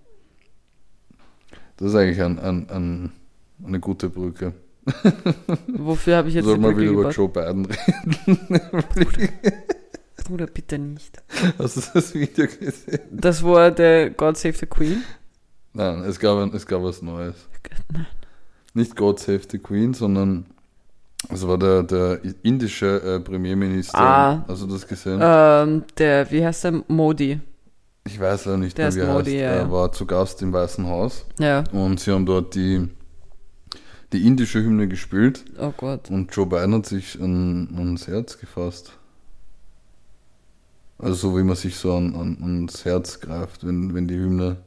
Das 1.77 1.89
ist 1.89 1.95
eigentlich 1.95 2.21
ein, 2.23 2.39
ein, 2.39 2.69
ein, 2.71 3.11
eine 3.63 3.79
gute 3.79 4.09
Brücke. 4.09 4.53
Wofür 5.67 6.17
habe 6.17 6.27
ich 6.29 6.35
jetzt 6.35 6.45
Soll 6.45 6.55
die 6.55 6.61
mal 6.61 6.73
Brücke 6.73 6.81
wieder 6.81 6.91
über? 6.91 7.09
Joe 7.11 7.29
Biden 7.29 7.65
reden. 7.65 8.61
Bruder, 10.25 10.47
bitte 10.47 10.79
nicht. 10.79 11.21
Hast 11.59 11.77
du 11.77 11.81
das 11.93 12.13
Video 12.13 12.47
gesehen? 12.47 12.99
Das 13.11 13.43
war 13.43 13.69
der 13.71 14.09
God 14.11 14.37
Save 14.37 14.53
the 14.53 14.65
Queen. 14.65 15.03
Nein, 15.73 16.03
es 16.03 16.19
gab, 16.19 16.37
ein- 16.39 16.53
es 16.53 16.65
gab 16.65 16.81
was 16.83 17.01
Neues. 17.01 17.35
Nein. 17.93 18.07
Nicht 18.73 18.95
God 18.95 19.19
Save 19.19 19.41
the 19.49 19.59
Queen, 19.59 19.93
sondern 19.93 20.45
es 21.29 21.45
war 21.47 21.57
der, 21.57 21.83
der 21.83 22.19
indische 22.43 23.01
äh, 23.01 23.19
Premierminister. 23.19 23.97
Ah. 23.99 24.45
Hast 24.47 24.63
du 24.63 24.67
das 24.67 24.87
gesehen? 24.87 25.19
Ähm, 25.21 25.83
der, 25.97 26.29
wie 26.31 26.43
heißt 26.45 26.63
der? 26.65 26.83
Modi. 26.87 27.39
Ich 28.07 28.19
weiß 28.19 28.45
ja 28.45 28.57
nicht 28.57 28.77
der 28.77 28.91
mehr, 28.91 28.95
wie 28.95 28.99
er 29.07 29.13
Modi, 29.13 29.31
heißt. 29.31 29.39
ja, 29.41 29.49
Er 29.51 29.57
ja. 29.61 29.71
war 29.71 29.91
zu 29.91 30.05
Gast 30.05 30.41
im 30.41 30.53
Weißen 30.53 30.85
Haus 30.87 31.25
Ja. 31.39 31.63
und 31.71 31.99
sie 31.99 32.11
haben 32.11 32.25
dort 32.25 32.53
die, 32.55 32.87
die 34.15 34.25
indische 34.25 34.63
Hymne 34.63 34.87
gespielt 34.87 35.43
Oh 35.59 35.73
Gott. 35.75 36.09
und 36.09 36.33
Joe 36.33 36.45
Biden 36.45 36.73
hat 36.73 36.85
sich 36.85 37.19
an, 37.21 37.73
ans 37.77 38.07
Herz 38.07 38.37
gefasst. 38.39 38.93
Also 40.97 41.15
so 41.31 41.37
wie 41.37 41.43
man 41.43 41.55
sich 41.57 41.75
so 41.75 41.93
an, 41.93 42.15
an, 42.15 42.37
ans 42.41 42.85
Herz 42.85 43.19
greift, 43.19 43.65
wenn, 43.67 43.93
wenn 43.93 44.07
die 44.07 44.15
Hymne 44.17 44.57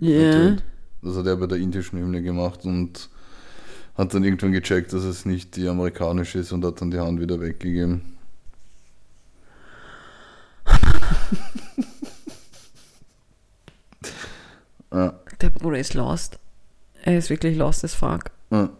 ertönt. 0.00 0.62
Das 1.02 1.16
hat 1.16 1.26
er 1.26 1.36
bei 1.36 1.46
der 1.46 1.58
indischen 1.58 1.98
Hymne 1.98 2.22
gemacht 2.22 2.64
und 2.64 3.08
hat 3.96 4.12
dann 4.12 4.24
irgendwann 4.24 4.52
gecheckt, 4.52 4.92
dass 4.92 5.04
es 5.04 5.24
nicht 5.24 5.56
die 5.56 5.68
amerikanische 5.68 6.38
ist 6.40 6.52
und 6.52 6.64
hat 6.64 6.80
dann 6.80 6.90
die 6.90 6.98
Hand 6.98 7.20
wieder 7.20 7.40
weggegeben. 7.40 8.02
ja, 14.92 15.14
Der 15.40 15.50
Bruder 15.50 15.78
ist 15.78 15.94
lost. 15.94 16.38
Er 17.02 17.18
ist 17.18 17.30
wirklich 17.30 17.56
lost 17.56 17.84
as 17.84 17.94
fuck. 17.94 18.30
Ja. 18.50 18.70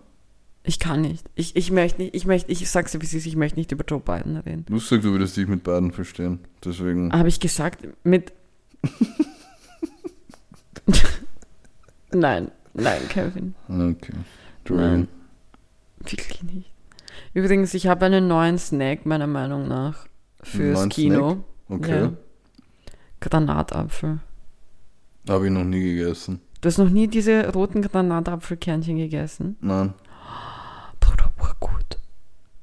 Ich 0.67 0.79
kann 0.79 1.03
nicht. 1.03 1.29
Ich, 1.35 1.57
ich 1.57 1.71
möchte 1.71 2.01
nicht, 2.01 2.15
ich 2.15 2.25
möchte, 2.25 2.51
ich 2.51 2.71
sag's 2.71 2.93
dir, 2.93 3.03
wie 3.03 3.05
ist, 3.05 3.15
ich 3.15 3.37
möchte 3.37 3.59
nicht 3.59 3.71
über 3.71 3.85
Joe 3.87 4.01
Biden 4.01 4.39
reden. 4.39 4.65
Du 4.67 4.79
du 4.79 5.03
würdest 5.03 5.37
dich 5.37 5.47
mit 5.47 5.62
beiden 5.62 5.93
verstehen. 5.93 6.39
Deswegen. 6.65 7.12
Habe 7.12 7.29
ich 7.29 7.39
gesagt, 7.39 7.87
mit. 8.03 8.33
nein, 12.12 12.51
nein, 12.73 13.09
Kevin. 13.11 13.55
Okay. 13.69 14.15
Nein. 14.71 15.09
Wirklich 15.99 16.43
nicht. 16.43 16.73
Übrigens, 17.35 17.75
ich 17.75 17.87
habe 17.87 18.07
einen 18.07 18.27
neuen 18.27 18.59
Snack, 18.59 19.05
meiner 19.05 19.27
Meinung 19.27 19.69
nach, 19.69 20.07
fürs 20.43 20.89
Kino. 20.89 21.45
Okay. 21.69 22.01
Ja. 22.01 22.12
Granatapfel. 23.21 24.21
Habe 25.29 25.47
ich 25.47 25.53
noch 25.53 25.65
nie 25.65 25.83
gegessen. 25.83 26.41
Du 26.65 26.69
hast 26.69 26.79
noch 26.79 26.89
nie 26.89 27.09
diese 27.09 27.53
roten 27.53 27.83
Granatapfelkernchen 27.83 28.97
gegessen? 28.97 29.59
Nein. 29.61 29.93
Bruder, 30.99 31.31
urgut. 31.39 31.99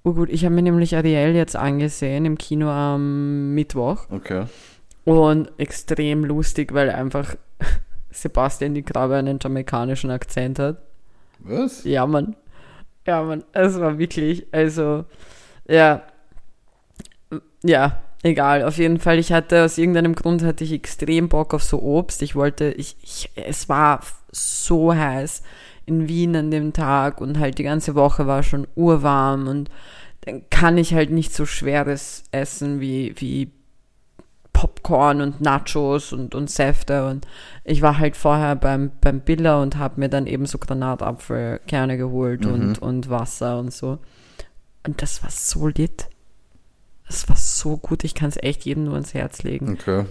Urgut. 0.02 0.30
Ich 0.30 0.44
habe 0.44 0.56
mir 0.56 0.64
nämlich 0.64 0.96
Ariel 0.96 1.36
jetzt 1.36 1.56
angesehen 1.56 2.26
im 2.26 2.36
Kino 2.36 2.68
am 2.72 3.54
Mittwoch. 3.54 4.08
Okay. 4.10 4.46
Und 5.06 5.52
extrem 5.60 6.26
lustig, 6.26 6.74
weil 6.74 6.90
einfach 6.90 7.36
Sebastian 8.10 8.74
die 8.74 8.84
Grabe 8.84 9.18
einen 9.18 9.38
jamaikanischen 9.40 10.10
Akzent 10.10 10.58
hat. 10.58 10.82
Was? 11.38 11.84
Ja, 11.84 12.08
Mann. 12.08 12.36
Ja, 13.06 13.22
Mann. 13.22 13.44
Es 13.52 13.80
war 13.80 14.00
wirklich, 14.00 14.48
also, 14.52 15.06
ja. 15.68 16.02
Ja, 17.62 18.02
egal. 18.24 18.64
Auf 18.64 18.78
jeden 18.78 19.00
Fall, 19.00 19.20
ich 19.20 19.32
hatte, 19.32 19.64
aus 19.64 19.78
irgendeinem 19.78 20.16
Grund 20.16 20.44
hatte 20.44 20.64
ich 20.64 20.72
extrem 20.74 21.30
Bock 21.30 21.54
auf 21.54 21.64
so 21.64 21.82
Obst. 21.82 22.22
Ich 22.22 22.36
wollte, 22.36 22.72
ich, 22.72 22.98
ich, 23.02 23.30
es 23.36 23.70
war 23.70 24.02
so 24.32 24.94
heiß 24.96 25.44
in 25.86 26.08
Wien 26.08 26.36
an 26.36 26.52
dem 26.52 26.74
Tag 26.74 27.22
und 27.22 27.40
halt 27.40 27.58
die 27.58 27.64
ganze 27.64 27.96
Woche 27.96 28.28
war 28.28 28.44
schon 28.44 28.68
urwarm 28.76 29.48
und 29.48 29.70
dann 30.22 30.44
kann 30.50 30.78
ich 30.78 30.94
halt 30.94 31.10
nicht 31.10 31.34
so 31.34 31.46
schweres 31.48 32.24
essen 32.32 32.80
wie, 32.80 33.14
wie 33.18 33.52
Popcorn 34.54 35.22
und 35.22 35.42
Nachos 35.42 36.14
und, 36.14 36.36
und 36.36 36.50
Säfte 36.52 37.08
und 37.08 37.26
ich 37.64 37.82
war 37.82 37.98
halt 37.98 38.16
vorher 38.16 38.56
beim, 38.56 38.92
beim 39.02 39.22
Biller 39.22 39.60
und 39.62 39.78
habe 39.78 40.00
mir 40.00 40.10
dann 40.10 40.28
eben 40.28 40.46
so 40.46 40.60
Granatapfelkerne 40.60 41.98
geholt 41.98 42.46
Mhm. 42.46 42.54
und, 42.54 42.80
und 42.80 43.10
Wasser 43.10 43.58
und 43.58 43.74
so. 43.74 43.98
Und 44.86 45.02
das 45.02 45.24
war 45.24 45.32
so 45.32 45.68
lit. 45.68 46.08
Das 47.12 47.28
war 47.28 47.36
so 47.36 47.76
gut, 47.76 48.06
ich 48.06 48.16
kann 48.16 48.30
es 48.30 48.38
echt 48.38 48.64
jedem 48.64 48.86
nur 48.86 48.94
ans 48.94 49.14
Herz 49.14 49.44
legen. 49.44 49.74
Okay. 49.74 50.06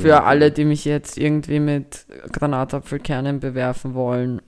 Für 0.00 0.24
alle, 0.24 0.50
die 0.50 0.64
mich 0.64 0.84
jetzt 0.84 1.16
irgendwie 1.16 1.60
mit 1.60 2.06
Granatapfelkernen 2.32 3.38
bewerfen 3.38 3.94
wollen. 3.94 4.42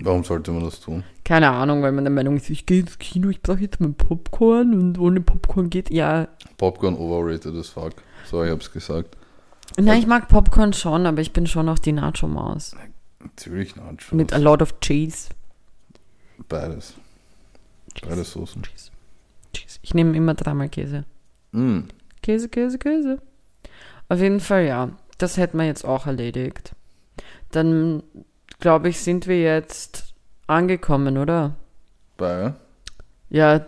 Warum 0.00 0.24
sollte 0.24 0.50
man 0.50 0.64
das 0.64 0.80
tun? 0.80 1.04
Keine 1.22 1.50
Ahnung, 1.50 1.82
weil 1.82 1.92
man 1.92 2.02
der 2.02 2.12
Meinung 2.12 2.36
ist, 2.38 2.50
ich 2.50 2.66
gehe 2.66 2.80
ins 2.80 2.98
Kino, 2.98 3.28
ich 3.28 3.40
brauche 3.40 3.60
jetzt 3.60 3.78
mein 3.80 3.94
Popcorn 3.94 4.74
und 4.74 4.98
ohne 4.98 5.20
Popcorn 5.20 5.70
geht. 5.70 5.90
Ja, 5.90 6.26
Popcorn 6.58 6.96
overrated 6.96 7.54
as 7.54 7.68
fuck. 7.68 7.92
So, 8.28 8.42
ich 8.42 8.50
hab's 8.50 8.72
gesagt. 8.72 9.16
nein, 9.78 10.00
ich 10.00 10.08
mag 10.08 10.26
Popcorn 10.26 10.72
schon, 10.72 11.06
aber 11.06 11.20
ich 11.20 11.32
bin 11.32 11.46
schon 11.46 11.66
noch 11.66 11.78
die 11.78 11.92
Nacho-Maus. 11.92 12.74
Natürlich 13.20 13.76
Nachos. 13.76 14.10
Mit 14.10 14.32
a 14.32 14.38
lot 14.38 14.60
of 14.60 14.80
cheese. 14.80 15.28
Beides. 16.48 16.94
Beide 18.02 18.24
Soßen. 18.24 18.60
Cheese. 18.64 18.89
Ich 19.82 19.94
nehme 19.94 20.16
immer 20.16 20.34
dreimal 20.34 20.68
Käse. 20.68 21.04
Mm. 21.52 21.80
Käse, 22.22 22.48
Käse, 22.48 22.78
Käse. 22.78 23.18
Auf 24.08 24.20
jeden 24.20 24.40
Fall, 24.40 24.64
ja. 24.64 24.90
Das 25.18 25.36
hätten 25.36 25.58
wir 25.58 25.66
jetzt 25.66 25.84
auch 25.84 26.06
erledigt. 26.06 26.74
Dann, 27.50 28.02
glaube 28.58 28.88
ich, 28.88 29.00
sind 29.00 29.26
wir 29.26 29.40
jetzt 29.40 30.14
angekommen, 30.46 31.18
oder? 31.18 31.56
Bei? 32.16 32.54
Ja, 33.28 33.66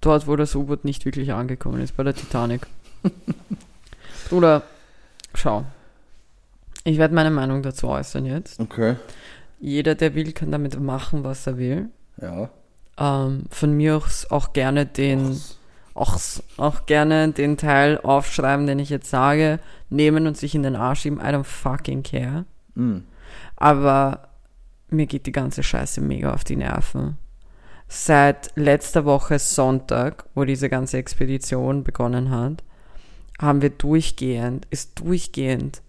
dort, 0.00 0.26
wo 0.26 0.36
das 0.36 0.54
U-Boot 0.54 0.84
nicht 0.84 1.04
wirklich 1.04 1.32
angekommen 1.32 1.80
ist, 1.80 1.96
bei 1.96 2.02
der 2.02 2.14
Titanic. 2.14 2.66
Bruder, 4.28 4.62
schau. 5.34 5.64
Ich 6.84 6.98
werde 6.98 7.14
meine 7.14 7.30
Meinung 7.30 7.62
dazu 7.62 7.88
äußern 7.88 8.26
jetzt. 8.26 8.60
Okay. 8.60 8.96
Jeder, 9.60 9.94
der 9.94 10.14
will, 10.14 10.32
kann 10.32 10.50
damit 10.50 10.78
machen, 10.78 11.24
was 11.24 11.46
er 11.46 11.56
will. 11.56 11.88
Ja. 12.20 12.50
Ähm, 12.98 13.44
von 13.50 13.72
mir 13.72 13.96
aus 13.96 14.30
auch 14.30 14.52
gerne 14.52 14.86
den, 14.86 15.40
auch, 15.94 16.18
auch 16.56 16.86
gerne 16.86 17.32
den 17.32 17.56
Teil 17.56 17.98
aufschreiben, 17.98 18.66
den 18.66 18.78
ich 18.78 18.90
jetzt 18.90 19.10
sage, 19.10 19.58
nehmen 19.90 20.26
und 20.26 20.36
sich 20.36 20.54
in 20.54 20.62
den 20.62 20.76
Arsch 20.76 21.00
schieben. 21.00 21.20
I 21.20 21.24
don't 21.24 21.44
fucking 21.44 22.02
care. 22.02 22.44
Mm. 22.74 22.98
Aber 23.56 24.28
mir 24.88 25.06
geht 25.06 25.26
die 25.26 25.32
ganze 25.32 25.62
Scheiße 25.62 26.00
mega 26.00 26.32
auf 26.32 26.44
die 26.44 26.56
Nerven. 26.56 27.18
Seit 27.88 28.50
letzter 28.56 29.04
Woche 29.04 29.38
Sonntag, 29.38 30.24
wo 30.34 30.44
diese 30.44 30.68
ganze 30.68 30.96
Expedition 30.98 31.84
begonnen 31.84 32.30
hat, 32.30 32.62
haben 33.40 33.62
wir 33.62 33.70
durchgehend, 33.70 34.66
ist 34.70 34.98
durchgehend 35.00 35.82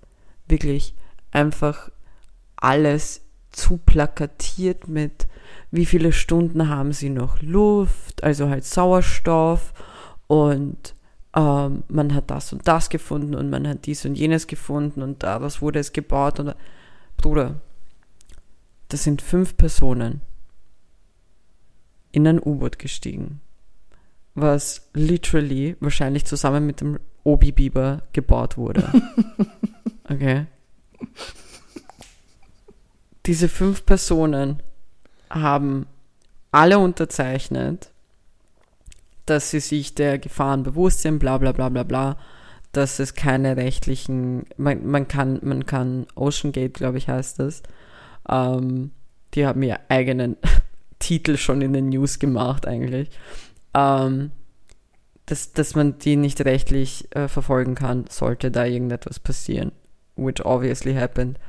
wirklich 0.47 0.93
einfach 1.31 1.89
alles 2.55 3.21
zu 3.51 3.77
plakatiert 3.77 4.87
mit, 4.87 5.27
wie 5.71 5.85
viele 5.85 6.11
Stunden 6.11 6.69
haben 6.69 6.93
sie 6.93 7.09
noch 7.09 7.41
Luft, 7.41 8.23
also 8.23 8.49
halt 8.49 8.65
Sauerstoff 8.65 9.73
und 10.27 10.95
ähm, 11.35 11.83
man 11.87 12.13
hat 12.13 12.29
das 12.31 12.53
und 12.53 12.67
das 12.67 12.89
gefunden 12.89 13.35
und 13.35 13.49
man 13.49 13.67
hat 13.67 13.85
dies 13.85 14.05
und 14.05 14.15
jenes 14.15 14.47
gefunden 14.47 15.01
und 15.01 15.23
daraus 15.23 15.61
wurde 15.61 15.79
es 15.79 15.93
gebaut 15.93 16.39
und 16.39 16.55
Bruder, 17.17 17.55
das 18.89 19.03
sind 19.03 19.21
fünf 19.21 19.57
Personen 19.57 20.21
in 22.11 22.27
ein 22.27 22.39
U-Boot 22.39 22.79
gestiegen, 22.79 23.41
was 24.33 24.89
literally 24.93 25.75
wahrscheinlich 25.79 26.25
zusammen 26.25 26.65
mit 26.65 26.81
dem 26.81 26.99
Obi-Biber 27.23 28.03
gebaut 28.13 28.57
wurde. 28.57 28.87
Okay. 30.07 30.45
Diese 33.25 33.49
fünf 33.49 33.85
Personen 33.85 34.61
haben 35.29 35.87
alle 36.51 36.79
unterzeichnet, 36.79 37.91
dass 39.25 39.51
sie 39.51 39.59
sich 39.59 39.95
der 39.95 40.19
Gefahren 40.19 40.63
bewusst 40.63 41.01
sind, 41.01 41.19
bla 41.19 41.37
bla 41.37 41.51
bla 41.51 41.69
bla 41.69 41.83
bla, 41.83 42.17
dass 42.71 42.99
es 42.99 43.13
keine 43.13 43.57
rechtlichen, 43.57 44.45
man, 44.57 44.85
man 44.85 45.07
kann, 45.07 45.39
man 45.43 45.65
kann 45.65 46.07
Ocean 46.15 46.51
Gate, 46.51 46.73
glaube 46.73 46.97
ich, 46.97 47.07
heißt 47.07 47.39
das. 47.39 47.63
Ähm, 48.29 48.91
die 49.33 49.45
haben 49.45 49.63
ihr 49.63 49.79
eigenen 49.89 50.37
Titel 50.99 51.37
schon 51.37 51.61
in 51.61 51.73
den 51.73 51.89
News 51.89 52.19
gemacht 52.19 52.67
eigentlich. 52.67 53.09
Ähm, 53.73 54.31
dass, 55.25 55.53
dass 55.53 55.75
man 55.75 55.97
die 55.97 56.15
nicht 56.15 56.41
rechtlich 56.45 57.13
äh, 57.15 57.27
verfolgen 57.27 57.75
kann, 57.75 58.05
sollte 58.09 58.51
da 58.51 58.65
irgendetwas 58.65 59.19
passieren. 59.19 59.71
Which 60.15 60.45
obviously 60.45 60.93
happened. 60.93 61.39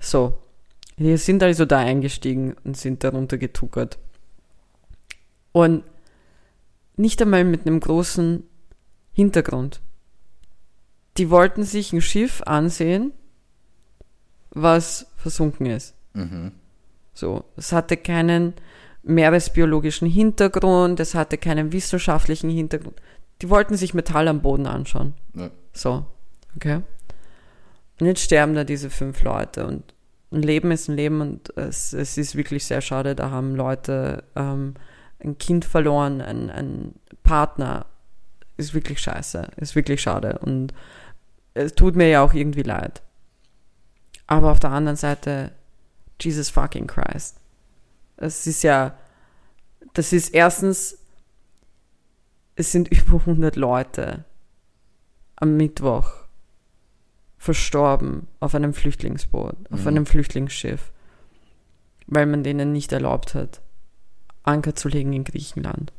So. 0.00 0.41
Die 1.02 1.16
sind 1.16 1.42
also 1.42 1.64
da 1.64 1.78
eingestiegen 1.78 2.54
und 2.62 2.76
sind 2.76 3.02
darunter 3.02 3.36
getuckert. 3.36 3.98
Und 5.50 5.82
nicht 6.96 7.20
einmal 7.20 7.42
mit 7.44 7.66
einem 7.66 7.80
großen 7.80 8.44
Hintergrund. 9.12 9.80
Die 11.16 11.28
wollten 11.28 11.64
sich 11.64 11.92
ein 11.92 12.00
Schiff 12.00 12.42
ansehen, 12.42 13.12
was 14.50 15.06
versunken 15.16 15.66
ist. 15.66 15.94
Mhm. 16.14 16.52
So, 17.14 17.44
es 17.56 17.72
hatte 17.72 17.96
keinen 17.96 18.54
meeresbiologischen 19.02 20.08
Hintergrund, 20.08 21.00
es 21.00 21.16
hatte 21.16 21.36
keinen 21.36 21.72
wissenschaftlichen 21.72 22.48
Hintergrund. 22.48 23.02
Die 23.42 23.50
wollten 23.50 23.76
sich 23.76 23.92
Metall 23.92 24.28
am 24.28 24.40
Boden 24.40 24.66
anschauen. 24.66 25.14
Ja. 25.34 25.50
So, 25.72 26.06
okay. 26.54 26.82
Und 27.98 28.06
jetzt 28.06 28.22
sterben 28.22 28.54
da 28.54 28.62
diese 28.62 28.88
fünf 28.88 29.22
Leute 29.24 29.66
und 29.66 29.91
ein 30.32 30.42
Leben 30.42 30.70
ist 30.70 30.88
ein 30.88 30.96
Leben 30.96 31.20
und 31.20 31.56
es, 31.56 31.92
es 31.92 32.16
ist 32.16 32.36
wirklich 32.36 32.64
sehr 32.64 32.80
schade. 32.80 33.14
Da 33.14 33.30
haben 33.30 33.54
Leute 33.54 34.24
ähm, 34.34 34.74
ein 35.20 35.38
Kind 35.38 35.64
verloren, 35.64 36.20
ein, 36.20 36.50
ein 36.50 36.94
Partner. 37.22 37.86
Ist 38.56 38.74
wirklich 38.74 39.00
scheiße, 39.00 39.48
ist 39.56 39.74
wirklich 39.74 40.02
schade 40.02 40.38
und 40.40 40.74
es 41.54 41.74
tut 41.74 41.96
mir 41.96 42.08
ja 42.08 42.22
auch 42.22 42.34
irgendwie 42.34 42.62
leid. 42.62 43.02
Aber 44.26 44.50
auf 44.50 44.60
der 44.60 44.70
anderen 44.70 44.96
Seite, 44.96 45.52
Jesus 46.20 46.50
fucking 46.50 46.86
Christ. 46.86 47.38
Es 48.16 48.46
ist 48.46 48.62
ja, 48.62 48.96
das 49.94 50.12
ist 50.12 50.30
erstens, 50.30 50.98
es 52.56 52.72
sind 52.72 52.88
über 52.92 53.18
100 53.20 53.56
Leute 53.56 54.24
am 55.36 55.56
Mittwoch 55.56 56.21
verstorben 57.42 58.28
auf 58.38 58.54
einem 58.54 58.72
Flüchtlingsboot, 58.72 59.56
auf 59.72 59.80
Mhm. 59.80 59.88
einem 59.88 60.06
Flüchtlingsschiff, 60.06 60.92
weil 62.06 62.26
man 62.26 62.44
denen 62.44 62.70
nicht 62.70 62.92
erlaubt 62.92 63.34
hat, 63.34 63.60
Anker 64.44 64.76
zu 64.76 64.88
legen 64.88 65.12
in 65.12 65.24
Griechenland. 65.24 65.92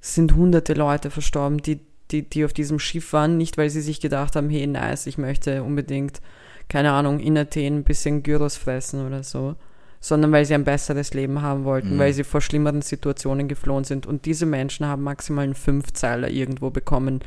Es 0.00 0.16
sind 0.16 0.34
hunderte 0.34 0.74
Leute 0.74 1.12
verstorben, 1.12 1.58
die, 1.62 1.78
die, 2.10 2.28
die 2.28 2.44
auf 2.44 2.52
diesem 2.52 2.80
Schiff 2.80 3.12
waren, 3.12 3.36
nicht 3.36 3.58
weil 3.58 3.70
sie 3.70 3.80
sich 3.80 4.00
gedacht 4.00 4.34
haben, 4.34 4.50
hey, 4.50 4.66
nice, 4.66 5.06
ich 5.06 5.18
möchte 5.18 5.62
unbedingt, 5.62 6.20
keine 6.68 6.90
Ahnung, 6.90 7.20
in 7.20 7.38
Athen 7.38 7.76
ein 7.78 7.84
bisschen 7.84 8.24
Gyros 8.24 8.56
fressen 8.56 9.06
oder 9.06 9.22
so, 9.22 9.54
sondern 10.00 10.32
weil 10.32 10.44
sie 10.44 10.54
ein 10.54 10.64
besseres 10.64 11.14
Leben 11.14 11.42
haben 11.42 11.62
wollten, 11.62 11.94
Mhm. 11.94 11.98
weil 12.00 12.12
sie 12.12 12.24
vor 12.24 12.40
schlimmeren 12.40 12.82
Situationen 12.82 13.46
geflohen 13.46 13.84
sind. 13.84 14.04
Und 14.04 14.24
diese 14.26 14.46
Menschen 14.46 14.84
haben 14.86 15.04
maximal 15.04 15.44
einen 15.44 15.54
Fünfzeiler 15.54 16.28
irgendwo 16.28 16.70
bekommen 16.70 17.20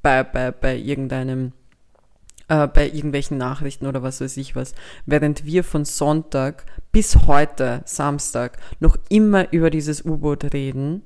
bei, 0.00 0.22
bei, 0.24 0.50
bei 0.50 0.76
irgendeinem, 0.78 1.52
äh, 2.48 2.66
bei 2.66 2.86
irgendwelchen 2.86 3.38
Nachrichten 3.38 3.86
oder 3.86 4.02
was 4.02 4.20
weiß 4.20 4.36
ich 4.36 4.56
was. 4.56 4.74
Während 5.06 5.44
wir 5.44 5.64
von 5.64 5.84
Sonntag 5.84 6.64
bis 6.92 7.26
heute, 7.26 7.82
Samstag, 7.84 8.58
noch 8.80 8.96
immer 9.08 9.52
über 9.52 9.70
dieses 9.70 10.04
U-Boot 10.04 10.52
reden, 10.52 11.02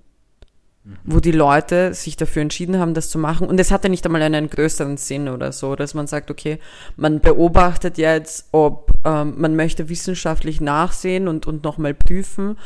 wo 1.05 1.21
die 1.21 1.33
Leute 1.33 1.95
sich 1.95 2.17
dafür 2.17 2.43
entschieden 2.43 2.79
haben, 2.79 2.95
das 2.95 3.09
zu 3.09 3.19
machen. 3.19 3.47
Und 3.47 3.61
es 3.61 3.71
hatte 3.71 3.89
nicht 3.89 4.05
einmal 4.05 4.23
einen 4.23 4.51
größeren 4.51 4.97
Sinn 4.97 5.29
oder 5.29 5.53
so, 5.53 5.77
dass 5.77 5.95
man 5.95 6.09
sagt, 6.09 6.31
okay, 6.31 6.59
man 6.97 7.21
beobachtet 7.21 7.99
jetzt, 7.99 8.49
ob 8.51 8.93
ähm, 9.05 9.35
man 9.37 9.55
möchte 9.55 9.89
wissenschaftlich 9.89 10.61
nachsehen 10.61 11.29
und, 11.29 11.47
und 11.47 11.63
nochmal 11.63 11.95
prüfen 11.95 12.59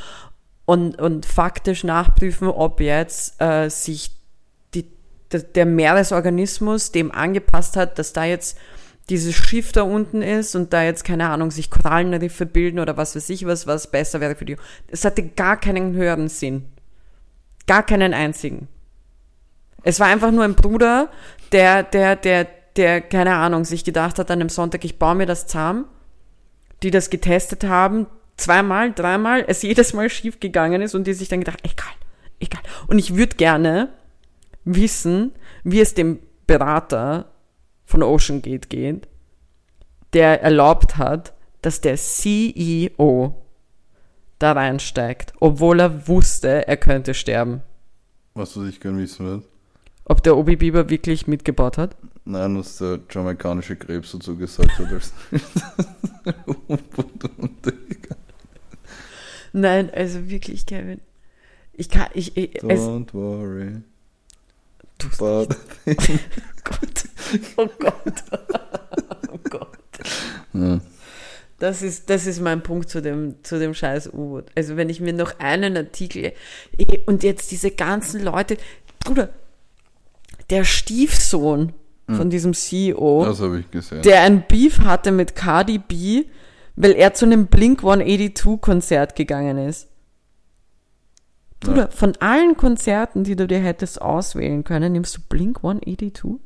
und, 0.64 1.00
und 1.00 1.26
faktisch 1.26 1.84
nachprüfen, 1.84 2.48
ob 2.48 2.80
jetzt 2.80 3.40
äh, 3.40 3.68
sich 3.68 4.12
der, 5.32 5.40
der 5.40 5.66
Meeresorganismus 5.66 6.92
dem 6.92 7.10
angepasst 7.10 7.76
hat, 7.76 7.98
dass 7.98 8.12
da 8.12 8.24
jetzt 8.24 8.58
dieses 9.08 9.34
Schiff 9.34 9.72
da 9.72 9.82
unten 9.82 10.22
ist 10.22 10.56
und 10.56 10.72
da 10.72 10.82
jetzt, 10.82 11.04
keine 11.04 11.28
Ahnung, 11.28 11.50
sich 11.50 11.70
Korallenriffe 11.70 12.44
bilden 12.44 12.80
oder 12.80 12.96
was 12.96 13.14
weiß 13.14 13.28
ich 13.30 13.46
was, 13.46 13.66
was 13.66 13.90
besser 13.90 14.20
wäre 14.20 14.34
für 14.34 14.44
die. 14.44 14.56
Es 14.88 15.04
hatte 15.04 15.22
gar 15.22 15.58
keinen 15.58 15.94
höheren 15.94 16.28
Sinn. 16.28 16.64
Gar 17.66 17.84
keinen 17.84 18.14
einzigen. 18.14 18.68
Es 19.82 20.00
war 20.00 20.08
einfach 20.08 20.32
nur 20.32 20.44
ein 20.44 20.54
Bruder, 20.54 21.10
der, 21.52 21.84
der, 21.84 22.16
der, 22.16 22.48
der, 22.74 23.00
keine 23.00 23.36
Ahnung, 23.36 23.64
sich 23.64 23.84
gedacht 23.84 24.18
hat 24.18 24.30
an 24.30 24.40
einem 24.40 24.48
Sonntag, 24.48 24.84
ich 24.84 24.98
baue 24.98 25.14
mir 25.14 25.26
das 25.26 25.46
zahm, 25.46 25.84
die 26.82 26.90
das 26.90 27.10
getestet 27.10 27.64
haben, 27.64 28.06
zweimal, 28.36 28.92
dreimal, 28.92 29.44
es 29.46 29.62
jedes 29.62 29.92
Mal 29.92 30.10
schief 30.10 30.40
gegangen 30.40 30.82
ist 30.82 30.94
und 30.96 31.06
die 31.06 31.14
sich 31.14 31.28
dann 31.28 31.40
gedacht, 31.40 31.60
egal, 31.62 31.92
egal. 32.40 32.62
Und 32.88 32.98
ich 32.98 33.14
würde 33.16 33.36
gerne 33.36 33.90
wissen, 34.66 35.32
wie 35.64 35.80
es 35.80 35.94
dem 35.94 36.18
Berater 36.46 37.32
von 37.86 38.02
Ocean 38.02 38.42
Gate 38.42 38.68
geht, 38.68 39.08
der 40.12 40.42
erlaubt 40.42 40.98
hat, 40.98 41.32
dass 41.62 41.80
der 41.80 41.96
CEO 41.96 43.42
da 44.38 44.52
reinsteigt, 44.52 45.32
obwohl 45.40 45.80
er 45.80 46.06
wusste, 46.08 46.68
er 46.68 46.76
könnte 46.76 47.14
sterben. 47.14 47.62
Was 48.34 48.52
du 48.52 48.66
ich 48.66 48.80
gerne 48.80 48.98
wissen 48.98 49.26
will. 49.26 49.42
Ob 50.04 50.22
der 50.22 50.36
Obi 50.36 50.56
Bieber 50.56 50.90
wirklich 50.90 51.26
mitgebaut 51.26 51.78
hat? 51.78 51.96
Nein, 52.24 52.58
was 52.58 52.78
der 52.78 53.00
jamaikanische 53.10 53.76
Krebs 53.76 54.12
dazu 54.12 54.36
gesagt 54.36 54.78
hat. 54.78 54.92
Als 54.92 55.12
Nein, 59.52 59.90
also 59.90 60.28
wirklich, 60.28 60.66
Kevin. 60.66 61.00
Ich 61.72 61.88
kann, 61.88 62.08
ich, 62.14 62.36
ich 62.36 62.62
es, 62.62 62.80
Don't 62.80 63.14
worry. 63.14 63.82
Tu's 64.98 65.16
But 65.18 65.56
Gott. 66.64 67.04
Oh 67.56 67.68
Gott. 67.78 68.14
Oh 69.32 69.38
Gott. 69.50 69.78
ja. 70.54 70.80
Das 71.58 71.82
ist, 71.82 72.10
das 72.10 72.26
ist 72.26 72.40
mein 72.40 72.62
Punkt 72.62 72.88
zu 72.88 73.00
dem, 73.02 73.36
zu 73.42 73.58
dem 73.58 73.74
scheiß 73.74 74.08
U-Boot. 74.08 74.46
Also 74.54 74.76
wenn 74.76 74.88
ich 74.88 75.00
mir 75.00 75.12
noch 75.12 75.38
einen 75.38 75.76
Artikel, 75.76 76.32
eh, 76.78 76.98
und 77.06 77.22
jetzt 77.22 77.50
diese 77.50 77.70
ganzen 77.70 78.22
Leute, 78.22 78.56
Bruder, 79.00 79.30
der 80.50 80.64
Stiefsohn 80.64 81.72
von 82.08 82.30
diesem 82.30 82.54
CEO, 82.54 83.24
Das 83.24 83.40
habe 83.40 83.60
ich 83.60 83.70
gesehen. 83.70 84.02
der 84.02 84.22
ein 84.22 84.46
Beef 84.46 84.78
hatte 84.80 85.10
mit 85.12 85.34
Cardi 85.34 85.78
B, 85.78 86.24
weil 86.76 86.92
er 86.92 87.14
zu 87.14 87.24
einem 87.24 87.46
Blink 87.48 87.80
182 87.80 88.60
Konzert 88.60 89.16
gegangen 89.16 89.58
ist. 89.58 89.88
Bruder, 91.66 91.90
von 91.90 92.14
allen 92.20 92.56
Konzerten, 92.56 93.24
die 93.24 93.36
du 93.36 93.46
dir 93.46 93.60
hättest 93.60 94.00
auswählen 94.00 94.64
können, 94.64 94.92
nimmst 94.92 95.16
du 95.16 95.20
Blink 95.28 95.58
182? 95.58 96.40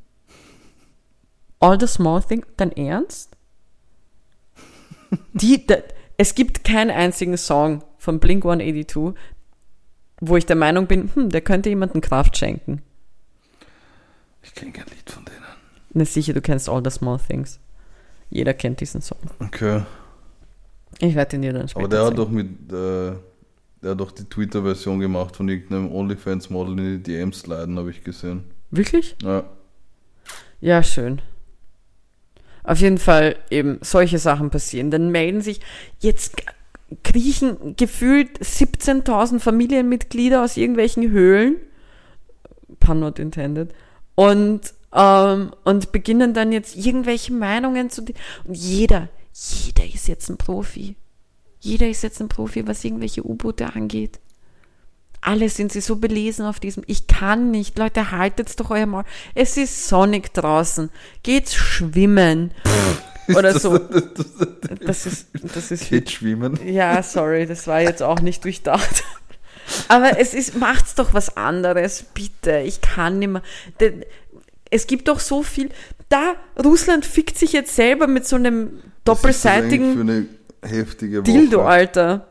All 1.60 1.78
the 1.78 1.86
small 1.86 2.22
things? 2.22 2.46
Dein 2.56 2.72
Ernst? 2.72 3.36
Die, 5.32 5.66
da, 5.66 5.76
es 6.16 6.34
gibt 6.34 6.64
keinen 6.64 6.90
einzigen 6.90 7.36
Song 7.36 7.82
von 7.98 8.20
Blink 8.20 8.44
182, 8.44 9.14
wo 10.20 10.36
ich 10.36 10.46
der 10.46 10.56
Meinung 10.56 10.86
bin, 10.86 11.10
hm, 11.14 11.30
der 11.30 11.40
könnte 11.40 11.68
jemandem 11.68 12.00
Kraft 12.00 12.36
schenken. 12.36 12.82
ich 14.42 14.54
kenne 14.54 14.72
kein 14.72 14.86
Lied 14.86 15.10
von 15.10 15.24
denen. 15.24 15.36
Na 15.92 16.04
sicher, 16.04 16.32
du 16.32 16.40
kennst 16.40 16.68
All 16.68 16.82
the 16.84 16.90
Small 16.90 17.18
Things. 17.18 17.58
Jeder 18.30 18.54
kennt 18.54 18.80
diesen 18.80 19.02
Song. 19.02 19.18
Okay. 19.40 19.82
Ich 21.00 21.14
werde 21.14 21.36
ihn 21.36 21.42
dir 21.42 21.52
dann 21.52 21.68
später 21.68 21.84
Aber 21.84 21.88
der 21.88 22.04
hat 22.04 22.18
doch 22.18 22.28
mit, 22.28 22.72
äh, 22.72 23.12
der 23.82 23.92
hat 23.92 24.00
doch 24.00 24.12
die 24.12 24.24
Twitter-Version 24.24 25.00
gemacht 25.00 25.36
von 25.36 25.48
irgendeinem 25.48 25.90
OnlyFans-Model 25.92 26.78
in 26.78 27.02
die 27.02 27.12
DMs 27.12 27.46
leiden, 27.46 27.78
habe 27.78 27.90
ich 27.90 28.04
gesehen. 28.04 28.44
Wirklich? 28.70 29.16
Ja. 29.22 29.44
Ja, 30.60 30.82
schön. 30.82 31.22
Auf 32.62 32.78
jeden 32.80 32.98
Fall 32.98 33.36
eben 33.50 33.78
solche 33.80 34.18
Sachen 34.18 34.50
passieren. 34.50 34.90
Dann 34.90 35.10
melden 35.10 35.40
sich 35.40 35.60
jetzt 35.98 36.42
kriechen 37.02 37.76
gefühlt 37.76 38.38
17.000 38.40 39.38
Familienmitglieder 39.38 40.42
aus 40.42 40.56
irgendwelchen 40.56 41.10
Höhlen, 41.10 41.56
pun 42.80 43.00
not 43.00 43.18
intended, 43.18 43.72
und, 44.14 44.74
ähm, 44.92 45.52
und 45.64 45.92
beginnen 45.92 46.34
dann 46.34 46.52
jetzt 46.52 46.76
irgendwelche 46.76 47.32
Meinungen 47.32 47.90
zu, 47.90 48.02
und 48.44 48.56
jeder, 48.56 49.08
jeder 49.32 49.86
ist 49.86 50.08
jetzt 50.08 50.28
ein 50.28 50.36
Profi. 50.36 50.96
Jeder 51.60 51.88
ist 51.88 52.02
jetzt 52.02 52.20
ein 52.20 52.28
Profi, 52.28 52.66
was 52.66 52.84
irgendwelche 52.84 53.24
U-Boote 53.24 53.74
angeht. 53.74 54.18
alle 55.20 55.48
sind 55.50 55.70
sie 55.72 55.82
so 55.82 55.96
belesen 55.96 56.46
auf 56.46 56.60
diesem, 56.60 56.82
ich 56.86 57.06
kann 57.06 57.50
nicht, 57.50 57.78
Leute, 57.78 58.10
haltet's 58.10 58.56
doch 58.56 58.70
euer 58.70 58.86
Maul. 58.86 59.04
Es 59.34 59.56
ist 59.58 59.86
sonnig 59.88 60.32
draußen. 60.32 60.88
Geht's 61.22 61.54
schwimmen. 61.54 62.52
Oder 63.28 63.58
so. 63.60 63.78
Das 63.78 65.04
ist, 65.04 65.28
das 65.54 65.70
ist, 65.70 65.90
Geht 65.90 66.10
schwimmen. 66.10 66.58
ja, 66.66 67.02
sorry, 67.02 67.46
das 67.46 67.66
war 67.66 67.82
jetzt 67.82 68.02
auch 68.02 68.20
nicht 68.20 68.42
durchdacht. 68.44 69.04
Aber 69.88 70.18
es 70.18 70.32
ist, 70.34 70.56
macht's 70.56 70.94
doch 70.94 71.12
was 71.12 71.36
anderes, 71.36 72.02
bitte. 72.14 72.60
Ich 72.60 72.80
kann 72.80 73.18
nicht 73.18 73.28
mehr. 73.28 73.42
Es 74.70 74.86
gibt 74.86 75.08
doch 75.08 75.20
so 75.20 75.42
viel. 75.42 75.68
Da, 76.08 76.34
Russland 76.64 77.04
fickt 77.04 77.36
sich 77.36 77.52
jetzt 77.52 77.76
selber 77.76 78.06
mit 78.06 78.26
so 78.26 78.36
einem 78.36 78.82
doppelseitigen 79.04 80.38
heftige 80.62 81.22
Dildo, 81.22 81.58
Woche? 81.58 81.68
Alter. 81.68 82.26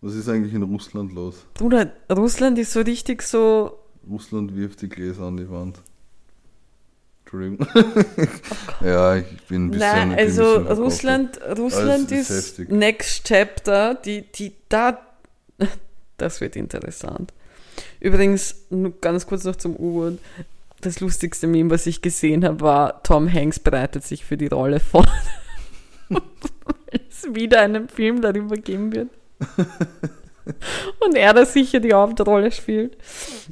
Was 0.00 0.14
ist 0.14 0.28
eigentlich 0.28 0.54
in 0.54 0.62
Russland 0.62 1.12
los? 1.12 1.46
Bruder, 1.54 1.90
Russland 2.10 2.58
ist 2.58 2.72
so 2.72 2.80
richtig 2.80 3.22
so. 3.22 3.78
Russland 4.08 4.54
wirft 4.54 4.82
die 4.82 4.88
Gläser 4.88 5.24
an 5.24 5.36
die 5.36 5.50
Wand. 5.50 5.80
Entschuldigung. 7.24 7.66
ja, 8.84 9.16
ich 9.16 9.26
bin 9.48 9.66
ein 9.66 9.70
bisschen. 9.72 10.08
Nein, 10.08 10.14
also 10.14 10.60
bisschen. 10.60 10.76
Russland, 10.76 11.40
Russland 11.58 12.12
ist 12.12 12.30
ist. 12.30 12.70
Next 12.70 13.26
Chapter, 13.26 13.94
die, 13.94 14.22
die, 14.22 14.52
da, 14.68 15.00
das 16.18 16.40
wird 16.40 16.54
interessant. 16.54 17.32
Übrigens, 17.98 18.54
nur 18.70 18.92
ganz 19.00 19.26
kurz 19.26 19.44
noch 19.44 19.56
zum 19.56 19.74
U-Boot. 19.74 20.18
Das 20.82 21.00
lustigste 21.00 21.46
Meme, 21.46 21.70
was 21.70 21.86
ich 21.86 22.00
gesehen 22.00 22.44
habe, 22.44 22.60
war, 22.60 23.02
Tom 23.02 23.32
Hanks 23.32 23.58
bereitet 23.58 24.04
sich 24.04 24.24
für 24.24 24.36
die 24.36 24.46
Rolle 24.46 24.78
vor. 24.78 25.04
Es 27.10 27.34
wieder 27.34 27.60
einen 27.60 27.88
Film 27.88 28.20
darüber 28.20 28.56
geben 28.56 28.92
wird. 28.94 29.08
Und 31.00 31.16
er 31.16 31.34
da 31.34 31.44
sicher 31.44 31.80
die 31.80 31.92
Hauptrolle 31.92 32.52
spielt. 32.52 32.96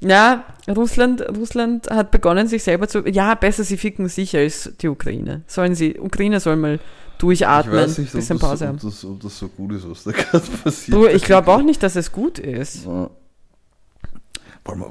Ja, 0.00 0.44
Russland, 0.68 1.26
Russland 1.36 1.90
hat 1.90 2.10
begonnen, 2.10 2.46
sich 2.46 2.62
selber 2.62 2.86
zu. 2.86 3.00
Ja, 3.08 3.34
besser 3.34 3.64
sie 3.64 3.76
ficken 3.76 4.08
sich 4.08 4.36
als 4.36 4.72
die 4.80 4.88
Ukraine. 4.88 5.42
Sollen 5.46 5.74
sie, 5.74 5.98
Ukraine 5.98 6.38
soll 6.38 6.56
mal 6.56 6.74
ich 6.74 6.80
durchatmen, 7.18 7.74
weiß 7.74 7.98
nicht, 7.98 8.08
ob 8.08 8.20
bisschen 8.20 8.38
das, 8.38 8.48
Pause 8.48 8.64
ob, 8.64 8.68
haben. 8.68 8.78
das, 8.82 9.04
ob 9.04 9.20
das 9.20 9.38
so 9.38 9.48
gut 9.48 9.72
ist, 9.72 9.90
was 9.90 10.04
da 10.04 10.10
gerade 10.12 10.46
passiert. 10.62 10.96
Du, 10.96 11.06
ich 11.06 11.24
glaube 11.24 11.50
auch 11.50 11.62
nicht, 11.62 11.82
dass 11.82 11.96
es 11.96 12.12
gut 12.12 12.38
ist. 12.38 12.86
Ja. 12.86 13.10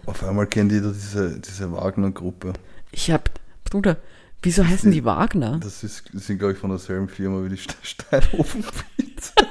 Auf 0.06 0.24
einmal 0.24 0.48
kennt 0.48 0.72
jeder 0.72 0.92
diese, 0.92 1.40
diese 1.40 1.72
Wagner-Gruppe. 1.72 2.54
Ich 2.92 3.10
hab, 3.10 3.30
Bruder, 3.64 3.98
wieso 4.44 4.66
heißen 4.68 4.92
die 4.92 5.04
Wagner? 5.06 5.60
Das, 5.62 5.84
ist, 5.84 6.14
die 6.14 6.20
sind, 6.20 6.38
glaube 6.40 6.54
ich, 6.54 6.60
von 6.60 6.70
derselben 6.70 7.08
Firma 7.08 7.44
wie 7.44 7.50
die 7.50 7.58
Ste- 7.58 7.76
Steinofenpizza. 7.82 9.34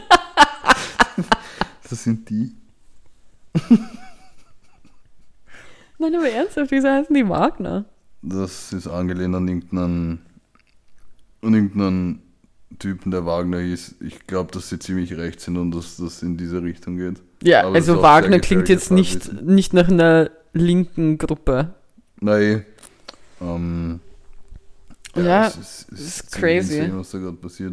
das 1.90 2.02
sind 2.04 2.28
die. 2.30 2.54
Nein, 5.98 6.14
aber 6.14 6.28
ernsthaft, 6.28 6.70
wieso 6.70 6.88
heißen 6.88 7.14
die 7.14 7.28
Wagner? 7.28 7.84
Das 8.22 8.72
ist 8.72 8.86
angelehnt 8.86 9.34
an 9.34 9.48
irgendeinen, 9.48 10.20
an 11.42 11.54
irgendeinen 11.54 12.22
Typen, 12.78 13.10
der 13.10 13.24
Wagner 13.26 13.58
hieß. 13.60 13.96
Ich 14.00 14.26
glaube, 14.26 14.50
dass 14.52 14.68
sie 14.68 14.78
ziemlich 14.78 15.16
recht 15.16 15.40
sind 15.40 15.56
und 15.56 15.72
dass 15.72 15.96
das 15.96 16.22
in 16.22 16.36
diese 16.36 16.62
Richtung 16.62 16.96
geht. 16.96 17.20
Ja, 17.42 17.64
Aber 17.66 17.76
ist 17.78 17.88
also 17.88 18.02
Wagner 18.02 18.38
klingt 18.40 18.68
jetzt 18.68 18.90
nicht, 18.90 19.42
nicht 19.42 19.72
nach 19.74 19.88
einer 19.88 20.30
linken 20.52 21.18
Gruppe. 21.18 21.74
Nein. 22.20 22.64
Ähm, 23.40 24.00
Ja, 25.16 25.46
es 25.46 25.56
ist, 25.56 25.92
es 25.92 26.00
ist 26.00 26.30
ziemlich 26.30 26.40
crazy. 26.60 26.78
insane, 26.78 26.98
was 26.98 27.10
da 27.10 27.18
gerade 27.18 27.36
passiert. 27.36 27.72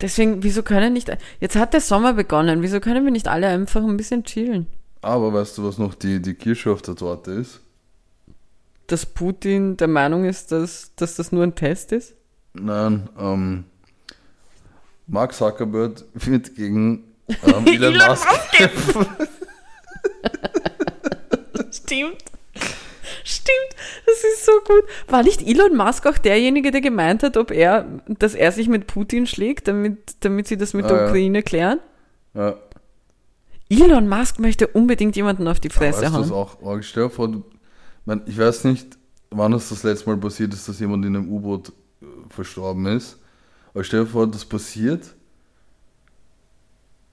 Deswegen, 0.00 0.42
wieso 0.42 0.62
können 0.62 0.94
nicht, 0.94 1.10
jetzt 1.40 1.56
hat 1.56 1.74
der 1.74 1.80
Sommer 1.82 2.14
begonnen, 2.14 2.62
wieso 2.62 2.80
können 2.80 3.04
wir 3.04 3.12
nicht 3.12 3.28
alle 3.28 3.48
einfach 3.48 3.82
ein 3.82 3.96
bisschen 3.98 4.24
chillen? 4.24 4.66
Aber 5.02 5.32
weißt 5.32 5.58
du, 5.58 5.64
was 5.64 5.76
noch 5.78 5.94
die, 5.94 6.20
die 6.20 6.34
Kirsche 6.34 6.70
auf 6.72 6.80
der 6.82 6.94
Torte 6.96 7.32
ist? 7.32 7.60
Dass 8.86 9.04
Putin 9.06 9.76
der 9.76 9.88
Meinung 9.88 10.24
ist, 10.24 10.52
dass, 10.52 10.90
dass 10.96 11.16
das 11.16 11.32
nur 11.32 11.42
ein 11.44 11.54
Test 11.54 11.92
ist? 11.92 12.14
Nein, 12.54 13.08
ähm, 13.18 13.64
Mark 15.06 15.34
Zuckerberg 15.34 16.02
wird 16.14 16.54
gegen 16.54 17.04
ähm, 17.28 17.66
Elon 17.66 17.94
Musk 17.96 18.26
kämpfen. 18.52 19.06
Stimmt. 21.70 22.22
Stimmt, 23.30 23.76
das 24.06 24.16
ist 24.24 24.44
so 24.44 24.52
gut. 24.66 24.84
War 25.08 25.22
nicht 25.22 25.40
Elon 25.46 25.76
Musk 25.76 26.06
auch 26.06 26.18
derjenige, 26.18 26.70
der 26.70 26.80
gemeint 26.80 27.22
hat, 27.22 27.36
ob 27.36 27.50
er, 27.50 27.86
dass 28.08 28.34
er 28.34 28.50
sich 28.52 28.68
mit 28.68 28.86
Putin 28.86 29.26
schlägt, 29.26 29.68
damit, 29.68 30.16
damit 30.20 30.48
sie 30.48 30.56
das 30.56 30.74
mit 30.74 30.84
Ah, 30.86 30.88
der 30.88 30.96
ja. 30.98 31.06
Ukraine 31.06 31.42
klären? 31.42 31.78
Ja, 32.34 32.56
Elon 33.68 34.08
Musk 34.08 34.40
möchte 34.40 34.66
unbedingt 34.66 35.14
jemanden 35.14 35.46
auf 35.46 35.60
die 35.60 35.70
Fresse 35.70 36.02
weißt 36.02 36.14
du, 36.14 36.20
was 36.20 36.30
hauen. 36.30 36.56
auch 36.64 36.82
stell 36.82 37.04
dir 37.04 37.10
vor, 37.10 37.28
du, 37.28 37.44
mein, 38.04 38.22
ich 38.26 38.36
weiß 38.36 38.64
nicht, 38.64 38.98
wann 39.30 39.52
es 39.52 39.68
das 39.68 39.84
letzte 39.84 40.10
Mal 40.10 40.16
passiert 40.18 40.52
ist, 40.52 40.68
dass 40.68 40.80
jemand 40.80 41.04
in 41.04 41.14
einem 41.14 41.30
U-Boot 41.30 41.68
äh, 42.02 42.06
verstorben 42.30 42.86
ist. 42.86 43.18
Aber 43.72 43.84
stell 43.84 44.00
dir 44.00 44.06
vor, 44.06 44.26
das 44.26 44.44
passiert, 44.44 45.14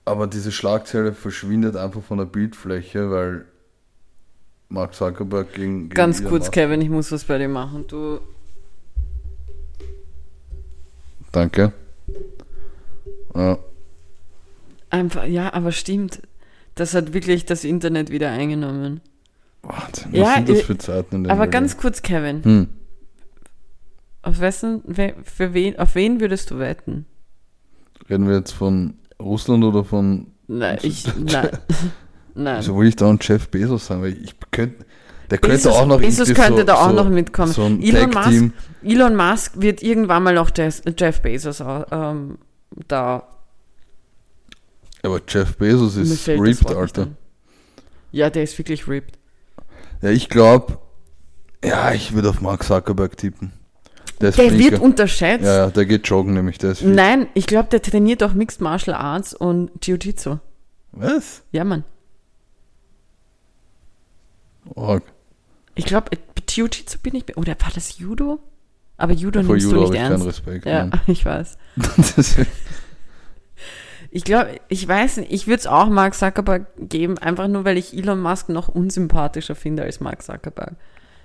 aber 0.04 0.26
diese 0.26 0.50
Schlagzeile 0.50 1.12
verschwindet 1.12 1.76
einfach 1.76 2.02
von 2.02 2.18
der 2.18 2.24
Bildfläche, 2.24 3.08
weil 3.10 3.44
Mark 4.68 4.94
Zuckerberg 4.94 5.52
gegen, 5.54 5.84
gegen 5.84 5.88
Ganz 5.90 6.20
Elon 6.20 6.30
kurz, 6.30 6.42
Musk- 6.46 6.52
Kevin, 6.52 6.80
ich 6.82 6.90
muss 6.90 7.10
was 7.10 7.24
bei 7.24 7.38
dir 7.38 7.48
machen. 7.48 7.86
Du, 7.88 8.20
Danke. 11.32 11.72
Ja. 13.34 13.58
einfach, 14.90 15.24
ja, 15.24 15.52
aber 15.52 15.72
stimmt. 15.72 16.22
Das 16.74 16.94
hat 16.94 17.12
wirklich 17.12 17.44
das 17.44 17.64
Internet 17.64 18.10
wieder 18.10 18.30
eingenommen. 18.30 19.00
Wahnsinn, 19.62 20.12
was 20.12 20.18
Ja, 20.18 20.34
sind 20.36 20.48
das 20.48 20.58
äh, 20.58 20.62
für 20.64 20.78
Zeiten 20.78 21.16
in 21.16 21.24
der 21.24 21.32
Aber 21.32 21.42
Welt? 21.42 21.52
ganz 21.52 21.76
kurz, 21.76 22.02
Kevin, 22.02 22.44
Hm. 22.44 22.68
auf 24.22 24.40
wessen, 24.40 24.82
we- 24.86 25.14
für 25.24 25.52
wen, 25.54 25.78
auf 25.78 25.94
wen 25.94 26.20
würdest 26.20 26.50
du 26.50 26.58
wetten? 26.58 27.04
Reden 28.08 28.26
wir 28.28 28.36
jetzt 28.36 28.52
von 28.52 28.94
Russland 29.20 29.64
oder 29.64 29.84
von. 29.84 30.28
Nein, 30.46 30.78
ich, 30.82 31.04
nein, 31.16 31.50
nein. 32.42 32.58
Wieso 32.60 32.78
will 32.78 32.88
ich 32.88 32.96
da 32.96 33.08
einen 33.08 33.18
Jeff 33.20 33.48
Bezos 33.48 33.86
sagen? 33.86 34.02
Weil 34.02 34.12
ich 34.22 34.34
könnte. 34.50 34.84
Der 35.30 35.38
könnte 35.38 35.56
Bezos- 35.56 35.72
auch 35.72 35.86
noch 35.86 36.00
Bezos 36.00 36.32
könnte 36.32 36.60
so, 36.60 36.64
da 36.64 36.74
auch 36.76 36.88
so, 36.90 36.94
noch 36.96 37.08
mitkommen. 37.10 37.52
So 37.52 37.66
Elon 37.66 38.10
Musk. 38.10 38.52
Elon 38.82 39.16
Musk 39.16 39.52
wird 39.56 39.82
irgendwann 39.82 40.22
mal 40.22 40.34
noch 40.34 40.50
Jeff, 40.56 41.20
Bezos 41.20 41.60
ähm, 41.60 42.38
da. 42.86 43.28
Aber 45.02 45.20
Jeff 45.28 45.56
Bezos 45.56 45.96
ist 45.96 46.26
ripped, 46.28 46.74
Alter. 46.74 47.08
Ja, 48.10 48.30
der 48.30 48.42
ist 48.44 48.56
wirklich 48.56 48.88
ripped. 48.88 49.18
Ja, 50.02 50.10
ich 50.10 50.28
glaube. 50.28 50.78
Ja, 51.64 51.92
ich 51.92 52.14
würde 52.14 52.30
auf 52.30 52.40
Mark 52.40 52.62
Zuckerberg 52.62 53.16
tippen. 53.16 53.52
Der 54.20 54.32
Der 54.32 54.58
wird 54.58 54.80
unterschätzt. 54.80 55.44
Ja, 55.44 55.56
ja, 55.56 55.70
der 55.70 55.86
geht 55.86 56.06
joggen 56.08 56.34
nämlich. 56.34 56.58
Der. 56.58 56.74
Nein, 56.82 57.28
ich 57.34 57.46
glaube, 57.46 57.68
der 57.68 57.82
trainiert 57.82 58.22
auch 58.22 58.32
Mixed 58.32 58.60
Martial 58.60 58.96
Arts 58.96 59.34
und 59.34 59.70
Jiu-Jitsu. 59.84 60.38
Was? 60.92 61.42
Ja, 61.52 61.64
Mann. 61.64 61.84
Arg. 64.76 65.02
Ich 65.74 65.84
glaube, 65.84 66.10
Jiu-Jitsu 66.48 66.98
bin 67.02 67.14
ich. 67.14 67.36
Oder 67.36 67.56
war 67.60 67.70
das 67.74 67.98
Judo? 67.98 68.40
Aber 68.96 69.12
Judo 69.12 69.42
Vor 69.44 69.54
nimmst 69.54 69.66
Judo 69.70 69.76
du 69.76 69.80
nicht 69.82 69.94
ich 69.94 70.00
keinen 70.00 70.12
ernst. 70.12 70.26
Respekt. 70.26 70.66
Ja, 70.66 70.86
nein. 70.86 71.00
ich 71.06 71.24
weiß. 71.24 71.56
Ich 74.10 74.24
glaube, 74.24 74.58
ich 74.68 74.88
weiß 74.88 75.18
nicht, 75.18 75.32
ich 75.32 75.46
würde 75.46 75.58
es 75.60 75.66
auch 75.66 75.88
Mark 75.90 76.14
Zuckerberg 76.14 76.66
geben, 76.78 77.18
einfach 77.18 77.46
nur, 77.46 77.64
weil 77.66 77.76
ich 77.76 77.94
Elon 77.94 78.20
Musk 78.20 78.48
noch 78.48 78.68
unsympathischer 78.68 79.54
finde 79.54 79.82
als 79.82 80.00
Mark 80.00 80.22
Zuckerberg. 80.22 80.76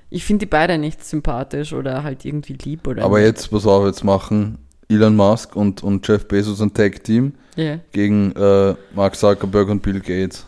Ich 0.09 0.25
finde 0.25 0.45
die 0.45 0.49
beide 0.49 0.77
nicht 0.77 1.03
sympathisch 1.03 1.71
oder 1.73 2.03
halt 2.03 2.25
irgendwie 2.25 2.53
lieb 2.61 2.85
oder. 2.87 3.03
Aber 3.05 3.21
jetzt, 3.21 3.51
pass 3.51 3.65
auf, 3.65 3.85
jetzt 3.85 4.03
machen 4.03 4.57
Elon 4.89 5.15
Musk 5.15 5.55
und, 5.55 5.81
und 5.81 6.05
Jeff 6.05 6.27
Bezos 6.27 6.61
ein 6.61 6.73
Tag-Team 6.73 7.33
Ja. 7.55 7.79
gegen 7.93 8.33
äh, 8.33 8.75
Mark 8.93 9.15
Zuckerberg 9.15 9.69
und 9.69 9.81
Bill 9.81 10.01
Gates. 10.01 10.45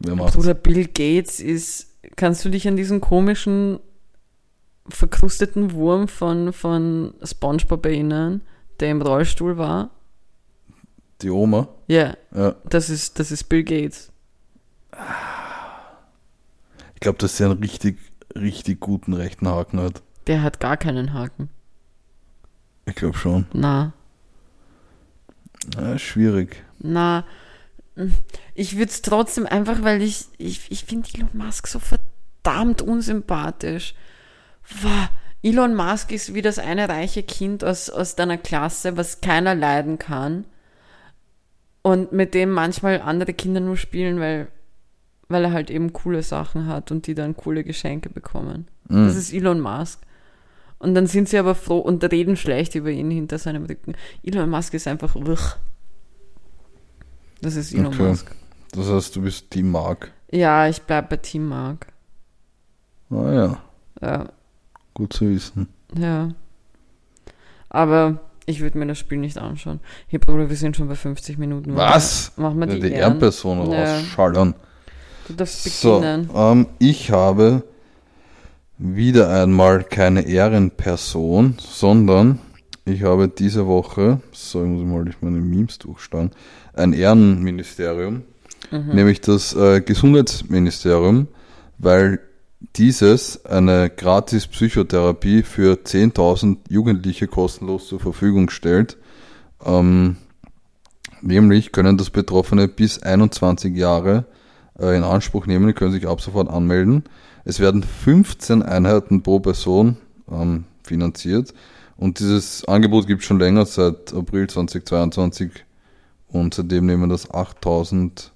Wer 0.00 0.16
macht's? 0.16 0.34
Bruder 0.36 0.54
Bill 0.54 0.86
Gates 0.86 1.40
ist. 1.40 1.90
Kannst 2.16 2.44
du 2.44 2.48
dich 2.50 2.68
an 2.68 2.76
diesen 2.76 3.00
komischen, 3.00 3.78
verkrusteten 4.88 5.72
Wurm 5.72 6.08
von, 6.08 6.52
von 6.52 7.14
SpongeBob 7.22 7.86
erinnern, 7.86 8.42
der 8.80 8.90
im 8.90 9.00
Rollstuhl 9.02 9.56
war? 9.56 9.90
Die 11.22 11.30
Oma? 11.30 11.68
Ja, 11.86 12.16
Ja. 12.34 12.56
das 12.68 12.90
ist, 12.90 13.18
das 13.18 13.30
ist 13.30 13.44
Bill 13.44 13.62
Gates. 13.64 14.10
Ich 16.94 17.00
glaube, 17.00 17.18
dass 17.18 17.38
er 17.40 17.50
einen 17.50 17.60
richtig, 17.60 17.98
richtig 18.36 18.80
guten 18.80 19.12
rechten 19.14 19.48
Haken 19.48 19.80
hat. 19.80 20.02
Der 20.26 20.42
hat 20.42 20.60
gar 20.60 20.76
keinen 20.76 21.12
Haken. 21.12 21.48
Ich 22.86 22.94
glaube 22.94 23.16
schon. 23.16 23.46
Na. 23.52 23.92
Ja, 25.76 25.98
schwierig. 25.98 26.62
Na, 26.78 27.24
ich 28.54 28.76
würde 28.76 28.90
es 28.90 29.02
trotzdem 29.02 29.46
einfach, 29.46 29.82
weil 29.82 30.02
ich, 30.02 30.26
ich, 30.38 30.70
ich 30.70 30.84
finde 30.84 31.08
Elon 31.14 31.30
Musk 31.32 31.66
so 31.68 31.78
verdammt 31.78 32.82
unsympathisch. 32.82 33.94
Wow. 34.82 35.08
Elon 35.42 35.74
Musk 35.74 36.10
ist 36.10 36.34
wie 36.34 36.42
das 36.42 36.58
eine 36.58 36.88
reiche 36.88 37.22
Kind 37.22 37.62
aus, 37.64 37.90
aus 37.90 38.16
deiner 38.16 38.38
Klasse, 38.38 38.96
was 38.96 39.20
keiner 39.20 39.54
leiden 39.54 39.98
kann. 39.98 40.46
Und 41.82 42.12
mit 42.12 42.32
dem 42.32 42.50
manchmal 42.50 43.02
andere 43.02 43.34
Kinder 43.34 43.60
nur 43.60 43.76
spielen, 43.76 44.18
weil, 44.18 44.48
weil 45.28 45.44
er 45.44 45.52
halt 45.52 45.70
eben 45.70 45.92
coole 45.92 46.22
Sachen 46.22 46.66
hat 46.66 46.90
und 46.90 47.06
die 47.06 47.14
dann 47.14 47.36
coole 47.36 47.62
Geschenke 47.62 48.08
bekommen. 48.08 48.68
Mhm. 48.88 49.06
Das 49.06 49.16
ist 49.16 49.34
Elon 49.34 49.60
Musk. 49.60 50.00
Und 50.78 50.94
dann 50.94 51.06
sind 51.06 51.28
sie 51.28 51.38
aber 51.38 51.54
froh 51.54 51.78
und 51.78 52.02
reden 52.10 52.36
schlecht 52.36 52.74
über 52.74 52.90
ihn 52.90 53.10
hinter 53.10 53.38
seinem 53.38 53.66
Rücken. 53.66 53.94
Elon 54.22 54.48
Musk 54.48 54.74
ist 54.74 54.88
einfach 54.88 55.14
wich. 55.14 55.56
Das 57.44 57.56
ist 57.56 57.72
Elon 57.74 57.86
Okay. 57.86 58.02
Musk. 58.08 58.34
Das 58.72 58.88
heißt, 58.88 59.14
du 59.16 59.22
bist 59.22 59.50
Team 59.50 59.70
Mark. 59.70 60.10
Ja, 60.30 60.66
ich 60.68 60.82
bleib 60.82 61.10
bei 61.10 61.16
Team 61.18 61.46
Mark. 61.48 61.86
Ah 63.10 63.32
ja, 63.32 63.58
Ja, 64.02 64.28
gut 64.94 65.12
zu 65.12 65.28
wissen. 65.28 65.68
ja. 65.96 66.30
Aber 67.68 68.20
ich 68.46 68.60
würde 68.60 68.78
mir 68.78 68.86
das 68.86 68.98
Spiel 68.98 69.18
nicht 69.18 69.36
anschauen. 69.38 69.80
Hey 70.06 70.18
Bruder, 70.18 70.48
wir 70.48 70.56
sind 70.56 70.76
schon 70.76 70.88
bei 70.88 70.94
50 70.94 71.38
Minuten. 71.38 71.74
Was? 71.76 72.32
Machen 72.36 72.60
wir 72.60 72.68
Ja, 72.68 72.74
die, 72.74 72.80
die 72.80 72.86
Ehren? 72.88 73.00
Ehrenperson 73.12 73.70
Ja. 73.70 73.82
rausschallern. 73.96 74.54
Du 75.28 75.34
darfst 75.34 75.64
So, 75.80 76.00
beginnen. 76.00 76.30
ähm, 76.34 76.66
ich 76.78 77.10
habe 77.10 77.62
wieder 78.78 79.30
einmal 79.30 79.82
keine 79.84 80.22
Ehrenperson, 80.26 81.56
sondern 81.58 82.38
ich 82.84 83.02
habe 83.02 83.28
diese 83.28 83.66
Woche, 83.66 84.20
so 84.32 84.62
ich 84.62 84.68
muss 84.68 84.84
mal 84.84 85.04
durch 85.04 85.22
meine 85.22 85.38
Memes 85.38 85.78
durchschauen, 85.78 86.30
ein 86.74 86.92
Ehrenministerium, 86.92 88.22
Mhm. 88.70 88.94
nämlich 88.94 89.20
das 89.20 89.54
äh, 89.54 89.80
Gesundheitsministerium, 89.80 91.28
weil 91.78 92.20
dieses 92.76 93.44
eine 93.44 93.90
gratis 93.90 94.46
Psychotherapie 94.46 95.42
für 95.42 95.74
10.000 95.84 96.58
Jugendliche 96.70 97.26
kostenlos 97.26 97.88
zur 97.88 98.00
Verfügung 98.00 98.48
stellt. 98.48 98.96
Ähm, 99.64 100.16
nämlich 101.20 101.72
können 101.72 101.98
das 101.98 102.10
Betroffene 102.10 102.68
bis 102.68 103.02
21 103.02 103.76
Jahre 103.76 104.24
äh, 104.78 104.96
in 104.96 105.04
Anspruch 105.04 105.46
nehmen, 105.46 105.66
die 105.66 105.74
können 105.74 105.92
sich 105.92 106.06
ab 106.08 106.20
sofort 106.20 106.48
anmelden. 106.48 107.04
Es 107.44 107.60
werden 107.60 107.82
15 107.82 108.62
Einheiten 108.62 109.22
pro 109.22 109.40
Person 109.40 109.98
ähm, 110.30 110.64
finanziert 110.82 111.52
und 111.96 112.18
dieses 112.18 112.64
Angebot 112.66 113.06
gibt 113.06 113.22
es 113.22 113.26
schon 113.26 113.38
länger, 113.38 113.66
seit 113.66 114.12
April 114.12 114.48
2022 114.48 115.50
und 116.28 116.54
seitdem 116.54 116.86
nehmen 116.86 117.08
das 117.08 117.30
8000 117.30 118.32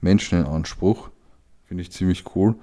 Menschen 0.00 0.40
in 0.40 0.46
Anspruch. 0.46 1.10
Finde 1.66 1.82
ich 1.82 1.92
ziemlich 1.92 2.24
cool. 2.34 2.54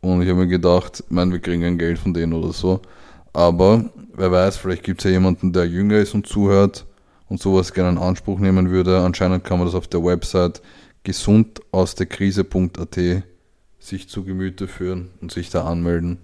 Und 0.00 0.22
ich 0.22 0.28
habe 0.28 0.40
mir 0.40 0.46
gedacht, 0.46 1.04
ich 1.06 1.10
meine, 1.10 1.32
wir 1.32 1.40
kriegen 1.40 1.64
ein 1.64 1.76
Geld 1.78 1.98
von 1.98 2.14
denen 2.14 2.32
oder 2.32 2.52
so. 2.52 2.80
Aber 3.32 3.90
wer 4.14 4.32
weiß, 4.32 4.56
vielleicht 4.56 4.82
gibt 4.82 5.00
es 5.00 5.04
ja 5.04 5.10
jemanden, 5.10 5.52
der 5.52 5.66
jünger 5.66 5.98
ist 5.98 6.14
und 6.14 6.26
zuhört 6.26 6.86
und 7.28 7.40
sowas 7.40 7.74
gerne 7.74 7.90
in 7.90 7.98
Anspruch 7.98 8.38
nehmen 8.38 8.70
würde. 8.70 9.00
Anscheinend 9.00 9.44
kann 9.44 9.58
man 9.58 9.66
das 9.66 9.74
auf 9.74 9.88
der 9.88 10.02
Website 10.02 10.62
gesundausderkrise.at 11.04 12.98
sich 13.78 14.08
zu 14.08 14.24
Gemüte 14.24 14.68
führen 14.68 15.10
und 15.20 15.32
sich 15.32 15.50
da 15.50 15.64
anmelden. 15.64 16.18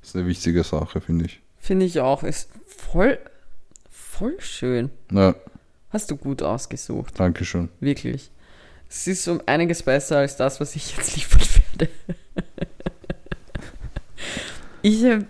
Das 0.00 0.10
ist 0.10 0.16
eine 0.16 0.26
wichtige 0.26 0.64
Sache, 0.64 1.00
finde 1.00 1.26
ich. 1.26 1.40
Finde 1.56 1.86
ich 1.86 2.00
auch. 2.00 2.22
Ist 2.22 2.48
voll, 2.78 3.18
voll 3.90 4.40
schön. 4.40 4.90
Ja, 5.12 5.34
Hast 5.90 6.10
du 6.10 6.16
gut 6.16 6.42
ausgesucht. 6.42 7.18
danke 7.18 7.44
schön. 7.44 7.70
Wirklich. 7.80 8.30
Es 8.90 9.06
ist 9.06 9.26
um 9.28 9.40
einiges 9.46 9.82
besser 9.82 10.18
als 10.18 10.36
das, 10.36 10.60
was 10.60 10.76
ich 10.76 10.96
jetzt 10.96 11.16
liefern 11.16 11.42
werde. 11.78 11.92
ich 14.82 15.04
habe 15.04 15.26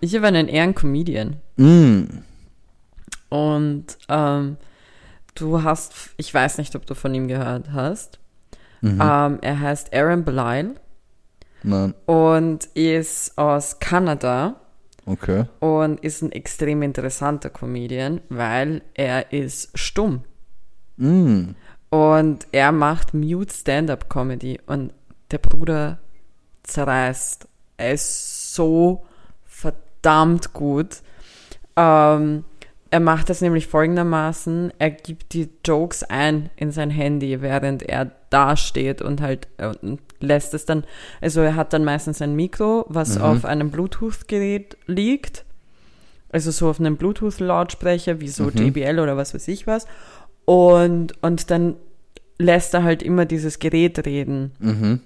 ich 0.00 0.14
hab 0.14 0.24
einen 0.24 0.48
Ehrencomedian. 0.48 1.36
Mm. 1.56 2.04
Und 3.28 3.98
ähm, 4.08 4.56
du 5.34 5.62
hast, 5.62 5.94
ich 6.16 6.32
weiß 6.32 6.58
nicht, 6.58 6.74
ob 6.76 6.86
du 6.86 6.94
von 6.94 7.14
ihm 7.14 7.28
gehört 7.28 7.72
hast. 7.72 8.18
Mhm. 8.82 9.00
Ähm, 9.02 9.38
er 9.40 9.60
heißt 9.60 9.94
Aaron 9.94 10.24
Belial 10.24 10.74
Nein, 11.62 11.94
und 12.04 12.66
ist 12.74 13.36
aus 13.38 13.78
Kanada 13.80 14.60
okay. 15.06 15.44
und 15.60 16.00
ist 16.00 16.22
ein 16.22 16.32
extrem 16.32 16.82
interessanter 16.82 17.50
Comedian, 17.50 18.20
weil 18.28 18.82
er 18.94 19.32
ist 19.32 19.76
stumm. 19.78 20.24
Mm. 20.96 21.50
Und 21.90 22.46
er 22.52 22.72
macht 22.72 23.14
Mute 23.14 23.54
Stand-Up 23.54 24.10
Comedy 24.10 24.60
und 24.66 24.92
der 25.30 25.38
Bruder 25.38 25.98
zerreißt. 26.64 27.48
Er 27.78 27.92
ist 27.92 28.54
so 28.54 29.06
verdammt 29.44 30.52
gut. 30.52 31.02
Ähm, 31.76 32.44
er 32.96 33.00
macht 33.00 33.28
das 33.28 33.42
nämlich 33.42 33.66
folgendermaßen, 33.66 34.72
er 34.78 34.90
gibt 34.90 35.34
die 35.34 35.50
Jokes 35.66 36.02
ein 36.02 36.48
in 36.56 36.70
sein 36.70 36.88
Handy, 36.88 37.42
während 37.42 37.82
er 37.82 38.10
da 38.30 38.56
steht 38.56 39.02
und 39.02 39.20
halt 39.20 39.48
äh, 39.58 39.74
und 39.82 40.00
lässt 40.20 40.54
es 40.54 40.64
dann, 40.64 40.84
also 41.20 41.42
er 41.42 41.56
hat 41.56 41.74
dann 41.74 41.84
meistens 41.84 42.22
ein 42.22 42.34
Mikro, 42.34 42.86
was 42.88 43.16
Mhm. 43.18 43.22
auf 43.24 43.44
einem 43.44 43.70
Bluetooth-Gerät 43.70 44.78
liegt, 44.86 45.44
also 46.30 46.50
so 46.50 46.70
auf 46.70 46.80
einem 46.80 46.96
Bluetooth-Lautsprecher, 46.96 48.18
wie 48.20 48.28
so 48.28 48.44
Mhm. 48.44 48.56
JBL 48.56 48.98
oder 48.98 49.18
was 49.18 49.34
weiß 49.34 49.46
ich 49.48 49.66
was, 49.66 49.86
und, 50.46 51.22
und 51.22 51.50
dann 51.50 51.76
lässt 52.38 52.72
er 52.72 52.82
halt 52.82 53.02
immer 53.02 53.26
dieses 53.26 53.58
Gerät 53.58 54.06
reden. 54.06 54.52
Mhm. 54.58 55.00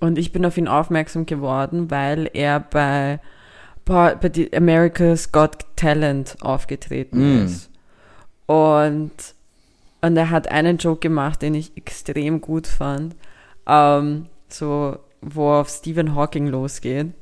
Und 0.00 0.18
ich 0.18 0.32
bin 0.32 0.44
auf 0.44 0.58
ihn 0.58 0.68
aufmerksam 0.68 1.24
geworden, 1.24 1.90
weil 1.90 2.28
er 2.34 2.60
bei, 2.60 3.20
bei, 3.84 4.14
bei 4.14 4.28
die 4.28 4.52
America's 4.54 5.32
Got 5.32 5.64
Talent 5.76 6.36
aufgetreten 6.40 7.42
Mm. 7.42 7.44
ist. 7.46 7.70
Und, 8.46 9.12
und 10.00 10.16
er 10.16 10.30
hat 10.30 10.48
einen 10.48 10.78
Joke 10.78 11.00
gemacht, 11.00 11.42
den 11.42 11.54
ich 11.54 11.76
extrem 11.76 12.40
gut 12.40 12.66
fand. 12.66 13.16
Ähm, 13.66 14.26
so, 14.48 14.98
wo 15.20 15.52
auf 15.52 15.68
Stephen 15.68 16.14
Hawking 16.14 16.48
losgeht. 16.48 17.12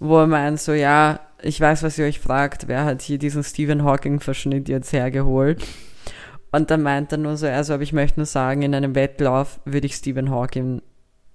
Wo 0.00 0.18
er 0.18 0.26
meint 0.26 0.60
so, 0.60 0.72
ja, 0.72 1.20
ich 1.42 1.60
weiß, 1.60 1.82
was 1.82 1.98
ihr 1.98 2.06
euch 2.06 2.20
fragt, 2.20 2.68
wer 2.68 2.84
hat 2.84 3.02
hier 3.02 3.18
diesen 3.18 3.44
Stephen 3.44 3.84
Hawking-Verschnitt 3.84 4.68
jetzt 4.68 4.92
hergeholt? 4.92 5.64
Und 6.50 6.70
dann 6.70 6.82
meint 6.82 7.12
er 7.12 7.18
nur 7.18 7.36
so, 7.36 7.46
also, 7.46 7.74
aber 7.74 7.82
ich 7.82 7.92
möchte 7.92 8.18
nur 8.20 8.26
sagen, 8.26 8.62
in 8.62 8.74
einem 8.74 8.94
Wettlauf 8.94 9.60
würde 9.64 9.86
ich 9.86 9.94
Stephen 9.96 10.30
Hawking 10.30 10.82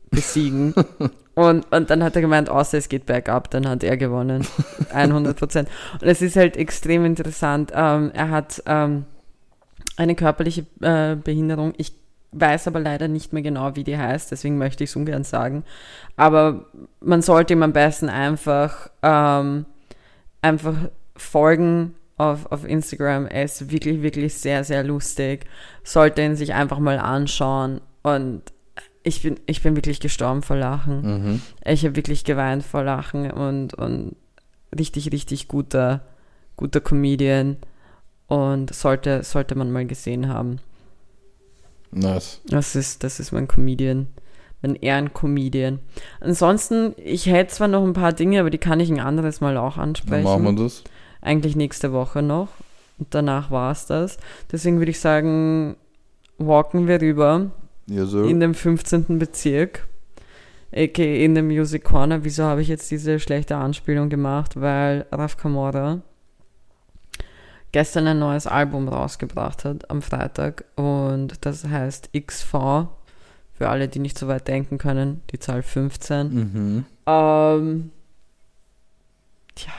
besiegen. 0.09 0.73
und, 1.47 1.71
und 1.71 1.89
dann 1.89 2.03
hat 2.03 2.15
er 2.15 2.21
gemeint, 2.21 2.49
außer 2.49 2.77
es 2.77 2.89
geht 2.89 3.05
bergab, 3.05 3.49
dann 3.51 3.67
hat 3.67 3.83
er 3.83 3.97
gewonnen. 3.97 4.45
100 4.93 5.37
Prozent. 5.37 5.69
Und 6.01 6.07
es 6.07 6.21
ist 6.21 6.35
halt 6.35 6.57
extrem 6.57 7.05
interessant. 7.05 7.71
Ähm, 7.73 8.11
er 8.13 8.29
hat 8.29 8.63
ähm, 8.65 9.05
eine 9.97 10.15
körperliche 10.15 10.65
äh, 10.81 11.15
Behinderung. 11.15 11.73
Ich 11.77 11.93
weiß 12.31 12.67
aber 12.67 12.79
leider 12.79 13.07
nicht 13.07 13.33
mehr 13.33 13.41
genau, 13.41 13.75
wie 13.75 13.83
die 13.83 13.97
heißt, 13.97 14.31
deswegen 14.31 14.57
möchte 14.57 14.83
ich 14.83 14.91
es 14.91 14.95
ungern 14.95 15.23
sagen. 15.23 15.63
Aber 16.15 16.65
man 16.99 17.21
sollte 17.21 17.53
ihm 17.53 17.63
am 17.63 17.73
besten 17.73 18.09
einfach, 18.09 18.89
ähm, 19.01 19.65
einfach 20.41 20.75
folgen 21.15 21.95
auf, 22.17 22.51
auf 22.51 22.65
Instagram. 22.65 23.27
Er 23.27 23.43
ist 23.45 23.71
wirklich, 23.71 24.01
wirklich 24.01 24.35
sehr, 24.35 24.63
sehr 24.63 24.83
lustig. 24.83 25.45
Sollte 25.83 26.21
ihn 26.21 26.35
sich 26.35 26.53
einfach 26.53 26.79
mal 26.79 26.99
anschauen. 26.99 27.81
Und 28.03 28.43
ich 29.03 29.21
bin, 29.21 29.39
ich 29.45 29.61
bin 29.61 29.75
wirklich 29.75 29.99
gestorben 29.99 30.41
vor 30.41 30.57
Lachen. 30.57 31.01
Mhm. 31.01 31.41
Ich 31.65 31.85
habe 31.85 31.95
wirklich 31.95 32.23
geweint 32.23 32.63
vor 32.63 32.83
Lachen 32.83 33.31
und, 33.31 33.73
und 33.73 34.15
richtig, 34.77 35.11
richtig 35.11 35.47
guter, 35.47 36.01
guter 36.57 36.81
Comedian. 36.81 37.57
Und 38.27 38.73
sollte, 38.75 39.23
sollte 39.23 39.55
man 39.55 39.71
mal 39.71 39.87
gesehen 39.87 40.27
haben. 40.27 40.59
Nice. 41.91 42.41
Das 42.45 42.75
ist, 42.75 43.03
das 43.03 43.19
ist 43.19 43.31
mein 43.31 43.47
Comedian. 43.47 44.07
Mein 44.61 44.75
Ehrencomedian. 44.75 45.79
Ansonsten, 46.19 46.93
ich 46.97 47.25
hätte 47.25 47.53
zwar 47.53 47.69
noch 47.69 47.83
ein 47.83 47.93
paar 47.93 48.13
Dinge, 48.13 48.41
aber 48.41 48.49
die 48.51 48.57
kann 48.59 48.79
ich 48.79 48.91
ein 48.91 48.99
anderes 48.99 49.41
Mal 49.41 49.57
auch 49.57 49.75
Dann 49.77 49.89
ansprechen. 49.89 50.25
machen 50.25 50.43
wir 50.43 50.63
das. 50.63 50.83
Eigentlich 51.21 51.55
nächste 51.55 51.91
Woche 51.91 52.21
noch. 52.21 52.49
Und 52.99 53.15
danach 53.15 53.49
war 53.49 53.71
es 53.71 53.85
das. 53.87 54.17
Deswegen 54.51 54.77
würde 54.77 54.91
ich 54.91 54.99
sagen, 54.99 55.77
walken 56.37 56.87
wir 56.87 57.01
rüber 57.01 57.49
Ja, 57.89 58.05
so. 58.05 58.23
in 58.23 58.39
dem 58.39 58.53
15. 58.53 59.19
Bezirk. 59.19 59.87
A.k.a. 60.71 61.25
in 61.25 61.33
dem 61.33 61.47
Music 61.47 61.83
Corner. 61.83 62.23
Wieso 62.23 62.43
habe 62.43 62.61
ich 62.61 62.67
jetzt 62.67 62.91
diese 62.91 63.19
schlechte 63.19 63.55
Anspielung 63.57 64.09
gemacht? 64.09 64.59
Weil 64.59 65.07
Raf 65.11 65.37
Kamora 65.37 66.01
gestern 67.71 68.07
ein 68.07 68.19
neues 68.19 68.47
Album 68.47 68.87
rausgebracht 68.87 69.65
hat 69.65 69.89
am 69.89 70.01
Freitag 70.01 70.65
und 70.75 71.45
das 71.45 71.65
heißt 71.65 72.11
XV. 72.13 72.87
Für 73.53 73.67
alle, 73.67 73.89
die 73.89 73.99
nicht 73.99 74.17
so 74.17 74.27
weit 74.27 74.47
denken 74.47 74.77
können, 74.77 75.21
die 75.31 75.39
Zahl 75.39 75.63
15. 75.63 76.33
Mhm. 76.33 76.85
Ähm, 77.05 77.91
tja. 79.55 79.73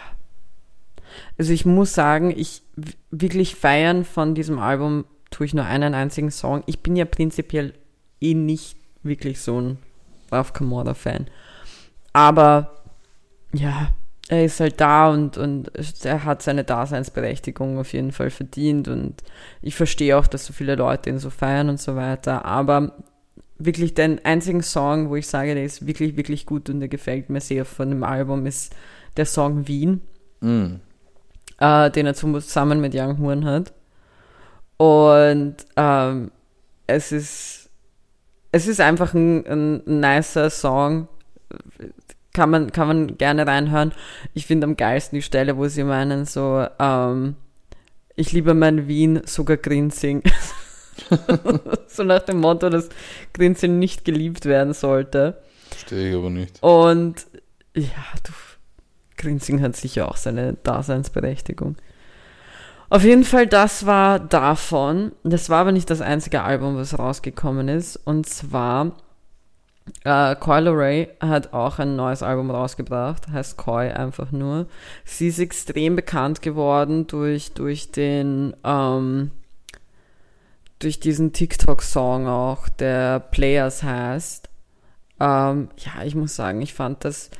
Also 1.38 1.52
ich 1.52 1.64
muss 1.64 1.94
sagen, 1.94 2.30
ich 2.30 2.62
wirklich 3.10 3.54
feiern 3.54 4.04
von 4.04 4.34
diesem 4.34 4.58
Album 4.58 5.06
tue 5.30 5.46
ich 5.46 5.54
nur 5.54 5.64
einen 5.64 5.94
einzigen 5.94 6.30
Song. 6.30 6.62
Ich 6.66 6.80
bin 6.80 6.94
ja 6.94 7.06
prinzipiell 7.06 7.72
eh 8.20 8.34
nicht 8.34 8.76
wirklich 9.02 9.40
so 9.40 9.60
ein 9.60 9.78
Ralph 10.30 10.52
Kamora-Fan. 10.52 11.26
Aber 12.12 12.82
ja, 13.52 13.88
er 14.28 14.44
ist 14.44 14.60
halt 14.60 14.80
da 14.80 15.10
und, 15.10 15.36
und 15.38 15.70
er 16.04 16.24
hat 16.24 16.42
seine 16.42 16.64
Daseinsberechtigung 16.64 17.78
auf 17.78 17.92
jeden 17.92 18.12
Fall 18.12 18.30
verdient 18.30 18.86
und 18.88 19.22
ich 19.60 19.74
verstehe 19.74 20.16
auch, 20.16 20.26
dass 20.26 20.46
so 20.46 20.52
viele 20.52 20.76
Leute 20.76 21.10
ihn 21.10 21.18
so 21.18 21.30
feiern 21.30 21.68
und 21.68 21.80
so 21.80 21.96
weiter. 21.96 22.44
Aber 22.44 22.92
wirklich 23.58 23.94
den 23.94 24.24
einzigen 24.24 24.62
Song, 24.62 25.10
wo 25.10 25.16
ich 25.16 25.26
sage, 25.26 25.54
der 25.54 25.64
ist 25.64 25.86
wirklich, 25.86 26.16
wirklich 26.16 26.46
gut 26.46 26.70
und 26.70 26.80
der 26.80 26.88
gefällt 26.88 27.28
mir 27.28 27.40
sehr 27.40 27.64
von 27.64 27.90
dem 27.90 28.04
Album, 28.04 28.46
ist 28.46 28.74
der 29.16 29.26
Song 29.26 29.66
Wien, 29.66 30.02
Mm. 30.42 30.76
äh, 31.58 31.90
den 31.90 32.06
er 32.06 32.14
zusammen 32.14 32.80
mit 32.80 32.94
Young 32.94 33.18
Horn 33.18 33.44
hat. 33.44 33.74
Und 34.78 35.56
ähm, 35.76 36.30
es 36.86 37.12
ist 37.12 37.59
es 38.52 38.66
ist 38.66 38.80
einfach 38.80 39.14
ein, 39.14 39.46
ein 39.46 40.00
nicer 40.00 40.50
Song. 40.50 41.08
Kann 42.32 42.50
man, 42.50 42.70
kann 42.72 42.86
man 42.86 43.18
gerne 43.18 43.46
reinhören. 43.46 43.92
Ich 44.34 44.46
finde 44.46 44.66
am 44.66 44.76
geilsten 44.76 45.16
die 45.16 45.22
Stelle, 45.22 45.56
wo 45.56 45.66
sie 45.66 45.84
meinen, 45.84 46.26
so, 46.26 46.66
ähm, 46.78 47.34
ich 48.14 48.32
liebe 48.32 48.54
mein 48.54 48.86
Wien, 48.86 49.22
sogar 49.24 49.56
Grinsing. 49.56 50.22
so 51.88 52.04
nach 52.04 52.20
dem 52.20 52.38
Motto, 52.38 52.70
dass 52.70 52.88
Grinsing 53.32 53.78
nicht 53.78 54.04
geliebt 54.04 54.46
werden 54.46 54.74
sollte. 54.74 55.42
Verstehe 55.70 56.10
ich 56.10 56.16
aber 56.16 56.30
nicht. 56.30 56.62
Und 56.62 57.26
ja, 57.74 58.04
du, 58.24 58.32
Grinsing 59.16 59.60
hat 59.60 59.76
sicher 59.76 60.08
auch 60.08 60.16
seine 60.16 60.54
Daseinsberechtigung. 60.54 61.76
Auf 62.90 63.04
jeden 63.04 63.22
Fall, 63.22 63.46
das 63.46 63.86
war 63.86 64.18
davon. 64.18 65.12
Das 65.22 65.48
war 65.48 65.60
aber 65.60 65.70
nicht 65.70 65.88
das 65.90 66.00
einzige 66.00 66.42
Album, 66.42 66.76
was 66.76 66.98
rausgekommen 66.98 67.68
ist. 67.68 67.94
Und 67.96 68.26
zwar, 68.26 68.96
äh, 70.02 70.34
Coil 70.34 70.68
Ray 70.68 71.08
hat 71.20 71.52
auch 71.52 71.78
ein 71.78 71.94
neues 71.94 72.24
Album 72.24 72.50
rausgebracht, 72.50 73.28
heißt 73.28 73.56
Koi 73.56 73.92
einfach 73.92 74.32
nur. 74.32 74.66
Sie 75.04 75.28
ist 75.28 75.38
extrem 75.38 75.94
bekannt 75.94 76.42
geworden 76.42 77.06
durch, 77.06 77.52
durch 77.52 77.92
den, 77.92 78.56
ähm, 78.64 79.30
durch 80.80 80.98
diesen 80.98 81.32
TikTok-Song 81.32 82.26
auch, 82.26 82.68
der 82.68 83.20
Players 83.20 83.84
heißt. 83.84 84.48
Ähm, 85.20 85.68
ja, 85.76 86.02
ich 86.04 86.16
muss 86.16 86.34
sagen, 86.34 86.60
ich 86.60 86.74
fand 86.74 87.04
das, 87.04 87.30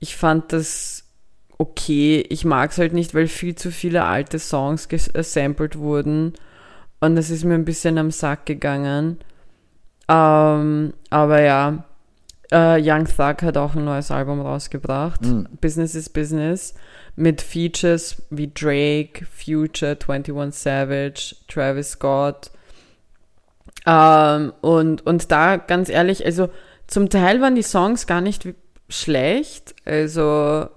ich 0.00 0.16
fand 0.16 0.52
das 0.52 1.07
okay. 1.58 2.24
Ich 2.28 2.44
mag 2.44 2.70
es 2.70 2.78
halt 2.78 2.92
nicht, 2.92 3.14
weil 3.14 3.26
viel 3.26 3.54
zu 3.54 3.70
viele 3.70 4.04
alte 4.04 4.38
Songs 4.38 4.88
gesampelt 4.88 5.78
wurden. 5.78 6.34
Und 7.00 7.16
das 7.16 7.30
ist 7.30 7.44
mir 7.44 7.54
ein 7.54 7.64
bisschen 7.64 7.98
am 7.98 8.10
Sack 8.10 8.46
gegangen. 8.46 9.18
Ähm, 10.08 10.94
aber 11.10 11.42
ja, 11.42 11.84
äh, 12.50 12.80
Young 12.80 13.04
Thug 13.04 13.42
hat 13.42 13.56
auch 13.56 13.74
ein 13.74 13.84
neues 13.84 14.10
Album 14.10 14.40
rausgebracht. 14.40 15.20
Mm. 15.22 15.44
Business 15.60 15.94
is 15.94 16.08
Business. 16.08 16.74
Mit 17.14 17.42
Features 17.42 18.22
wie 18.30 18.50
Drake, 18.52 19.26
Future, 19.26 19.98
21 20.06 20.60
Savage, 20.60 21.36
Travis 21.48 21.90
Scott. 21.90 22.50
Ähm, 23.86 24.52
und, 24.60 25.04
und 25.06 25.30
da 25.30 25.56
ganz 25.56 25.88
ehrlich, 25.88 26.24
also 26.24 26.48
zum 26.86 27.10
Teil 27.10 27.40
waren 27.40 27.54
die 27.54 27.62
Songs 27.62 28.06
gar 28.06 28.20
nicht 28.20 28.48
schlecht. 28.88 29.74
Also 29.84 30.68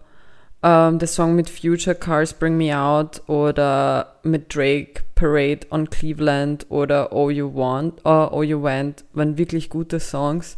ähm, 0.64 1.00
der 1.00 1.08
Song 1.08 1.36
mit 1.36 1.50
Future 1.50 1.96
Cars 1.96 2.34
Bring 2.34 2.58
Me 2.58 2.78
Out 2.78 3.22
oder 3.28 4.16
mit 4.24 4.54
Drake 4.56 5.04
Parade 5.16 5.62
on 5.70 5.90
Cleveland 5.90 6.66
oder 6.70 7.14
Oh 7.14 7.30
You 7.30 7.54
Want, 7.54 8.00
uh, 8.06 8.28
Oh 8.32 8.44
You 8.44 8.62
Went 8.64 9.04
waren 9.14 9.38
wirklich 9.38 9.70
gute 9.70 10.00
Songs. 10.00 10.58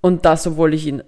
Und 0.00 0.24
das, 0.24 0.46
obwohl 0.46 0.74
ich 0.74 0.86
ihn 0.86 1.02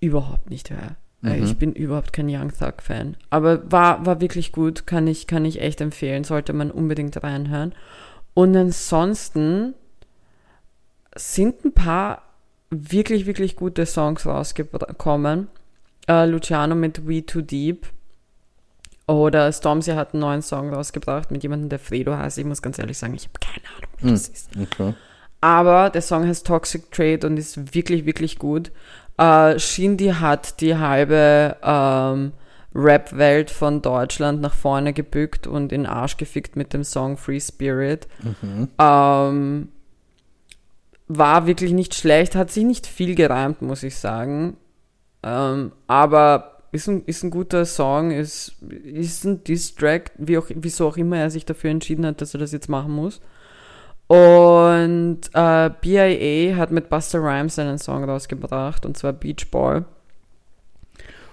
überhaupt 0.00 0.50
nicht 0.50 0.70
höre. 0.70 0.96
Äh, 1.24 1.38
Mhm. 1.38 1.44
Ich 1.44 1.58
bin 1.58 1.72
überhaupt 1.72 2.12
kein 2.12 2.28
Young 2.28 2.52
Thug 2.56 2.74
Fan. 2.80 3.16
Aber 3.28 3.70
war, 3.72 4.06
war 4.06 4.20
wirklich 4.20 4.52
gut, 4.52 4.86
kann 4.86 5.08
ich, 5.08 5.26
kann 5.26 5.44
ich 5.44 5.60
echt 5.60 5.80
empfehlen, 5.80 6.22
sollte 6.22 6.52
man 6.52 6.70
unbedingt 6.70 7.20
reinhören. 7.22 7.72
Und 8.34 8.56
ansonsten 8.56 9.74
sind 11.16 11.64
ein 11.64 11.72
paar 11.72 12.22
wirklich, 12.70 13.26
wirklich 13.26 13.56
gute 13.56 13.84
Songs 13.84 14.26
rausgekommen. 14.26 15.48
Äh, 16.08 16.26
Luciano 16.26 16.74
mit 16.74 17.06
We 17.06 17.24
Too 17.24 17.42
Deep. 17.42 17.86
Oder 19.06 19.50
Stormzy 19.52 19.92
hat 19.92 20.12
einen 20.12 20.20
neuen 20.20 20.42
Song 20.42 20.72
rausgebracht 20.72 21.30
mit 21.30 21.42
jemandem, 21.42 21.70
der 21.70 21.78
Fredo 21.78 22.14
heißt. 22.16 22.36
Ich 22.38 22.44
muss 22.44 22.60
ganz 22.60 22.78
ehrlich 22.78 22.98
sagen, 22.98 23.14
ich 23.14 23.24
habe 23.24 23.38
keine 23.40 23.66
Ahnung, 23.76 23.90
wer 23.98 24.08
Hm. 24.08 24.10
das 24.14 24.28
ist. 24.28 24.50
Okay. 24.60 24.94
Aber 25.40 25.88
der 25.90 26.02
Song 26.02 26.26
heißt 26.26 26.46
Toxic 26.46 26.90
Trade 26.90 27.26
und 27.26 27.36
ist 27.38 27.74
wirklich, 27.74 28.04
wirklich 28.04 28.38
gut. 28.38 28.70
Äh, 29.16 29.58
Shindy 29.58 30.08
hat 30.08 30.60
die 30.60 30.76
halbe 30.76 31.56
ähm, 31.62 32.32
Rap-Welt 32.74 33.50
von 33.50 33.80
Deutschland 33.80 34.40
nach 34.42 34.54
vorne 34.54 34.92
gebückt 34.92 35.46
und 35.46 35.72
in 35.72 35.86
Arsch 35.86 36.16
gefickt 36.18 36.56
mit 36.56 36.74
dem 36.74 36.84
Song 36.84 37.16
Free 37.16 37.40
Spirit. 37.40 38.06
Mhm. 38.42 38.68
Ähm, 38.78 39.68
war 41.06 41.46
wirklich 41.46 41.72
nicht 41.72 41.94
schlecht, 41.94 42.34
hat 42.34 42.50
sich 42.50 42.64
nicht 42.64 42.86
viel 42.86 43.14
gereimt, 43.14 43.62
muss 43.62 43.82
ich 43.82 43.96
sagen. 43.96 44.56
Ähm, 45.22 45.72
aber 45.86 46.58
ist 46.72 46.88
ein, 46.88 47.04
ist 47.06 47.22
ein 47.22 47.30
guter 47.30 47.64
Song, 47.64 48.10
ist, 48.10 48.56
ist 48.62 49.24
ein 49.24 49.42
Diss-Track, 49.44 50.12
wie 50.18 50.38
auch, 50.38 50.46
wieso 50.48 50.88
auch 50.88 50.96
immer 50.96 51.18
er 51.18 51.30
sich 51.30 51.46
dafür 51.46 51.70
entschieden 51.70 52.06
hat, 52.06 52.20
dass 52.20 52.34
er 52.34 52.40
das 52.40 52.52
jetzt 52.52 52.68
machen 52.68 52.92
muss. 52.92 53.20
Und 54.06 55.20
äh, 55.34 55.70
BIA 55.80 56.56
hat 56.56 56.70
mit 56.70 56.88
Buster 56.88 57.20
Rhymes 57.20 57.58
einen 57.58 57.78
Song 57.78 58.04
rausgebracht, 58.04 58.86
und 58.86 58.96
zwar 58.96 59.12
Beach 59.12 59.50
Ball. 59.50 59.84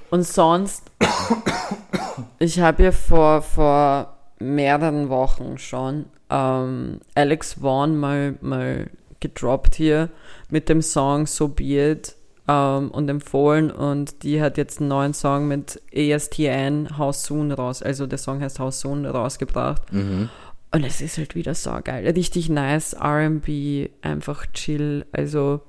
Und 0.09 0.23
sonst, 0.23 0.91
ich 2.39 2.59
habe 2.59 2.83
ja 2.83 2.91
vor, 2.91 3.41
vor 3.41 4.17
mehreren 4.39 5.09
Wochen 5.09 5.57
schon 5.57 6.05
ähm, 6.29 6.99
Alex 7.13 7.53
Vaughn 7.61 7.97
mal, 7.97 8.35
mal 8.41 8.89
gedroppt 9.19 9.75
hier 9.75 10.09
mit 10.49 10.69
dem 10.69 10.81
Song 10.81 11.25
So 11.27 11.47
Be 11.47 11.91
It 11.91 12.14
ähm, 12.47 12.91
und 12.91 13.09
empfohlen 13.09 13.71
und 13.71 14.23
die 14.23 14.41
hat 14.41 14.57
jetzt 14.57 14.79
einen 14.79 14.89
neuen 14.89 15.13
Song 15.13 15.47
mit 15.47 15.81
ESTN 15.91 16.97
How 16.97 17.15
Soon 17.15 17.51
raus, 17.51 17.81
also 17.81 18.05
der 18.07 18.17
Song 18.19 18.41
heißt 18.41 18.59
How 18.59 18.73
Soon 18.73 19.05
rausgebracht 19.05 19.91
Mhm. 19.91 20.29
und 20.71 20.83
es 20.83 21.01
ist 21.01 21.17
halt 21.17 21.35
wieder 21.35 21.55
so 21.55 21.71
geil, 21.83 22.07
richtig 22.07 22.49
nice 22.49 22.93
R&B, 22.93 23.89
einfach 24.01 24.45
chill, 24.53 25.05
also 25.11 25.61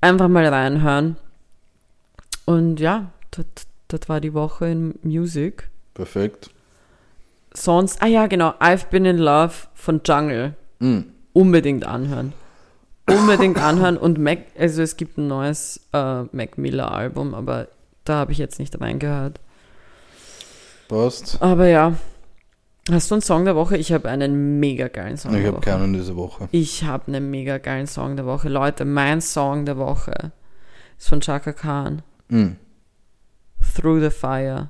einfach 0.00 0.28
mal 0.28 0.46
reinhören 0.46 1.16
und 2.44 2.80
ja, 2.80 3.10
das, 3.30 4.08
war 4.08 4.20
die 4.20 4.32
Woche 4.34 4.66
in 4.68 4.98
Music. 5.02 5.68
Perfekt. 5.94 6.50
Sonst, 7.54 8.02
ah 8.02 8.06
ja 8.06 8.26
genau, 8.26 8.50
I've 8.58 8.86
Been 8.88 9.04
in 9.04 9.18
Love 9.18 9.52
von 9.74 10.00
Jungle 10.04 10.54
Mhm. 10.78 11.12
unbedingt 11.34 11.84
anhören. 11.84 12.32
Unbedingt 13.08 13.58
anhören 13.58 13.96
und 13.96 14.18
Mac, 14.18 14.38
also 14.58 14.80
es 14.82 14.96
gibt 14.96 15.18
ein 15.18 15.26
neues 15.26 15.80
äh, 15.92 16.22
Mac 16.32 16.56
Miller 16.56 16.92
Album, 16.92 17.34
aber 17.34 17.68
da 18.04 18.14
habe 18.16 18.32
ich 18.32 18.38
jetzt 18.38 18.58
nicht 18.58 18.80
reingehört. 18.80 19.40
Passt. 20.88 21.40
Aber 21.40 21.66
ja, 21.66 21.94
hast 22.90 23.10
du 23.10 23.14
einen 23.16 23.22
Song 23.22 23.44
der 23.44 23.56
Woche? 23.56 23.76
Ich 23.76 23.92
habe 23.92 24.08
einen 24.08 24.60
mega 24.60 24.88
geilen 24.88 25.16
Song 25.16 25.32
Ich 25.32 25.38
der 25.38 25.48
habe 25.48 25.56
Woche. 25.58 25.64
keinen 25.64 25.92
diese 25.92 26.16
Woche. 26.16 26.48
Ich 26.52 26.84
habe 26.84 27.08
einen 27.08 27.30
mega 27.30 27.58
geilen 27.58 27.86
Song 27.86 28.16
der 28.16 28.26
Woche. 28.26 28.48
Leute, 28.48 28.84
mein 28.84 29.20
Song 29.20 29.64
der 29.66 29.78
Woche 29.78 30.32
ist 30.98 31.08
von 31.08 31.20
Chaka 31.20 31.52
Khan. 31.52 32.02
Mhm. 32.28 32.56
Through 33.74 34.00
the 34.00 34.10
Fire. 34.10 34.68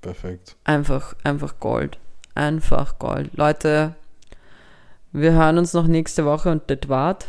Perfekt. 0.00 0.56
Einfach, 0.64 1.14
einfach 1.24 1.54
Gold. 1.60 1.98
Einfach 2.34 2.98
Gold. 2.98 3.30
Leute, 3.34 3.94
wir 5.12 5.32
hören 5.32 5.58
uns 5.58 5.74
noch 5.74 5.86
nächste 5.86 6.24
Woche 6.24 6.50
und 6.50 6.62
das 6.68 6.88
war's. 6.88 7.26